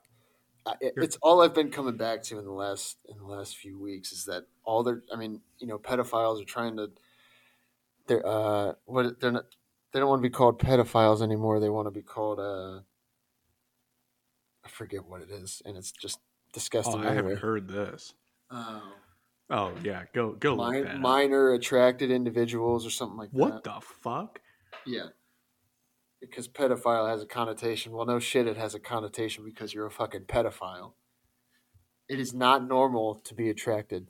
I- 0.66 0.76
it 0.80 0.94
it's 0.96 1.16
all 1.22 1.40
I've 1.42 1.54
been 1.54 1.70
coming 1.70 1.96
back 1.96 2.22
to 2.24 2.38
in 2.38 2.44
the 2.44 2.50
last 2.52 2.96
in 3.08 3.16
the 3.18 3.24
last 3.24 3.56
few 3.56 3.78
weeks 3.78 4.12
is 4.12 4.24
that 4.24 4.44
all 4.64 4.82
they're 4.82 5.02
I 5.12 5.16
mean 5.16 5.40
you 5.58 5.66
know 5.66 5.78
pedophiles 5.78 6.42
are 6.42 6.44
trying 6.44 6.76
to 6.78 6.90
they're 8.08 8.26
uh 8.26 8.72
what 8.84 9.20
they're 9.20 9.30
not 9.32 9.46
they 9.92 10.00
don't 10.00 10.08
want 10.08 10.20
to 10.22 10.28
be 10.28 10.32
called 10.32 10.58
pedophiles 10.58 11.22
anymore 11.22 11.60
they 11.60 11.68
want 11.70 11.86
to 11.86 11.90
be 11.92 12.02
called 12.02 12.38
uh 12.40 12.80
I 14.64 14.68
forget 14.68 15.06
what 15.06 15.22
it 15.22 15.30
is 15.30 15.62
and 15.64 15.76
it's 15.76 15.92
just 15.92 16.18
Oh, 16.18 16.58
disgusting 16.58 16.94
I 17.00 17.08
anyway. 17.10 17.14
haven't 17.16 17.38
heard 17.38 17.68
this. 17.68 18.14
Oh. 18.50 18.82
Oh 19.50 19.72
yeah, 19.84 20.04
go 20.14 20.32
go 20.32 20.56
Min- 20.56 20.84
that 20.84 20.94
up. 20.94 21.00
minor 21.00 21.52
attracted 21.52 22.10
individuals 22.10 22.86
or 22.86 22.90
something 22.90 23.18
like 23.18 23.28
What 23.30 23.62
that. 23.62 23.70
What 23.72 23.80
the 23.80 23.86
fuck? 24.02 24.40
Yeah. 24.86 25.08
Because 26.20 26.48
pedophile 26.48 27.08
has 27.08 27.22
a 27.22 27.26
connotation. 27.26 27.92
Well, 27.92 28.06
no 28.06 28.18
shit, 28.18 28.46
it 28.46 28.56
has 28.56 28.74
a 28.74 28.80
connotation 28.80 29.44
because 29.44 29.74
you're 29.74 29.86
a 29.86 29.90
fucking 29.90 30.22
pedophile. 30.22 30.92
It 32.08 32.18
is 32.18 32.32
not 32.32 32.66
normal 32.66 33.16
to 33.16 33.34
be 33.34 33.50
attracted 33.50 34.08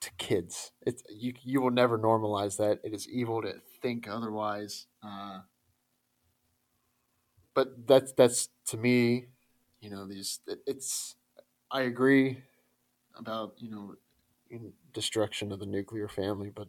to 0.00 0.10
kids. 0.18 0.72
It's 0.86 1.02
you. 1.08 1.34
You 1.42 1.60
will 1.60 1.70
never 1.70 1.98
normalize 1.98 2.56
that. 2.58 2.80
It 2.84 2.94
is 2.94 3.08
evil 3.08 3.42
to 3.42 3.54
think 3.82 4.06
otherwise. 4.08 4.86
Uh, 5.02 5.40
but 7.54 7.86
that's 7.86 8.12
that's 8.12 8.48
to 8.66 8.76
me, 8.76 9.26
you 9.80 9.90
know, 9.90 10.06
these. 10.06 10.40
It, 10.46 10.60
it's. 10.66 11.16
I 11.70 11.82
agree 11.82 12.38
about 13.16 13.54
you 13.58 13.70
know, 13.70 14.72
destruction 14.92 15.52
of 15.52 15.58
the 15.58 15.66
nuclear 15.66 16.08
family, 16.08 16.50
but 16.50 16.68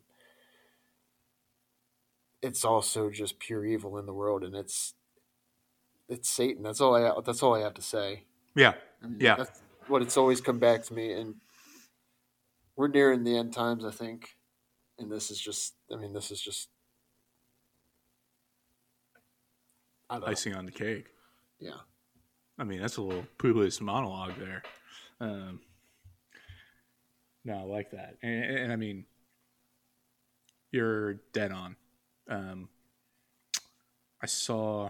it's 2.41 2.63
also 2.63 3.09
just 3.09 3.39
pure 3.39 3.65
evil 3.65 3.97
in 3.97 4.05
the 4.05 4.13
world, 4.13 4.43
and 4.43 4.55
it's 4.55 4.93
it's 6.07 6.29
Satan. 6.29 6.63
That's 6.63 6.81
all 6.81 6.95
I 6.95 7.11
that's 7.23 7.43
all 7.43 7.55
I 7.55 7.61
have 7.61 7.73
to 7.75 7.81
say. 7.81 8.23
Yeah. 8.55 8.73
I 9.03 9.07
mean, 9.07 9.19
Yeah. 9.19 9.35
that's 9.35 9.61
what 9.87 10.01
it's 10.01 10.17
always 10.17 10.41
come 10.41 10.59
back 10.59 10.83
to 10.85 10.93
me, 10.93 11.11
and 11.13 11.35
we're 12.75 12.87
nearing 12.87 13.23
the 13.23 13.37
end 13.37 13.53
times, 13.53 13.83
I 13.85 13.91
think, 13.91 14.35
and 14.97 15.11
this 15.11 15.31
is 15.31 15.39
just. 15.39 15.75
I 15.91 15.95
mean, 15.97 16.13
this 16.13 16.31
is 16.31 16.41
just. 16.41 16.69
I 20.09 20.15
don't 20.15 20.21
know. 20.21 20.27
Icing 20.27 20.55
on 20.55 20.65
the 20.65 20.71
cake. 20.71 21.07
Yeah, 21.59 21.71
I 22.57 22.63
mean, 22.63 22.79
that's 22.79 22.97
a 22.97 23.01
little 23.01 23.25
poo-pooist 23.37 23.81
monologue 23.81 24.33
there. 24.39 24.63
Um, 25.19 25.59
no, 27.43 27.59
I 27.59 27.63
like 27.63 27.91
that, 27.91 28.17
and, 28.23 28.43
and 28.43 28.73
I 28.73 28.75
mean, 28.75 29.05
you're 30.71 31.15
dead 31.33 31.51
on. 31.51 31.75
Um, 32.29 32.69
I 34.21 34.27
saw. 34.27 34.89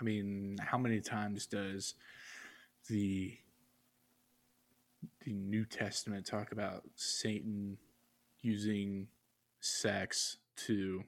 I 0.00 0.04
mean, 0.04 0.56
how 0.60 0.78
many 0.78 1.00
times 1.00 1.46
does 1.46 1.94
the 2.88 3.36
the 5.24 5.32
New 5.32 5.64
Testament 5.64 6.26
talk 6.26 6.52
about 6.52 6.84
Satan 6.94 7.78
using 8.40 9.08
sex 9.60 10.38
to, 10.56 11.02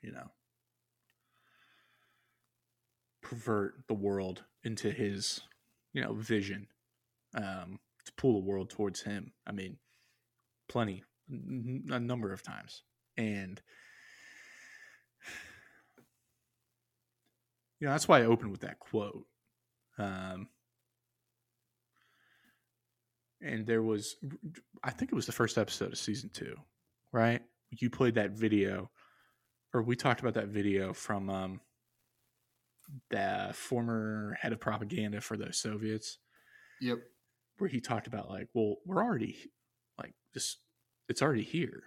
you 0.00 0.12
know, 0.12 0.30
pervert 3.20 3.74
the 3.88 3.94
world 3.94 4.44
into 4.64 4.90
his, 4.90 5.40
you 5.92 6.02
know, 6.02 6.14
vision, 6.14 6.68
um, 7.34 7.78
to 8.04 8.12
pull 8.16 8.34
the 8.34 8.46
world 8.46 8.70
towards 8.70 9.02
him. 9.02 9.32
I 9.46 9.52
mean, 9.52 9.78
plenty, 10.68 11.04
n- 11.30 11.84
a 11.90 12.00
number 12.00 12.32
of 12.32 12.42
times, 12.42 12.82
and 13.16 13.60
you 17.80 17.86
know 17.86 17.92
that's 17.92 18.08
why 18.08 18.20
I 18.20 18.26
opened 18.26 18.50
with 18.50 18.60
that 18.60 18.78
quote. 18.78 19.26
Um, 19.98 20.48
and 23.40 23.66
there 23.66 23.82
was, 23.82 24.16
I 24.82 24.90
think 24.90 25.12
it 25.12 25.14
was 25.14 25.26
the 25.26 25.32
first 25.32 25.58
episode 25.58 25.92
of 25.92 25.98
season 25.98 26.30
two, 26.32 26.56
right? 27.12 27.42
You 27.70 27.90
played 27.90 28.14
that 28.14 28.30
video, 28.32 28.90
or 29.74 29.82
we 29.82 29.96
talked 29.96 30.20
about 30.20 30.34
that 30.34 30.48
video 30.48 30.92
from 30.92 31.28
um, 31.28 31.60
the 33.10 33.50
former 33.52 34.36
head 34.40 34.52
of 34.52 34.60
propaganda 34.60 35.20
for 35.20 35.36
the 35.36 35.52
Soviets, 35.52 36.18
yep, 36.80 36.98
where 37.58 37.68
he 37.68 37.80
talked 37.80 38.06
about 38.06 38.30
like, 38.30 38.48
well, 38.54 38.76
we're 38.86 39.02
already 39.02 39.36
like 39.98 40.14
this, 40.32 40.56
it's 41.08 41.22
already 41.22 41.42
here. 41.42 41.82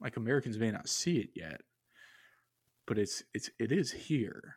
Like 0.00 0.16
Americans 0.16 0.58
may 0.58 0.70
not 0.70 0.88
see 0.88 1.18
it 1.18 1.30
yet, 1.34 1.62
but 2.86 2.98
it's 2.98 3.22
it's 3.32 3.50
it 3.58 3.72
is 3.72 3.90
here. 3.90 4.56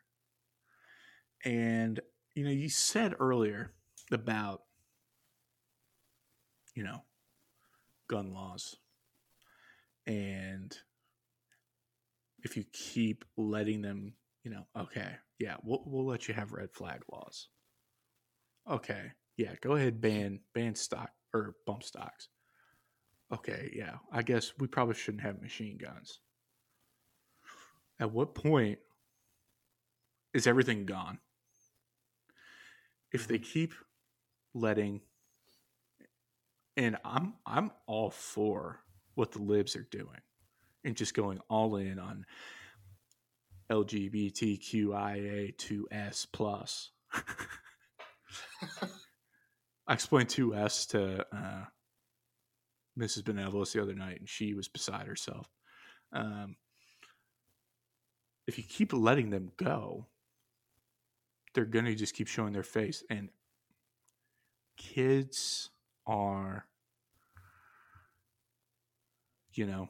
And 1.46 2.00
you 2.36 2.44
know, 2.44 2.52
you 2.52 2.70
said 2.70 3.16
earlier 3.20 3.74
about 4.12 4.62
you 6.76 6.84
know 6.84 7.02
gun 8.08 8.34
laws 8.34 8.76
and 10.06 10.78
if 12.44 12.56
you 12.56 12.64
keep 12.72 13.26
letting 13.36 13.82
them 13.82 14.14
you 14.44 14.52
know 14.52 14.66
okay 14.78 15.16
yeah 15.40 15.56
we'll, 15.64 15.84
we'll 15.86 16.06
let 16.06 16.28
you 16.30 16.34
have 16.34 16.54
red 16.54 16.72
flag 16.72 17.02
laws 17.12 17.50
okay 18.70 19.12
yeah 19.36 19.56
go 19.60 19.74
ahead 19.74 20.00
ban 20.00 20.40
ban 20.54 20.74
stock 20.74 21.10
or 21.34 21.56
bump 21.66 21.84
stocks 21.84 22.30
okay, 23.34 23.72
yeah, 23.74 23.98
I 24.12 24.22
guess 24.22 24.54
we 24.58 24.68
probably 24.68 24.96
shouldn't 24.96 25.24
have 25.24 25.42
machine 25.42 25.78
guns. 25.78 26.20
At 28.00 28.12
what 28.12 28.36
point 28.36 28.80
is 30.34 30.48
everything 30.48 30.86
gone? 30.86 31.20
If 33.12 33.28
they 33.28 33.40
keep 33.40 33.74
letting 34.54 35.02
and 36.76 36.98
I'm 37.04 37.34
I'm 37.46 37.72
all 37.88 38.12
for 38.12 38.82
what 39.16 39.32
the 39.32 39.42
libs 39.42 39.76
are 39.76 39.88
doing 39.90 40.22
and 40.86 40.96
just 40.96 41.16
going 41.16 41.40
all 41.50 41.78
in 41.78 41.98
on 42.00 42.26
LGBTQIA2S 43.70 46.28
plus. 46.32 46.92
I 49.88 49.94
explained 49.94 50.30
2S 50.30 50.88
to 50.90 51.26
uh, 51.36 51.66
Mrs. 52.98 53.24
Benevolus 53.24 53.74
the 53.74 53.82
other 53.82 53.96
night, 53.96 54.20
and 54.20 54.30
she 54.30 54.54
was 54.54 54.68
beside 54.68 55.08
herself. 55.08 55.50
Um, 56.14 56.58
if 58.46 58.58
you 58.58 58.64
keep 58.64 58.94
letting 58.94 59.30
them 59.30 59.52
go, 59.58 60.08
they're 61.58 61.66
to 61.86 61.96
just 61.96 62.14
keep 62.14 62.28
showing 62.28 62.54
their 62.54 62.62
face. 62.62 63.04
And 63.10 63.30
kids 64.78 65.72
are, 66.06 66.68
you 69.54 69.66
know, 69.66 69.90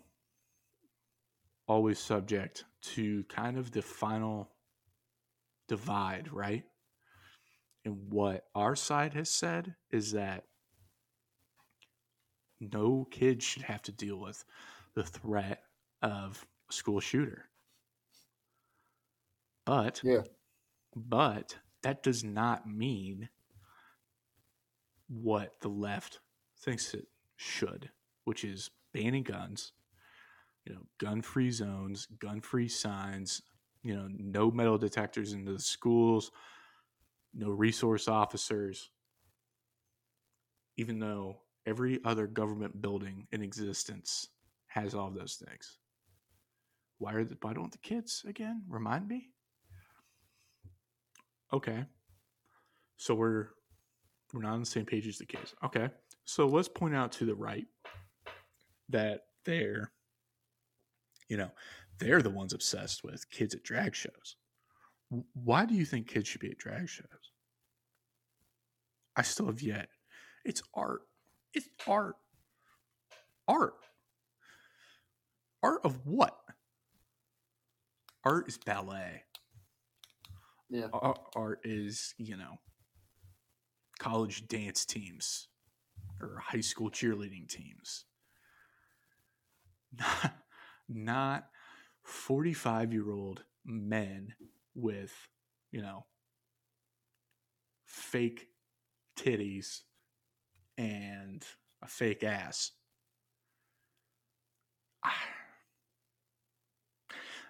always 1.67 1.99
subject 1.99 2.63
to 2.81 3.25
kind 3.25 3.57
of 3.57 3.71
the 3.71 3.81
final 3.81 4.49
divide, 5.67 6.31
right? 6.31 6.63
And 7.83 8.09
what 8.09 8.45
our 8.55 8.77
side 8.77 9.13
has 9.13 9.29
said 9.29 9.75
is 9.91 10.13
that 10.13 10.45
no 12.61 13.05
kid 13.11 13.43
should 13.43 13.63
have 13.63 13.81
to 13.83 13.91
deal 13.91 14.17
with 14.17 14.45
the 14.93 15.03
threat 15.03 15.63
of 16.01 16.47
a 16.69 16.73
school 16.73 17.01
shooter. 17.01 17.49
But 19.65 20.01
Yeah. 20.01 20.23
But 20.97 21.57
that 21.83 22.03
does 22.03 22.23
not 22.23 22.67
mean 22.67 23.29
what 25.07 25.59
the 25.61 25.69
left 25.69 26.19
thinks 26.59 26.93
it 26.93 27.07
should, 27.35 27.89
which 28.25 28.43
is 28.43 28.71
banning 28.93 29.23
guns, 29.23 29.73
you 30.65 30.73
know, 30.73 30.81
gun-free 30.97 31.51
zones, 31.51 32.07
gun-free 32.19 32.67
signs, 32.67 33.41
you 33.83 33.95
know, 33.95 34.07
no 34.11 34.51
metal 34.51 34.77
detectors 34.77 35.33
into 35.33 35.53
the 35.53 35.59
schools, 35.59 36.31
no 37.33 37.49
resource 37.49 38.07
officers. 38.07 38.89
Even 40.75 40.99
though 40.99 41.41
every 41.65 41.99
other 42.03 42.27
government 42.27 42.81
building 42.81 43.27
in 43.31 43.41
existence 43.41 44.29
has 44.67 44.93
all 44.93 45.09
those 45.09 45.35
things. 45.35 45.77
Why 46.97 47.13
are 47.13 47.23
the, 47.23 47.37
why 47.41 47.53
don't 47.53 47.71
the 47.71 47.77
kids 47.77 48.25
again 48.27 48.63
remind 48.67 49.07
me? 49.07 49.29
Okay. 51.53 51.85
So 52.97 53.15
we're 53.15 53.47
we're 54.33 54.41
not 54.41 54.53
on 54.53 54.59
the 54.59 54.65
same 54.65 54.85
page 54.85 55.07
as 55.07 55.17
the 55.17 55.25
kids. 55.25 55.55
Okay. 55.63 55.89
So 56.25 56.47
let's 56.47 56.67
point 56.67 56.95
out 56.95 57.11
to 57.13 57.25
the 57.25 57.35
right 57.35 57.65
that 58.89 59.21
they're 59.45 59.91
you 61.29 61.37
know, 61.37 61.51
they're 61.99 62.21
the 62.21 62.29
ones 62.29 62.53
obsessed 62.53 63.03
with 63.03 63.29
kids 63.29 63.53
at 63.53 63.63
drag 63.63 63.95
shows. 63.95 64.35
Why 65.33 65.65
do 65.65 65.73
you 65.73 65.85
think 65.85 66.07
kids 66.07 66.27
should 66.27 66.41
be 66.41 66.51
at 66.51 66.57
drag 66.57 66.89
shows? 66.89 67.31
I 69.15 69.21
still 69.23 69.47
have 69.47 69.61
yet. 69.61 69.89
It's 70.45 70.61
art. 70.73 71.01
It's 71.53 71.67
art. 71.87 72.15
Art. 73.47 73.73
Art 75.63 75.81
of 75.83 76.05
what? 76.05 76.37
Art 78.23 78.47
is 78.47 78.57
ballet. 78.57 79.23
Yeah. 80.69 80.87
Art 81.35 81.59
is, 81.63 82.13
you 82.17 82.35
know, 82.37 82.57
college 83.99 84.47
dance 84.47 84.85
teams 84.85 85.47
or 86.21 86.39
high 86.45 86.61
school 86.61 86.89
cheerleading 86.91 87.47
teams. 87.49 88.05
Not, 89.99 90.33
not 90.89 91.49
45 92.03 92.93
year 92.93 93.11
old 93.11 93.43
men 93.65 94.33
with, 94.75 95.13
you 95.71 95.81
know, 95.81 96.05
fake 97.85 98.47
titties 99.17 99.81
and 100.77 101.45
a 101.81 101.87
fake 101.87 102.23
ass. 102.23 102.71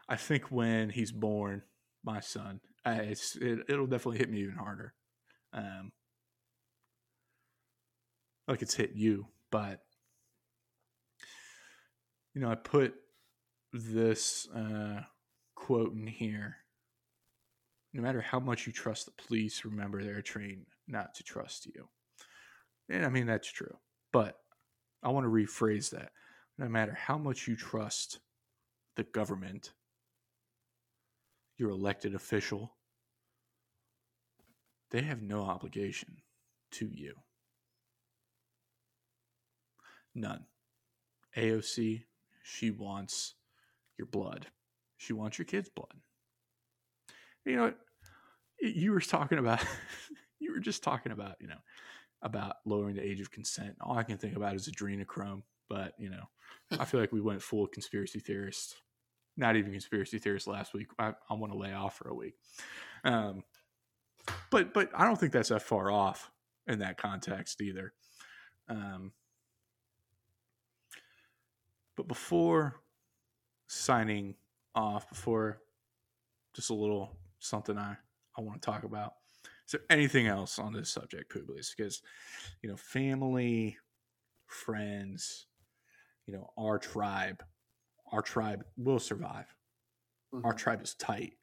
I 0.10 0.16
think 0.16 0.52
when 0.52 0.90
he's 0.90 1.12
born, 1.12 1.64
my 2.04 2.20
son, 2.20 2.62
I, 2.86 2.96
it's, 2.96 3.36
it, 3.36 3.60
it'll 3.68 3.88
definitely 3.88 4.20
hit 4.20 4.30
me 4.30 4.42
even 4.42 4.56
harder. 4.56 4.94
Um, 5.54 5.92
like 8.48 8.62
it's 8.62 8.76
hit 8.76 8.92
you, 8.96 9.28
but 9.52 9.82
you 12.34 12.42
know, 12.42 12.52
I 12.52 12.56
put 12.56 12.94
this 13.74 14.48
uh, 14.56 15.02
quote 15.56 15.94
in 15.94 16.08
here. 16.08 16.58
No 17.94 18.02
matter 18.02 18.22
how 18.22 18.40
much 18.40 18.68
you 18.68 18.74
trust 18.74 19.06
the 19.06 19.24
police, 19.24 19.66
remember 19.66 20.04
they're 20.04 20.22
trained 20.22 20.68
not 20.88 21.16
to 21.16 21.24
trust 21.24 21.66
you. 21.66 21.90
And 22.90 23.06
I 23.06 23.10
mean, 23.10 23.26
that's 23.26 23.52
true. 23.52 23.78
But 24.14 24.38
I 25.04 25.10
want 25.10 25.26
to 25.26 25.32
rephrase 25.32 25.90
that. 25.92 26.12
No 26.58 26.68
matter 26.68 26.94
how 26.94 27.18
much 27.18 27.48
you 27.48 27.56
trust 27.56 28.20
the 28.96 29.04
government, 29.04 29.74
your 31.58 31.72
elected 31.72 32.16
official, 32.16 32.74
they 34.92 35.02
have 35.02 35.22
no 35.22 35.44
obligation 35.44 36.18
to 36.72 36.90
you. 36.94 37.16
None. 40.16 40.46
AOC, 41.36 42.04
she 42.44 42.72
wants 42.72 43.36
your 43.98 44.08
blood. 44.08 44.48
She 44.98 45.14
wants 45.14 45.38
your 45.38 45.46
kid's 45.46 45.70
blood. 45.70 45.94
You 47.46 47.56
know, 47.56 47.64
what? 47.64 47.78
you 48.60 48.92
were 48.92 49.02
talking 49.02 49.38
about, 49.38 49.64
you 50.40 50.52
were 50.52 50.60
just 50.60 50.84
talking 50.84 51.12
about, 51.12 51.36
you 51.40 51.48
know, 51.48 51.60
about 52.22 52.56
lowering 52.66 52.96
the 52.96 53.06
age 53.06 53.22
of 53.22 53.32
consent. 53.32 53.76
All 53.82 53.98
I 53.98 54.04
can 54.04 54.18
think 54.18 54.36
about 54.36 54.56
is 54.56 54.68
adrenochrome, 54.68 55.44
but 55.70 55.94
you 56.00 56.10
know, 56.10 56.24
I 56.80 56.86
feel 56.86 57.00
like 57.00 57.12
we 57.12 57.22
went 57.22 57.42
full 57.42 57.68
conspiracy 57.68 58.20
theorist. 58.20 58.76
Not 59.38 59.56
even 59.56 59.72
conspiracy 59.72 60.18
theorists 60.18 60.48
last 60.48 60.74
week. 60.74 60.88
I, 60.98 61.14
I 61.30 61.36
want 61.36 61.54
to 61.54 61.58
lay 61.58 61.74
off 61.74 61.98
for 61.98 62.10
a 62.10 62.16
week. 62.16 62.34
Um, 63.04 63.44
but 64.50 64.74
but 64.74 64.90
I 64.96 65.06
don't 65.06 65.18
think 65.18 65.32
that's 65.32 65.50
that 65.50 65.62
far 65.62 65.92
off 65.92 66.32
in 66.68 66.80
that 66.80 66.98
context 66.98 67.62
either. 67.62 67.94
Um, 68.68 69.12
but 71.96 72.08
before 72.08 72.82
signing 73.68 74.36
off, 74.76 75.08
before 75.10 75.62
just 76.54 76.70
a 76.70 76.74
little 76.74 77.18
something 77.40 77.78
I, 77.78 77.96
I 78.38 78.42
want 78.42 78.62
to 78.62 78.66
talk 78.66 78.84
about. 78.84 79.14
Is 79.66 79.74
there 79.74 79.82
anything 79.90 80.28
else 80.28 80.60
on 80.60 80.74
this 80.74 80.90
subject, 80.90 81.32
Publius? 81.32 81.74
Because, 81.76 82.02
you 82.62 82.70
know, 82.70 82.78
family, 82.78 83.78
friends, 84.48 85.48
you 86.26 86.34
know, 86.34 86.50
our 86.58 86.80
tribe, 86.80 87.44
our 88.12 88.22
tribe 88.22 88.66
will 88.78 89.00
survive. 89.00 89.54
Our 90.34 90.54
Mhm. 90.54 90.58
tribe 90.58 90.82
is 90.82 90.94
tight, 90.96 91.38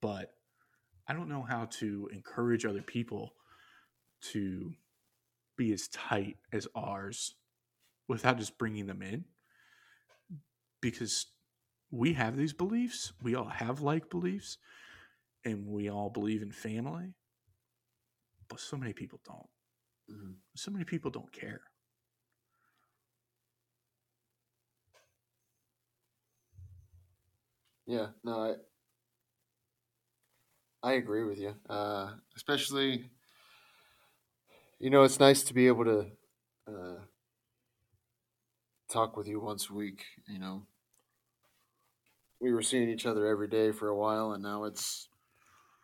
but 0.00 0.38
I 1.06 1.12
don't 1.12 1.28
know 1.28 1.42
how 1.42 1.66
to 1.66 2.08
encourage 2.12 2.64
other 2.64 2.82
people 2.82 3.36
to 4.32 4.76
be 5.56 5.72
as 5.72 5.88
tight 5.88 6.38
as 6.52 6.68
ours 6.74 7.34
without 8.08 8.38
just 8.38 8.58
bringing 8.58 8.86
them 8.86 9.02
in 9.02 9.24
because 10.80 11.32
we 11.90 12.14
have 12.14 12.36
these 12.36 12.52
beliefs. 12.52 13.12
We 13.22 13.34
all 13.34 13.48
have 13.48 13.80
like 13.80 14.10
beliefs 14.10 14.58
and 15.44 15.66
we 15.66 15.88
all 15.88 16.10
believe 16.10 16.42
in 16.42 16.52
family. 16.52 17.14
But 18.48 18.60
so 18.60 18.76
many 18.76 18.92
people 18.92 19.20
don't. 19.24 19.50
Mhm. 20.08 20.40
So 20.56 20.70
many 20.70 20.84
people 20.84 21.10
don't 21.10 21.32
care. 21.32 21.62
Yeah, 27.90 28.12
no, 28.22 28.38
I 28.52 28.56
I 30.82 30.92
agree 30.94 31.24
with 31.24 31.38
you. 31.38 31.54
Uh, 31.68 32.16
especially, 32.36 33.10
you 34.78 34.90
know, 34.90 35.02
it's 35.02 35.20
nice 35.20 35.42
to 35.44 35.54
be 35.54 35.66
able 35.66 35.84
to 35.84 36.10
uh, 36.66 37.04
talk 38.88 39.16
with 39.16 39.26
you 39.26 39.40
once 39.40 39.70
a 39.70 39.74
week. 39.74 40.04
You 40.28 40.38
know, 40.38 40.66
we 42.40 42.52
were 42.52 42.62
seeing 42.62 42.88
each 42.88 43.06
other 43.06 43.26
every 43.26 43.48
day 43.48 43.72
for 43.72 43.88
a 43.88 43.96
while, 43.96 44.32
and 44.32 44.42
now 44.42 44.64
it's 44.64 45.08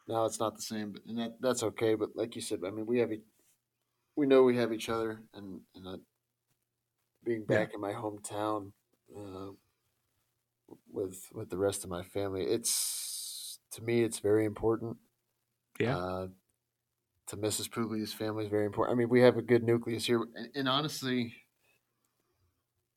now 0.09 0.27
it's 0.27 0.41
not 0.41 0.57
the 0.57 0.63
same. 0.63 0.93
But 0.93 1.05
and 1.07 1.19
that 1.19 1.41
that's 1.41 1.63
okay. 1.63 1.97
But 1.97 2.17
like 2.17 2.37
you 2.37 2.43
said, 2.43 2.61
I 2.67 2.71
mean, 2.71 2.87
we 2.87 3.01
have 3.01 3.13
we 4.17 4.27
know 4.27 4.43
we 4.43 4.57
have 4.57 4.73
each 4.73 4.89
other, 4.89 5.23
and 5.33 5.63
and 5.75 6.03
being 7.23 7.45
Yeah. 7.49 7.59
back 7.59 7.75
in 7.75 7.81
my 7.81 7.93
hometown 7.93 8.73
uh, 9.17 9.51
with 10.97 11.29
with 11.33 11.51
the 11.51 11.59
rest 11.59 11.85
of 11.85 11.91
my 11.91 12.03
family. 12.03 12.45
It's 12.45 13.61
to 13.73 13.83
me, 13.83 14.03
it's 14.03 14.19
very 14.21 14.45
important. 14.45 14.99
Yeah. 15.79 15.97
Uh, 15.99 16.29
to 17.29 17.37
Mrs. 17.37 17.69
Publi's 17.69 18.13
family 18.13 18.45
is 18.45 18.51
very 18.51 18.67
important. 18.67 18.97
I 18.97 18.99
mean, 18.99 19.09
we 19.09 19.21
have 19.23 19.37
a 19.37 19.43
good 19.43 19.65
nucleus 19.65 20.07
here, 20.07 20.23
and, 20.35 20.49
and 20.55 20.69
honestly, 20.69 21.35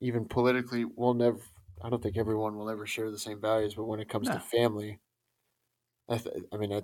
even 0.00 0.24
politically, 0.26 0.84
we'll 0.84 1.14
never. 1.14 1.38
I 1.82 1.88
don't 1.90 2.02
think 2.02 2.16
everyone 2.16 2.56
will 2.56 2.70
ever 2.70 2.86
share 2.86 3.10
the 3.10 3.18
same 3.18 3.40
values, 3.40 3.74
but 3.74 3.84
when 3.84 4.00
it 4.00 4.08
comes 4.08 4.28
No. 4.28 4.34
to 4.34 4.40
family, 4.40 5.00
I, 6.08 6.18
th- 6.18 6.44
I 6.52 6.56
mean, 6.56 6.72
I, 6.72 6.82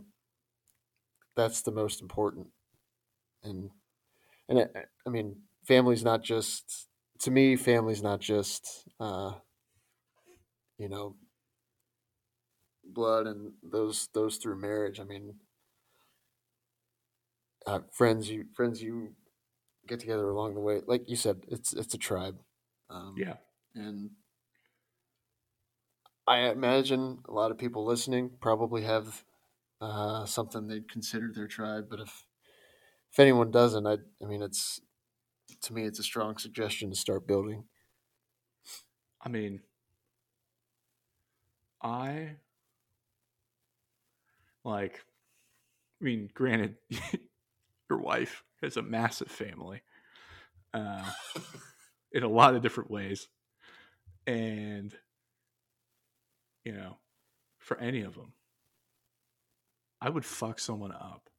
that's 1.34 1.62
the 1.62 1.72
most 1.72 2.00
important. 2.00 2.48
And 3.42 3.70
and 4.48 4.60
I, 4.60 4.84
I 5.06 5.10
mean, 5.10 5.42
family's 5.64 6.04
not 6.04 6.22
just 6.22 6.88
to 7.20 7.30
me. 7.30 7.56
Family's 7.56 8.02
not 8.02 8.20
just 8.20 8.88
uh, 9.00 9.34
you 10.78 10.88
know 10.88 11.16
blood 12.84 13.26
and 13.26 13.52
those 13.62 14.08
those 14.14 14.36
through 14.36 14.60
marriage. 14.60 15.00
I 15.00 15.04
mean, 15.04 15.34
uh, 17.66 17.80
friends 17.92 18.30
you 18.30 18.46
friends 18.54 18.82
you 18.82 19.14
get 19.86 20.00
together 20.00 20.28
along 20.28 20.54
the 20.54 20.60
way. 20.60 20.80
Like 20.86 21.08
you 21.08 21.16
said, 21.16 21.44
it's 21.48 21.72
it's 21.72 21.94
a 21.94 21.98
tribe. 21.98 22.38
Um, 22.88 23.14
yeah. 23.16 23.36
and 23.74 24.10
I 26.26 26.50
imagine 26.50 27.18
a 27.28 27.32
lot 27.32 27.50
of 27.50 27.58
people 27.58 27.84
listening 27.84 28.30
probably 28.40 28.82
have 28.82 29.24
uh, 29.80 30.24
something 30.26 30.66
they'd 30.66 30.90
consider 30.90 31.30
their 31.32 31.48
tribe. 31.48 31.86
But 31.88 32.00
if 32.00 32.26
if 33.12 33.18
anyone 33.18 33.50
doesn't, 33.50 33.86
I 33.86 33.98
I 34.22 34.26
mean, 34.26 34.42
it's 34.42 34.80
to 35.62 35.72
me, 35.72 35.84
it's 35.84 35.98
a 35.98 36.04
strong 36.04 36.38
suggestion 36.38 36.90
to 36.90 36.96
start 36.96 37.26
building. 37.26 37.64
I 39.22 39.28
mean, 39.28 39.60
I 41.82 42.36
like, 44.64 45.04
I 46.00 46.04
mean, 46.04 46.28
granted, 46.34 46.76
your 47.90 48.00
wife 48.00 48.42
has 48.62 48.76
a 48.76 48.82
massive 48.82 49.28
family 49.28 49.82
uh, 50.74 51.08
in 52.12 52.22
a 52.22 52.28
lot 52.28 52.54
of 52.54 52.62
different 52.62 52.90
ways. 52.90 53.28
And, 54.26 54.92
you 56.64 56.72
know, 56.72 56.96
for 57.58 57.78
any 57.78 58.02
of 58.02 58.14
them, 58.14 58.32
I 60.00 60.10
would 60.10 60.24
fuck 60.24 60.58
someone 60.58 60.92
up 60.92 61.30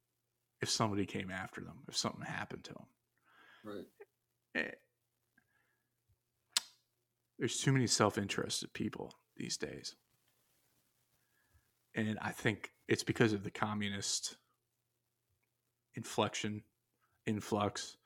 if 0.61 0.69
somebody 0.69 1.05
came 1.05 1.29
after 1.29 1.61
them, 1.61 1.79
if 1.87 1.97
something 1.97 2.23
happened 2.23 2.63
to 2.63 2.73
them. 2.73 2.85
Right. 3.65 3.85
Eh, 4.55 4.71
there's 7.37 7.59
too 7.59 7.73
many 7.73 7.87
self-interested 7.87 8.73
people 8.73 9.13
these 9.35 9.57
days 9.57 9.95
and 11.97 12.17
i 12.21 12.31
think 12.31 12.71
it's 12.87 13.03
because 13.03 13.33
of 13.33 13.43
the 13.43 13.51
communist 13.51 14.37
inflection 15.95 16.63
influx 17.25 17.97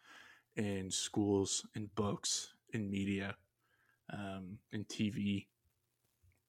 in 0.56 0.90
schools 0.90 1.66
in 1.76 1.88
books 1.96 2.54
in 2.74 2.90
media 2.90 3.36
um, 4.12 4.58
in 4.72 4.84
tv 4.86 5.46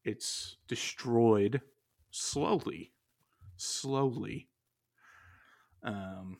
it's 0.04 0.56
destroyed 0.66 1.60
slowly 2.10 2.92
slowly 3.56 4.48
um, 5.84 6.38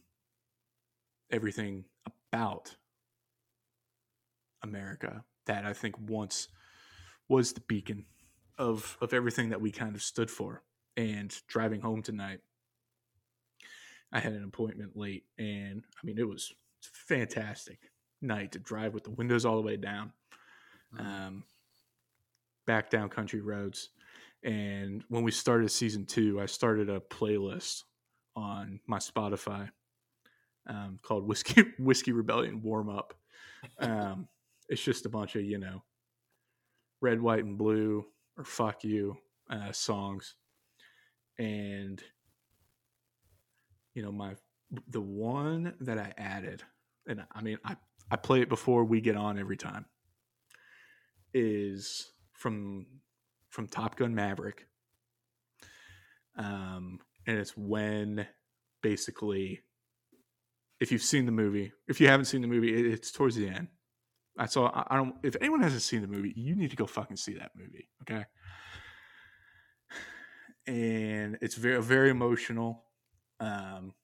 everything 1.31 1.85
about 2.33 2.77
America 4.63 5.25
that 5.47 5.65
I 5.65 5.73
think 5.73 5.97
once 5.99 6.49
was 7.29 7.53
the 7.53 7.61
beacon 7.61 8.07
of 8.59 8.97
of 9.01 9.13
everything 9.13 9.49
that 9.51 9.61
we 9.61 9.71
kind 9.71 9.95
of 9.95 10.03
stood 10.03 10.31
for. 10.31 10.63
And 10.97 11.35
driving 11.49 11.81
home 11.81 12.03
tonight, 12.03 12.41
I 14.13 14.21
had 14.21 14.33
an 14.35 14.45
appointment 14.45 14.97
late, 14.97 15.25
and 15.39 15.83
I 15.97 16.07
mean 16.07 16.19
it 16.19 16.29
was 16.29 16.53
fantastic 16.81 17.79
night 18.21 18.53
to 18.53 18.59
drive 18.59 18.95
with 18.95 19.05
the 19.05 19.11
windows 19.11 19.45
all 19.45 19.57
the 19.57 19.63
way 19.63 19.77
down, 19.77 20.13
um, 20.99 21.45
back 22.67 22.91
down 22.91 23.09
country 23.09 23.41
roads. 23.41 23.89
And 24.45 25.05
when 25.09 25.23
we 25.23 25.31
started 25.31 25.71
season 25.71 26.05
two, 26.05 26.41
I 26.41 26.47
started 26.47 26.91
a 26.91 27.01
playlist 27.01 27.85
on 28.35 28.81
my 28.87 28.99
Spotify 28.99 29.71
um, 30.67 30.99
called 31.03 31.27
Whiskey 31.27 31.65
Whiskey 31.79 32.13
Rebellion 32.13 32.63
Warm 32.63 32.89
Up. 32.89 33.15
Um, 33.79 34.29
it's 34.69 34.83
just 34.83 35.07
a 35.07 35.09
bunch 35.09 35.37
of 35.37 35.45
you 35.45 35.59
know 35.59 35.83
red, 37.01 37.21
white, 37.21 37.45
and 37.45 37.59
blue 37.59 38.05
or 38.37 38.45
fuck 38.45 38.85
you 38.85 39.17
uh, 39.51 39.73
songs, 39.73 40.35
and 41.39 42.03
you 43.95 44.03
know 44.03 44.13
my 44.13 44.35
the 44.89 45.01
one 45.01 45.75
that 45.81 45.99
I 45.99 46.13
added, 46.17 46.63
and 47.07 47.25
I 47.33 47.43
mean 47.43 47.59
I 47.65 47.77
I 48.11 48.17
play 48.17 48.41
it 48.41 48.49
before 48.49 48.85
we 48.85 49.01
get 49.01 49.17
on 49.17 49.39
every 49.39 49.57
time, 49.57 49.87
is 51.35 52.13
from 52.33 52.87
from 53.51 53.69
Top 53.69 53.97
Gun 53.97 54.15
Maverick. 54.15 54.67
Um, 56.37 57.01
and 57.27 57.39
it's 57.39 57.57
when 57.57 58.27
basically 58.83 59.61
if 60.83 60.91
you've 60.91 61.03
seen 61.03 61.27
the 61.27 61.33
movie, 61.33 61.73
if 61.87 62.01
you 62.01 62.09
haven't 62.09 62.25
seen 62.25 62.41
the 62.41 62.49
movie, 62.49 62.75
it, 62.75 62.87
it's 62.93 63.13
towards 63.13 63.37
the 63.37 63.47
end. 63.47 63.69
I 64.37 64.47
saw. 64.47 64.67
I, 64.67 64.87
I 64.91 64.97
don't. 64.97 65.15
If 65.23 65.37
anyone 65.41 65.63
hasn't 65.63 65.83
seen 65.83 66.01
the 66.01 66.09
movie, 66.09 66.33
you 66.35 66.57
need 66.57 66.71
to 66.71 66.77
go 66.77 66.87
fucking 66.87 67.17
see 67.17 67.35
that 67.35 67.53
movie. 67.57 67.89
Okay. 68.03 68.25
And 70.67 71.39
it's 71.41 71.57
very 71.57 71.83
very 71.83 72.11
emotional, 72.11 72.85
um, 73.41 73.95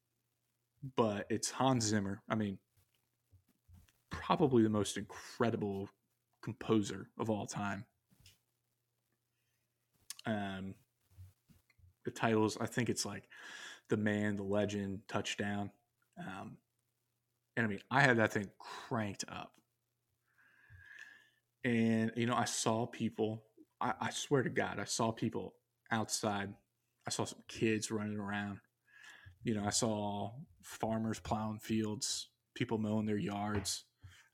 but 0.96 1.26
it's 1.30 1.50
Hans 1.50 1.84
Zimmer. 1.84 2.22
I 2.28 2.34
mean, 2.34 2.58
probably 4.10 4.62
the 4.62 4.68
most 4.68 4.96
incredible 4.96 5.88
composer 6.42 7.08
of 7.18 7.30
all 7.30 7.46
time. 7.46 7.84
Um, 10.26 10.74
the 12.04 12.10
titles, 12.10 12.58
I 12.60 12.66
think 12.66 12.88
it's 12.88 13.06
like 13.06 13.28
the 13.88 13.96
man, 13.96 14.36
the 14.36 14.42
legend, 14.42 15.00
touchdown. 15.08 15.70
Um, 16.18 16.56
and 17.56 17.66
I 17.66 17.68
mean, 17.68 17.80
I 17.90 18.00
had 18.02 18.18
that 18.18 18.32
thing 18.32 18.50
cranked 18.58 19.24
up. 19.28 19.52
And, 21.64 22.12
you 22.16 22.26
know, 22.26 22.34
I 22.34 22.44
saw 22.44 22.86
people, 22.86 23.42
I, 23.80 23.94
I 24.00 24.10
swear 24.10 24.42
to 24.42 24.50
God, 24.50 24.78
I 24.78 24.84
saw 24.84 25.10
people 25.10 25.54
outside. 25.90 26.54
I 27.06 27.10
saw 27.10 27.24
some 27.24 27.42
kids 27.48 27.90
running 27.90 28.18
around. 28.18 28.58
You 29.44 29.54
know, 29.54 29.64
I 29.64 29.70
saw 29.70 30.32
farmers 30.62 31.20
plowing 31.20 31.58
fields, 31.58 32.28
people 32.54 32.78
mowing 32.78 33.06
their 33.06 33.18
yards. 33.18 33.84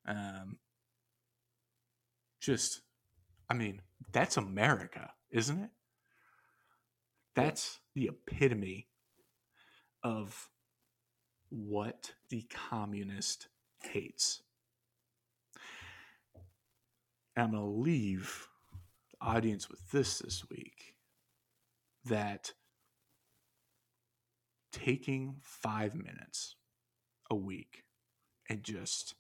Um, 0.06 0.58
just, 2.40 2.80
I 3.48 3.54
mean, 3.54 3.80
that's 4.12 4.36
America, 4.36 5.12
isn't 5.30 5.58
it? 5.58 5.70
That's 7.34 7.80
the 7.94 8.08
epitome 8.08 8.88
of 10.02 10.50
what 11.48 12.12
the 12.30 12.46
communist 12.68 13.48
hates. 13.80 14.42
And 17.36 17.44
I'm 17.44 17.50
going 17.52 17.62
to 17.62 17.68
leave 17.68 18.48
the 19.10 19.26
audience 19.26 19.68
with 19.68 19.90
this 19.90 20.18
this 20.18 20.48
week 20.50 20.93
that 22.04 22.52
taking 24.72 25.36
five 25.40 25.94
minutes 25.94 26.56
a 27.30 27.34
week 27.34 27.84
and 28.48 28.62
just 28.62 29.14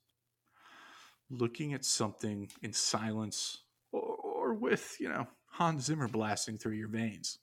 looking 1.30 1.72
at 1.72 1.84
something 1.84 2.50
in 2.62 2.72
silence 2.72 3.62
or, 3.92 4.00
or 4.02 4.54
with, 4.54 4.96
you 5.00 5.08
know, 5.08 5.26
Hans 5.46 5.84
Zimmer 5.84 6.08
blasting 6.08 6.58
through 6.58 6.74
your 6.74 6.88
veins 6.88 7.38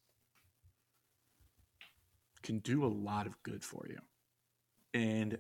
can 2.44 2.60
do 2.60 2.84
a 2.84 2.88
lot 2.88 3.28
of 3.28 3.42
good 3.44 3.64
for 3.64 3.86
you. 3.88 4.00
And 4.94 5.38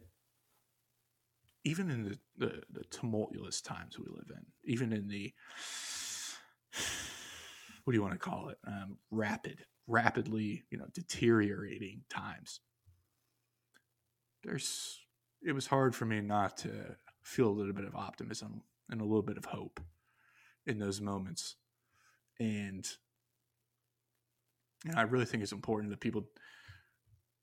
even 1.63 1.91
in 1.91 2.03
the, 2.03 2.17
the, 2.37 2.61
the 2.71 2.83
tumultuous 2.85 3.61
times 3.61 3.99
we 3.99 4.05
live 4.07 4.29
in, 4.29 4.45
even 4.63 4.93
in 4.93 5.07
the 5.07 5.33
what 7.83 7.91
do 7.91 7.97
you 7.97 8.01
want 8.01 8.13
to 8.13 8.19
call 8.19 8.49
it? 8.49 8.57
Um, 8.65 8.97
rapid, 9.09 9.65
rapidly, 9.91 10.63
you 10.71 10.77
know, 10.77 10.87
deteriorating 10.93 12.03
times. 12.09 12.61
There's, 14.43 14.99
it 15.45 15.51
was 15.51 15.67
hard 15.67 15.95
for 15.95 16.05
me 16.05 16.21
not 16.21 16.57
to 16.57 16.95
feel 17.21 17.47
a 17.47 17.51
little 17.51 17.73
bit 17.73 17.85
of 17.85 17.95
optimism 17.95 18.63
and 18.89 19.01
a 19.01 19.05
little 19.05 19.21
bit 19.21 19.37
of 19.37 19.45
hope 19.45 19.79
in 20.65 20.79
those 20.79 21.01
moments. 21.01 21.55
And, 22.39 22.87
and 24.85 24.95
I 24.95 25.03
really 25.03 25.25
think 25.25 25.43
it's 25.43 25.51
important 25.51 25.91
that 25.91 25.99
people, 25.99 26.25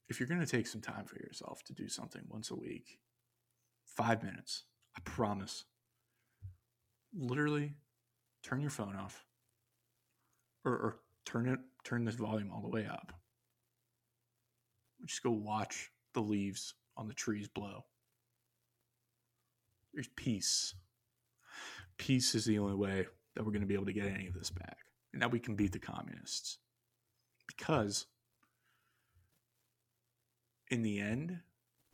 if 0.08 0.18
you're 0.18 0.28
going 0.28 0.40
to 0.40 0.46
take 0.46 0.66
some 0.66 0.80
time 0.80 1.04
for 1.04 1.16
yourself 1.16 1.62
to 1.64 1.74
do 1.74 1.88
something 1.88 2.22
once 2.28 2.50
a 2.50 2.56
week, 2.56 2.98
five 3.84 4.22
minutes, 4.22 4.64
I 4.96 5.00
promise, 5.04 5.64
literally 7.14 7.74
turn 8.42 8.60
your 8.60 8.70
phone 8.70 8.96
off 8.96 9.24
or, 10.64 10.72
or 10.72 10.96
turn 11.24 11.48
it 11.48 11.60
turn 11.88 12.04
this 12.04 12.16
volume 12.16 12.50
all 12.52 12.60
the 12.60 12.68
way 12.68 12.86
up. 12.86 13.12
Just 15.06 15.22
go 15.22 15.30
watch 15.30 15.90
the 16.12 16.20
leaves 16.20 16.74
on 16.96 17.08
the 17.08 17.14
trees 17.14 17.48
blow. 17.48 17.84
There's 19.94 20.10
peace. 20.16 20.74
Peace 21.96 22.34
is 22.34 22.44
the 22.44 22.58
only 22.58 22.74
way 22.74 23.06
that 23.34 23.44
we're 23.44 23.52
going 23.52 23.62
to 23.62 23.66
be 23.66 23.74
able 23.74 23.86
to 23.86 23.92
get 23.92 24.06
any 24.06 24.26
of 24.26 24.34
this 24.34 24.50
back 24.50 24.76
and 25.12 25.22
that 25.22 25.30
we 25.30 25.38
can 25.38 25.54
beat 25.54 25.72
the 25.72 25.78
communists. 25.78 26.58
Because 27.46 28.06
in 30.70 30.82
the 30.82 31.00
end, 31.00 31.38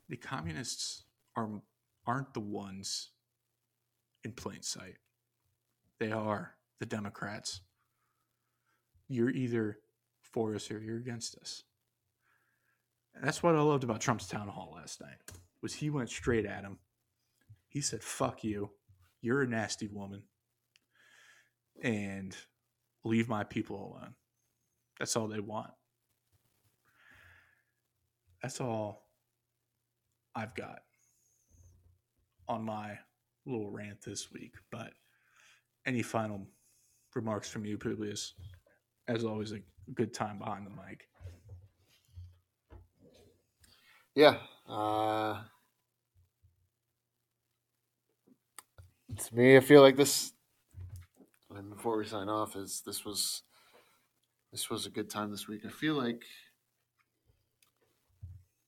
the 0.09 0.17
communists 0.17 1.03
are 1.37 1.61
aren't 2.05 2.33
the 2.33 2.39
ones 2.39 3.09
in 4.23 4.33
plain 4.33 4.61
sight. 4.61 4.97
They 5.99 6.11
are 6.11 6.55
the 6.79 6.85
Democrats. 6.85 7.61
You're 9.07 9.31
either 9.31 9.79
for 10.35 10.53
us 10.53 10.69
or 10.69 10.81
you're 10.81 10.97
against 10.97 11.37
us. 11.37 11.63
And 13.15 13.23
that's 13.23 13.41
what 13.41 13.55
I 13.55 13.61
loved 13.61 13.85
about 13.85 14.01
Trump's 14.01 14.27
town 14.27 14.49
hall 14.49 14.73
last 14.75 14.99
night. 14.99 15.15
Was 15.61 15.75
he 15.75 15.89
went 15.89 16.09
straight 16.09 16.45
at 16.45 16.65
him. 16.65 16.77
He 17.69 17.79
said, 17.79 18.03
"Fuck 18.03 18.43
you. 18.43 18.75
You're 19.21 19.43
a 19.43 19.47
nasty 19.47 19.87
woman." 19.87 20.23
And 21.81 22.35
leave 23.05 23.29
my 23.29 23.45
people 23.45 23.77
alone. 23.77 24.15
That's 24.99 25.15
all 25.15 25.29
they 25.29 25.39
want. 25.39 25.71
That's 28.41 28.59
all 28.59 29.07
I've 30.35 30.53
got 30.53 30.83
on 32.49 32.65
my 32.65 32.99
little 33.45 33.71
rant 33.71 34.01
this 34.01 34.33
week. 34.33 34.55
But 34.69 34.93
any 35.85 36.01
final 36.01 36.45
remarks 37.15 37.49
from 37.49 37.63
you, 37.63 37.77
Publius? 37.77 38.33
As 39.07 39.23
always, 39.23 39.53
good 39.93 40.13
time 40.13 40.39
behind 40.39 40.65
the 40.65 40.71
mic. 40.71 41.07
Yeah. 44.15 44.37
Uh, 44.67 45.41
to 49.17 49.35
me, 49.35 49.57
I 49.57 49.59
feel 49.59 49.81
like 49.81 49.97
this. 49.97 50.33
And 51.55 51.69
before 51.69 51.97
we 51.97 52.05
sign 52.05 52.27
off, 52.27 52.55
is 52.55 52.81
this 52.85 53.05
was 53.05 53.43
this 54.51 54.69
was 54.69 54.85
a 54.85 54.89
good 54.89 55.09
time 55.09 55.31
this 55.31 55.47
week. 55.47 55.61
I 55.65 55.69
feel 55.69 55.93
like 55.95 56.23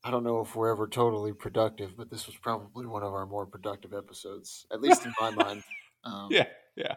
I 0.03 0.11
don't 0.11 0.23
know 0.23 0.39
if 0.39 0.55
we're 0.55 0.71
ever 0.71 0.87
totally 0.87 1.33
productive, 1.33 1.97
but 1.97 2.09
this 2.09 2.27
was 2.27 2.35
probably 2.37 2.85
one 2.85 3.03
of 3.03 3.13
our 3.13 3.25
more 3.25 3.45
productive 3.45 3.93
episodes, 3.93 4.65
at 4.71 4.81
least 4.81 5.05
in 5.05 5.13
my 5.19 5.31
mind. 5.31 5.63
Um, 6.03 6.27
Yeah, 6.31 6.45
yeah. 6.77 6.95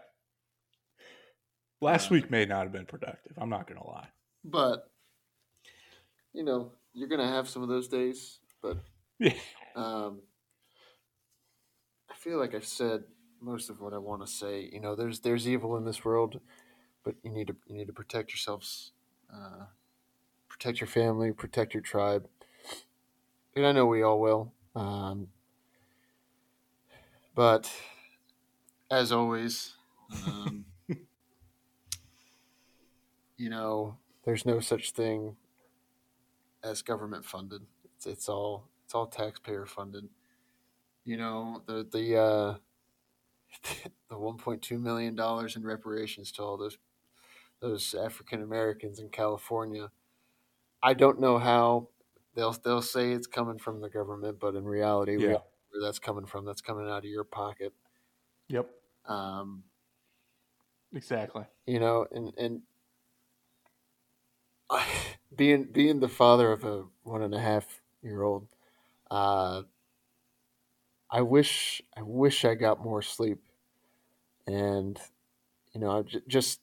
Last 1.81 2.11
week 2.11 2.31
may 2.31 2.45
not 2.45 2.65
have 2.65 2.73
been 2.73 2.87
productive. 2.87 3.33
I'm 3.39 3.49
not 3.49 3.67
going 3.67 3.81
to 3.81 3.87
lie. 3.87 4.09
But 4.45 4.91
you 6.33 6.45
know, 6.45 6.73
you're 6.93 7.09
gonna 7.09 7.29
have 7.29 7.49
some 7.49 7.63
of 7.63 7.69
those 7.69 7.89
days. 7.89 8.39
But 8.63 8.79
Yeah. 9.19 9.35
um, 9.75 10.23
I 12.11 12.15
feel 12.15 12.39
like 12.39 12.55
I've 12.55 12.67
said 12.67 13.05
most 13.41 13.71
of 13.71 13.81
what 13.81 13.93
I 13.95 13.99
want 13.99 14.25
to 14.25 14.31
say. 14.31 14.69
You 14.73 14.81
know, 14.81 14.95
there's 14.95 15.21
there's 15.21 15.49
evil 15.49 15.77
in 15.77 15.85
this 15.85 16.05
world, 16.05 16.41
but 17.05 17.17
you 17.23 17.31
need 17.31 17.49
to 17.49 17.57
you 17.67 17.77
need 17.77 17.87
to 17.89 17.93
protect 17.93 18.31
yourselves, 18.31 18.93
uh, 19.33 19.67
protect 20.49 20.81
your 20.81 20.89
family, 20.89 21.33
protect 21.33 21.75
your 21.75 21.83
tribe, 21.83 22.29
and 23.55 23.67
I 23.67 23.73
know 23.73 23.87
we 23.87 24.03
all 24.03 24.21
will. 24.21 24.53
Um, 24.75 25.29
but 27.35 27.71
as 28.91 29.13
always, 29.13 29.75
um, 30.27 30.65
you 33.41 33.49
know, 33.49 33.97
there's 34.25 34.45
no 34.45 34.61
such 34.61 34.91
thing 34.91 35.35
as 36.63 36.83
government 36.83 37.25
funded. 37.25 37.63
It's, 37.97 38.07
it's 38.07 38.29
all 38.29 38.69
it's 38.85 38.95
all 38.95 39.07
taxpayer 39.07 39.65
funded. 39.65 40.11
You 41.07 41.17
know 41.17 41.63
the 41.67 41.89
the 41.91 42.19
uh, 42.19 42.57
the 44.11 44.15
1.2 44.17 44.79
million 44.79 45.15
dollars 45.15 45.57
in 45.57 45.63
reparations 45.63 46.31
to 46.33 46.43
all 46.43 46.59
those 46.59 46.77
those 47.61 47.95
African 47.95 48.43
Americans 48.43 49.01
in 49.01 49.09
California. 49.09 49.91
I 50.83 50.93
don't 50.93 51.19
know 51.19 51.39
how 51.39 51.89
they'll 52.35 52.53
they'll 52.53 52.83
say 52.83 53.13
it's 53.13 53.27
coming 53.27 53.59
from 53.59 53.81
the 53.81 53.89
government, 53.89 54.39
but 54.39 54.55
in 54.55 54.67
reality, 54.67 55.17
Yeah. 55.17 55.39
where 55.71 55.81
that's 55.83 55.99
coming 55.99 56.27
from. 56.27 56.45
That's 56.45 56.61
coming 56.61 56.87
out 56.91 56.99
of 56.99 57.11
your 57.11 57.25
pocket. 57.25 57.73
Yep. 58.49 58.69
Um, 59.07 59.65
Exactly. 60.93 61.45
you 61.67 61.81
know, 61.81 62.07
and 62.13 62.35
and 62.37 62.63
being 65.35 65.65
being 65.65 66.01
the 66.01 66.09
father 66.09 66.53
of 66.53 66.65
a 66.65 66.85
one 67.03 67.23
and 67.23 67.35
a 67.35 67.41
half 67.41 67.81
year 68.03 68.23
old, 68.23 68.49
uh, 69.11 69.63
I 71.11 71.23
wish 71.23 71.83
I 71.97 72.03
wish 72.03 72.45
I 72.45 72.55
got 72.55 72.83
more 72.85 73.03
sleep, 73.03 73.41
and 74.47 74.99
you 75.75 75.81
know, 75.81 76.03
j- 76.03 76.23
just 76.29 76.61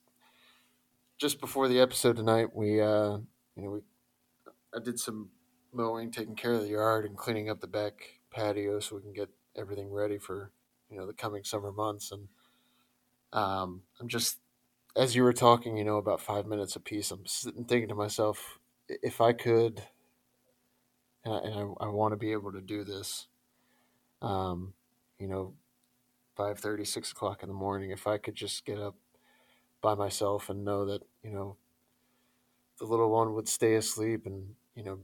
just 1.18 1.40
before 1.40 1.68
the 1.68 1.80
episode 1.80 2.16
tonight, 2.16 2.56
we 2.56 2.82
uh, 2.82 3.18
you 3.56 3.64
know 3.64 3.70
we 3.72 3.80
I 4.76 4.80
did 4.84 5.00
some 5.00 5.30
mowing, 5.74 6.12
taking 6.12 6.36
care 6.36 6.54
of 6.54 6.62
the 6.62 6.70
yard, 6.70 7.06
and 7.06 7.18
cleaning 7.18 7.50
up 7.50 7.62
the 7.62 7.68
back 7.68 8.20
patio 8.32 8.80
so 8.80 8.96
we 8.96 9.02
can 9.02 9.14
get 9.14 9.30
everything 9.56 9.92
ready 9.92 10.18
for 10.18 10.52
you 10.90 10.98
know 10.98 11.08
the 11.08 11.14
coming 11.14 11.44
summer 11.44 11.72
months, 11.72 12.12
and 12.12 12.28
um, 13.34 13.84
I'm 14.00 14.08
just 14.08 14.38
as 14.98 15.16
you 15.16 15.24
were 15.24 15.34
talking, 15.34 15.78
you 15.78 15.84
know, 15.84 15.98
about 15.98 16.22
five 16.22 16.46
minutes 16.48 16.76
apiece, 16.76 17.12
I'm 17.12 17.26
sitting 17.26 17.66
thinking 17.66 17.90
to 17.90 17.96
myself, 17.96 18.60
if 18.90 19.22
I 19.22 19.34
could, 19.34 19.84
and 21.24 21.34
I, 21.34 21.38
and 21.40 21.54
I, 21.54 21.86
I 21.86 21.90
want 21.90 22.14
to 22.14 22.18
be 22.18 22.32
able 22.32 22.52
to 22.54 22.62
do 22.62 22.84
this, 22.84 23.28
um, 24.22 24.74
you 25.20 25.28
know, 25.28 25.56
5.30, 26.36 26.86
6 26.86 27.12
o'clock 27.12 27.44
in 27.44 27.50
the 27.50 27.56
morning, 27.56 27.92
if 27.92 28.08
I 28.08 28.18
could 28.18 28.36
just 28.36 28.66
get 28.66 28.80
up 28.80 28.96
by 29.82 29.96
myself 29.96 30.50
and 30.50 30.66
know 30.66 30.86
that, 30.86 31.04
you 31.24 31.32
know, 31.32 31.58
the 32.80 32.86
little 32.86 33.10
one 33.12 33.34
would 33.34 33.48
stay 33.48 33.76
asleep 33.76 34.26
and, 34.26 34.56
you 34.76 34.84
know, 34.84 35.02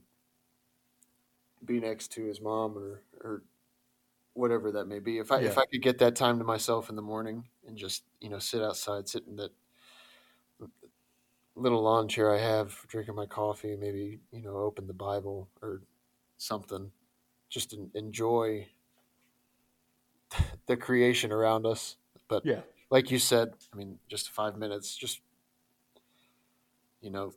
be 1.64 1.80
next 1.80 2.10
to 2.10 2.26
his 2.26 2.41
mom 2.41 2.78
or, 2.78 3.04
or 3.22 3.44
whatever 4.34 4.72
that 4.74 4.86
may 4.86 5.00
be. 5.00 5.20
If 5.20 5.32
I, 5.32 5.41
if 5.41 5.58
I 5.58 5.66
could 5.66 5.82
get 5.82 6.00
that 6.00 6.16
time 6.16 6.39
to 6.39 6.46
myself 6.46 6.89
in 6.89 6.96
the 6.96 7.02
morning 7.02 7.50
and 7.68 7.78
just, 7.78 8.04
you 8.22 8.30
know, 8.30 8.39
sit 8.39 8.62
outside, 8.62 9.10
sit 9.10 9.26
in 9.28 9.38
that 9.38 9.52
little 11.56 11.82
lawn 11.84 12.08
chair 12.08 12.34
I 12.34 12.39
have, 12.39 12.86
drinking 12.88 13.16
my 13.16 13.26
coffee, 13.26 13.76
maybe 13.76 14.22
you 14.32 14.41
know, 14.41 14.58
open 14.58 14.88
the 14.88 14.93
Bible 14.93 15.49
or 15.62 15.84
something, 16.38 16.91
just 17.49 17.74
en- 17.74 17.91
enjoy 17.95 18.70
the 20.68 20.78
creation 20.78 21.32
around 21.32 21.66
us. 21.66 21.97
But 22.28 22.43
Yeah. 22.43 22.62
like 22.89 23.12
you 23.12 23.20
said, 23.20 23.54
I 23.72 23.76
mean, 23.76 23.99
just 24.08 24.30
five 24.30 24.58
minutes, 24.58 24.95
just 24.95 25.22
you 27.01 27.10
know, 27.10 27.34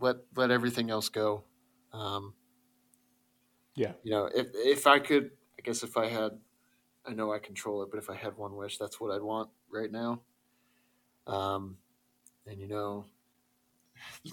let 0.00 0.16
let 0.36 0.50
everything 0.50 0.90
else 0.90 1.08
go. 1.08 1.44
Um, 1.92 2.34
Yeah. 3.74 3.94
you 4.02 4.10
know, 4.10 4.26
if 4.26 4.48
if 4.54 4.86
I 4.86 4.98
could, 4.98 5.32
I 5.58 5.62
guess 5.62 5.82
if 5.82 5.96
I 5.96 6.06
had, 6.06 6.40
I 7.06 7.14
know 7.14 7.32
I 7.32 7.38
control 7.38 7.82
it, 7.82 7.90
but 7.90 7.98
if 7.98 8.10
I 8.10 8.16
had 8.16 8.36
one 8.36 8.56
wish, 8.56 8.78
that's 8.78 9.00
what 9.00 9.12
I'd 9.14 9.22
want 9.22 9.50
right 9.70 9.90
now. 9.90 10.22
Um, 11.26 11.78
and 12.46 12.60
you 12.60 12.68
know, 12.68 13.06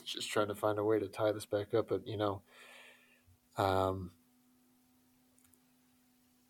just 0.03 0.29
trying 0.29 0.47
to 0.47 0.55
find 0.55 0.79
a 0.79 0.83
way 0.83 0.99
to 0.99 1.07
tie 1.07 1.31
this 1.31 1.45
back 1.45 1.73
up, 1.73 1.87
but 1.89 2.07
you 2.07 2.17
know, 2.17 2.41
um, 3.57 4.11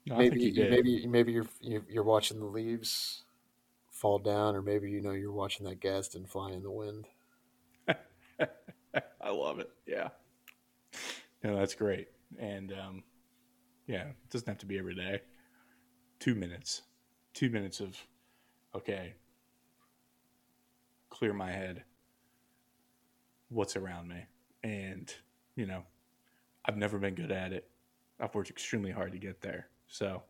No, 0.05 0.15
maybe 0.17 0.39
you 0.41 0.65
maybe 0.65 1.05
maybe 1.07 1.31
you're 1.31 1.47
you- 1.61 1.85
you're 1.89 2.03
watching 2.03 2.39
the 2.39 2.45
leaves 2.45 3.23
fall 3.89 4.19
down, 4.19 4.55
or 4.55 4.61
maybe 4.61 4.91
you 4.91 5.01
know 5.01 5.11
you're 5.11 5.31
watching 5.33 5.65
that 5.67 5.79
Gadsden 5.81 6.25
fly 6.27 6.51
in 6.51 6.63
the 6.63 6.71
wind. 6.71 7.07
I 9.21 9.29
love 9.29 9.59
it. 9.59 9.69
Yeah. 9.85 10.09
No, 11.43 11.55
that's 11.55 11.75
great. 11.75 12.07
And 12.39 12.71
um, 12.73 13.03
yeah, 13.87 14.09
it 14.09 14.29
doesn't 14.31 14.47
have 14.47 14.59
to 14.59 14.65
be 14.65 14.77
every 14.77 14.95
day. 14.95 15.21
Two 16.19 16.35
minutes. 16.35 16.83
Two 17.33 17.49
minutes 17.49 17.79
of, 17.79 17.97
okay, 18.75 19.15
clear 21.09 21.33
my 21.33 21.51
head. 21.51 21.83
What's 23.55 23.77
around 23.77 24.09
me? 24.09 24.25
And, 24.65 25.13
you 25.55 25.65
know, 25.65 25.83
I've 26.65 26.75
never 26.75 26.97
been 26.97 27.15
good 27.15 27.31
at 27.31 27.53
it. 27.53 27.69
I've 28.19 28.35
worked 28.35 28.49
extremely 28.49 28.91
hard 28.91 29.13
to 29.13 29.17
get 29.17 29.39
there. 29.39 29.69
So 29.87 30.21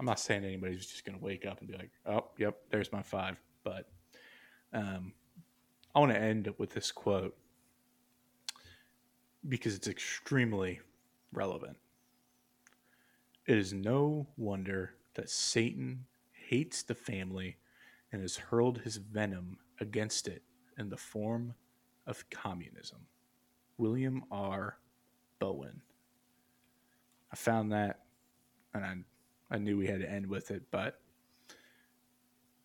I'm 0.00 0.06
not 0.06 0.18
saying 0.18 0.44
anybody's 0.44 0.86
just 0.86 1.04
going 1.04 1.18
to 1.18 1.22
wake 1.22 1.44
up 1.44 1.58
and 1.58 1.68
be 1.68 1.76
like, 1.76 1.90
oh, 2.06 2.30
yep, 2.38 2.56
there's 2.70 2.90
my 2.90 3.02
five. 3.02 3.36
But 3.64 3.90
um, 4.72 5.12
I 5.94 6.00
want 6.00 6.12
to 6.12 6.18
end 6.18 6.54
with 6.56 6.70
this 6.70 6.90
quote 6.90 7.36
because 9.46 9.74
it's 9.74 9.88
extremely 9.88 10.80
relevant. 11.34 11.76
It 13.46 13.58
is 13.58 13.74
no 13.74 14.26
wonder 14.38 14.94
that 15.16 15.28
Satan 15.28 16.06
hates 16.32 16.82
the 16.82 16.94
family 16.94 17.58
and 18.10 18.22
has 18.22 18.36
hurled 18.36 18.78
his 18.78 18.96
venom 18.96 19.58
against 19.82 20.28
it 20.28 20.42
in 20.78 20.88
the 20.88 20.96
form 20.96 21.52
of 22.06 22.28
communism. 22.30 23.06
William 23.78 24.24
R. 24.30 24.78
Bowen. 25.38 25.82
I 27.32 27.36
found 27.36 27.72
that, 27.72 28.00
and 28.72 28.84
I, 28.84 28.94
I 29.54 29.58
knew 29.58 29.76
we 29.76 29.86
had 29.86 30.00
to 30.00 30.10
end 30.10 30.26
with 30.26 30.50
it, 30.50 30.62
but 30.70 31.00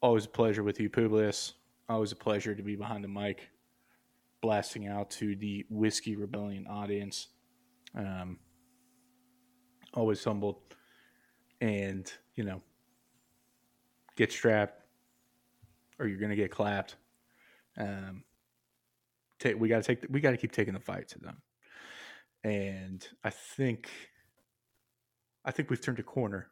always 0.02 0.26
a 0.26 0.30
pleasure 0.30 0.64
with 0.64 0.80
you, 0.80 0.90
Publius. 0.90 1.54
Always 1.88 2.12
a 2.12 2.16
pleasure 2.16 2.54
to 2.54 2.62
be 2.62 2.76
behind 2.76 3.04
the 3.04 3.08
mic, 3.08 3.50
blasting 4.42 4.88
out 4.88 5.10
to 5.12 5.36
the 5.36 5.66
Whiskey 5.70 6.16
Rebellion 6.16 6.68
audience. 6.68 7.30
Um, 7.96 8.38
always 9.96 10.24
humbled, 10.24 10.58
and 11.62 12.12
you 12.36 12.44
know, 12.44 12.62
get 14.16 14.32
strapped, 14.32 14.84
or 15.98 16.08
you're 16.08 16.20
gonna 16.20 16.36
get 16.36 16.52
clapped. 16.52 16.96
Um, 17.76 18.24
we 19.58 19.70
got 19.70 19.84
to 19.84 19.96
take, 19.96 20.06
we 20.10 20.20
got 20.20 20.32
to 20.32 20.38
keep 20.38 20.52
taking 20.52 20.74
the 20.74 20.80
fight 20.80 21.08
to 21.10 21.20
them, 21.20 21.42
and 22.44 23.08
I 23.24 23.30
think, 23.30 23.90
I 25.46 25.52
think 25.52 25.70
we've 25.70 25.82
turned 25.82 26.00
a 26.00 26.04
corner 26.04 26.48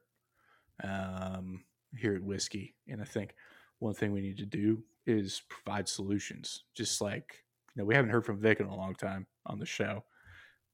um, 0.84 1.64
here 1.96 2.16
at 2.16 2.24
Whiskey, 2.24 2.76
and 2.88 3.02
I 3.02 3.06
think 3.06 3.36
one 3.80 3.94
thing 3.94 4.12
we 4.12 4.22
need 4.22 4.38
to 4.38 4.46
do 4.46 4.84
is 5.06 5.42
provide 5.50 5.88
solutions. 5.88 6.64
Just 6.76 7.02
like 7.02 7.44
you 7.76 7.82
know, 7.82 7.86
we 7.86 7.96
haven't 7.96 8.12
heard 8.12 8.26
from 8.26 8.40
Vic 8.40 8.60
in 8.60 8.68
a 8.68 8.76
long 8.76 8.96
time 8.96 9.28
on 9.46 9.60
the 9.60 9.66
show, 9.66 10.04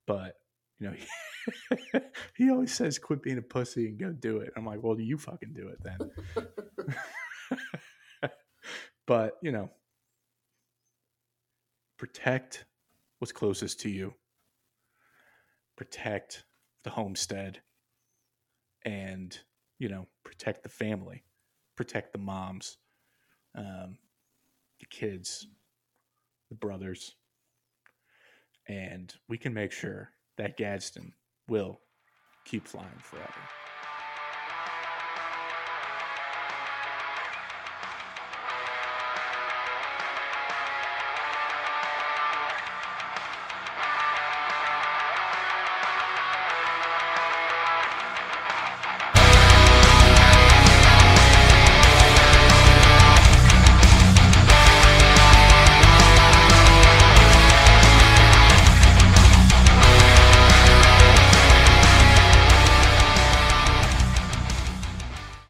but 0.07 0.35
you 0.79 0.87
know, 0.87 0.95
he, 0.95 1.99
he 2.45 2.49
always 2.49 2.73
says, 2.73 2.99
"Quit 2.99 3.21
being 3.21 3.37
a 3.37 3.41
pussy 3.41 3.87
and 3.87 3.99
go 3.99 4.11
do 4.11 4.37
it." 4.37 4.51
I'm 4.55 4.65
like, 4.65 4.81
"Well, 4.81 4.95
do 4.95 5.03
you 5.03 5.17
fucking 5.17 5.53
do 5.53 5.69
it 5.69 5.79
then." 5.83 6.11
but 9.07 9.37
you 9.41 9.51
know, 9.51 9.69
protect 12.03 12.65
what's 13.19 13.31
closest 13.31 13.79
to 13.79 13.89
you. 13.89 14.13
Protect 15.77 16.43
the 16.83 16.89
homestead, 16.89 17.61
and 18.83 19.39
you 19.79 19.87
know, 19.87 20.05
protect 20.25 20.63
the 20.63 20.69
family, 20.69 21.23
protect 21.77 22.11
the 22.11 22.19
moms, 22.19 22.75
um, 23.55 23.97
the 24.81 24.85
kids, 24.89 25.47
the 26.49 26.55
brothers, 26.55 27.15
and 28.67 29.15
we 29.29 29.37
can 29.37 29.53
make 29.53 29.71
sure 29.71 30.09
that 30.37 30.57
Gadsden 30.57 31.13
will 31.47 31.79
keep 32.43 32.67
flying 32.67 32.99
forever. 32.99 33.72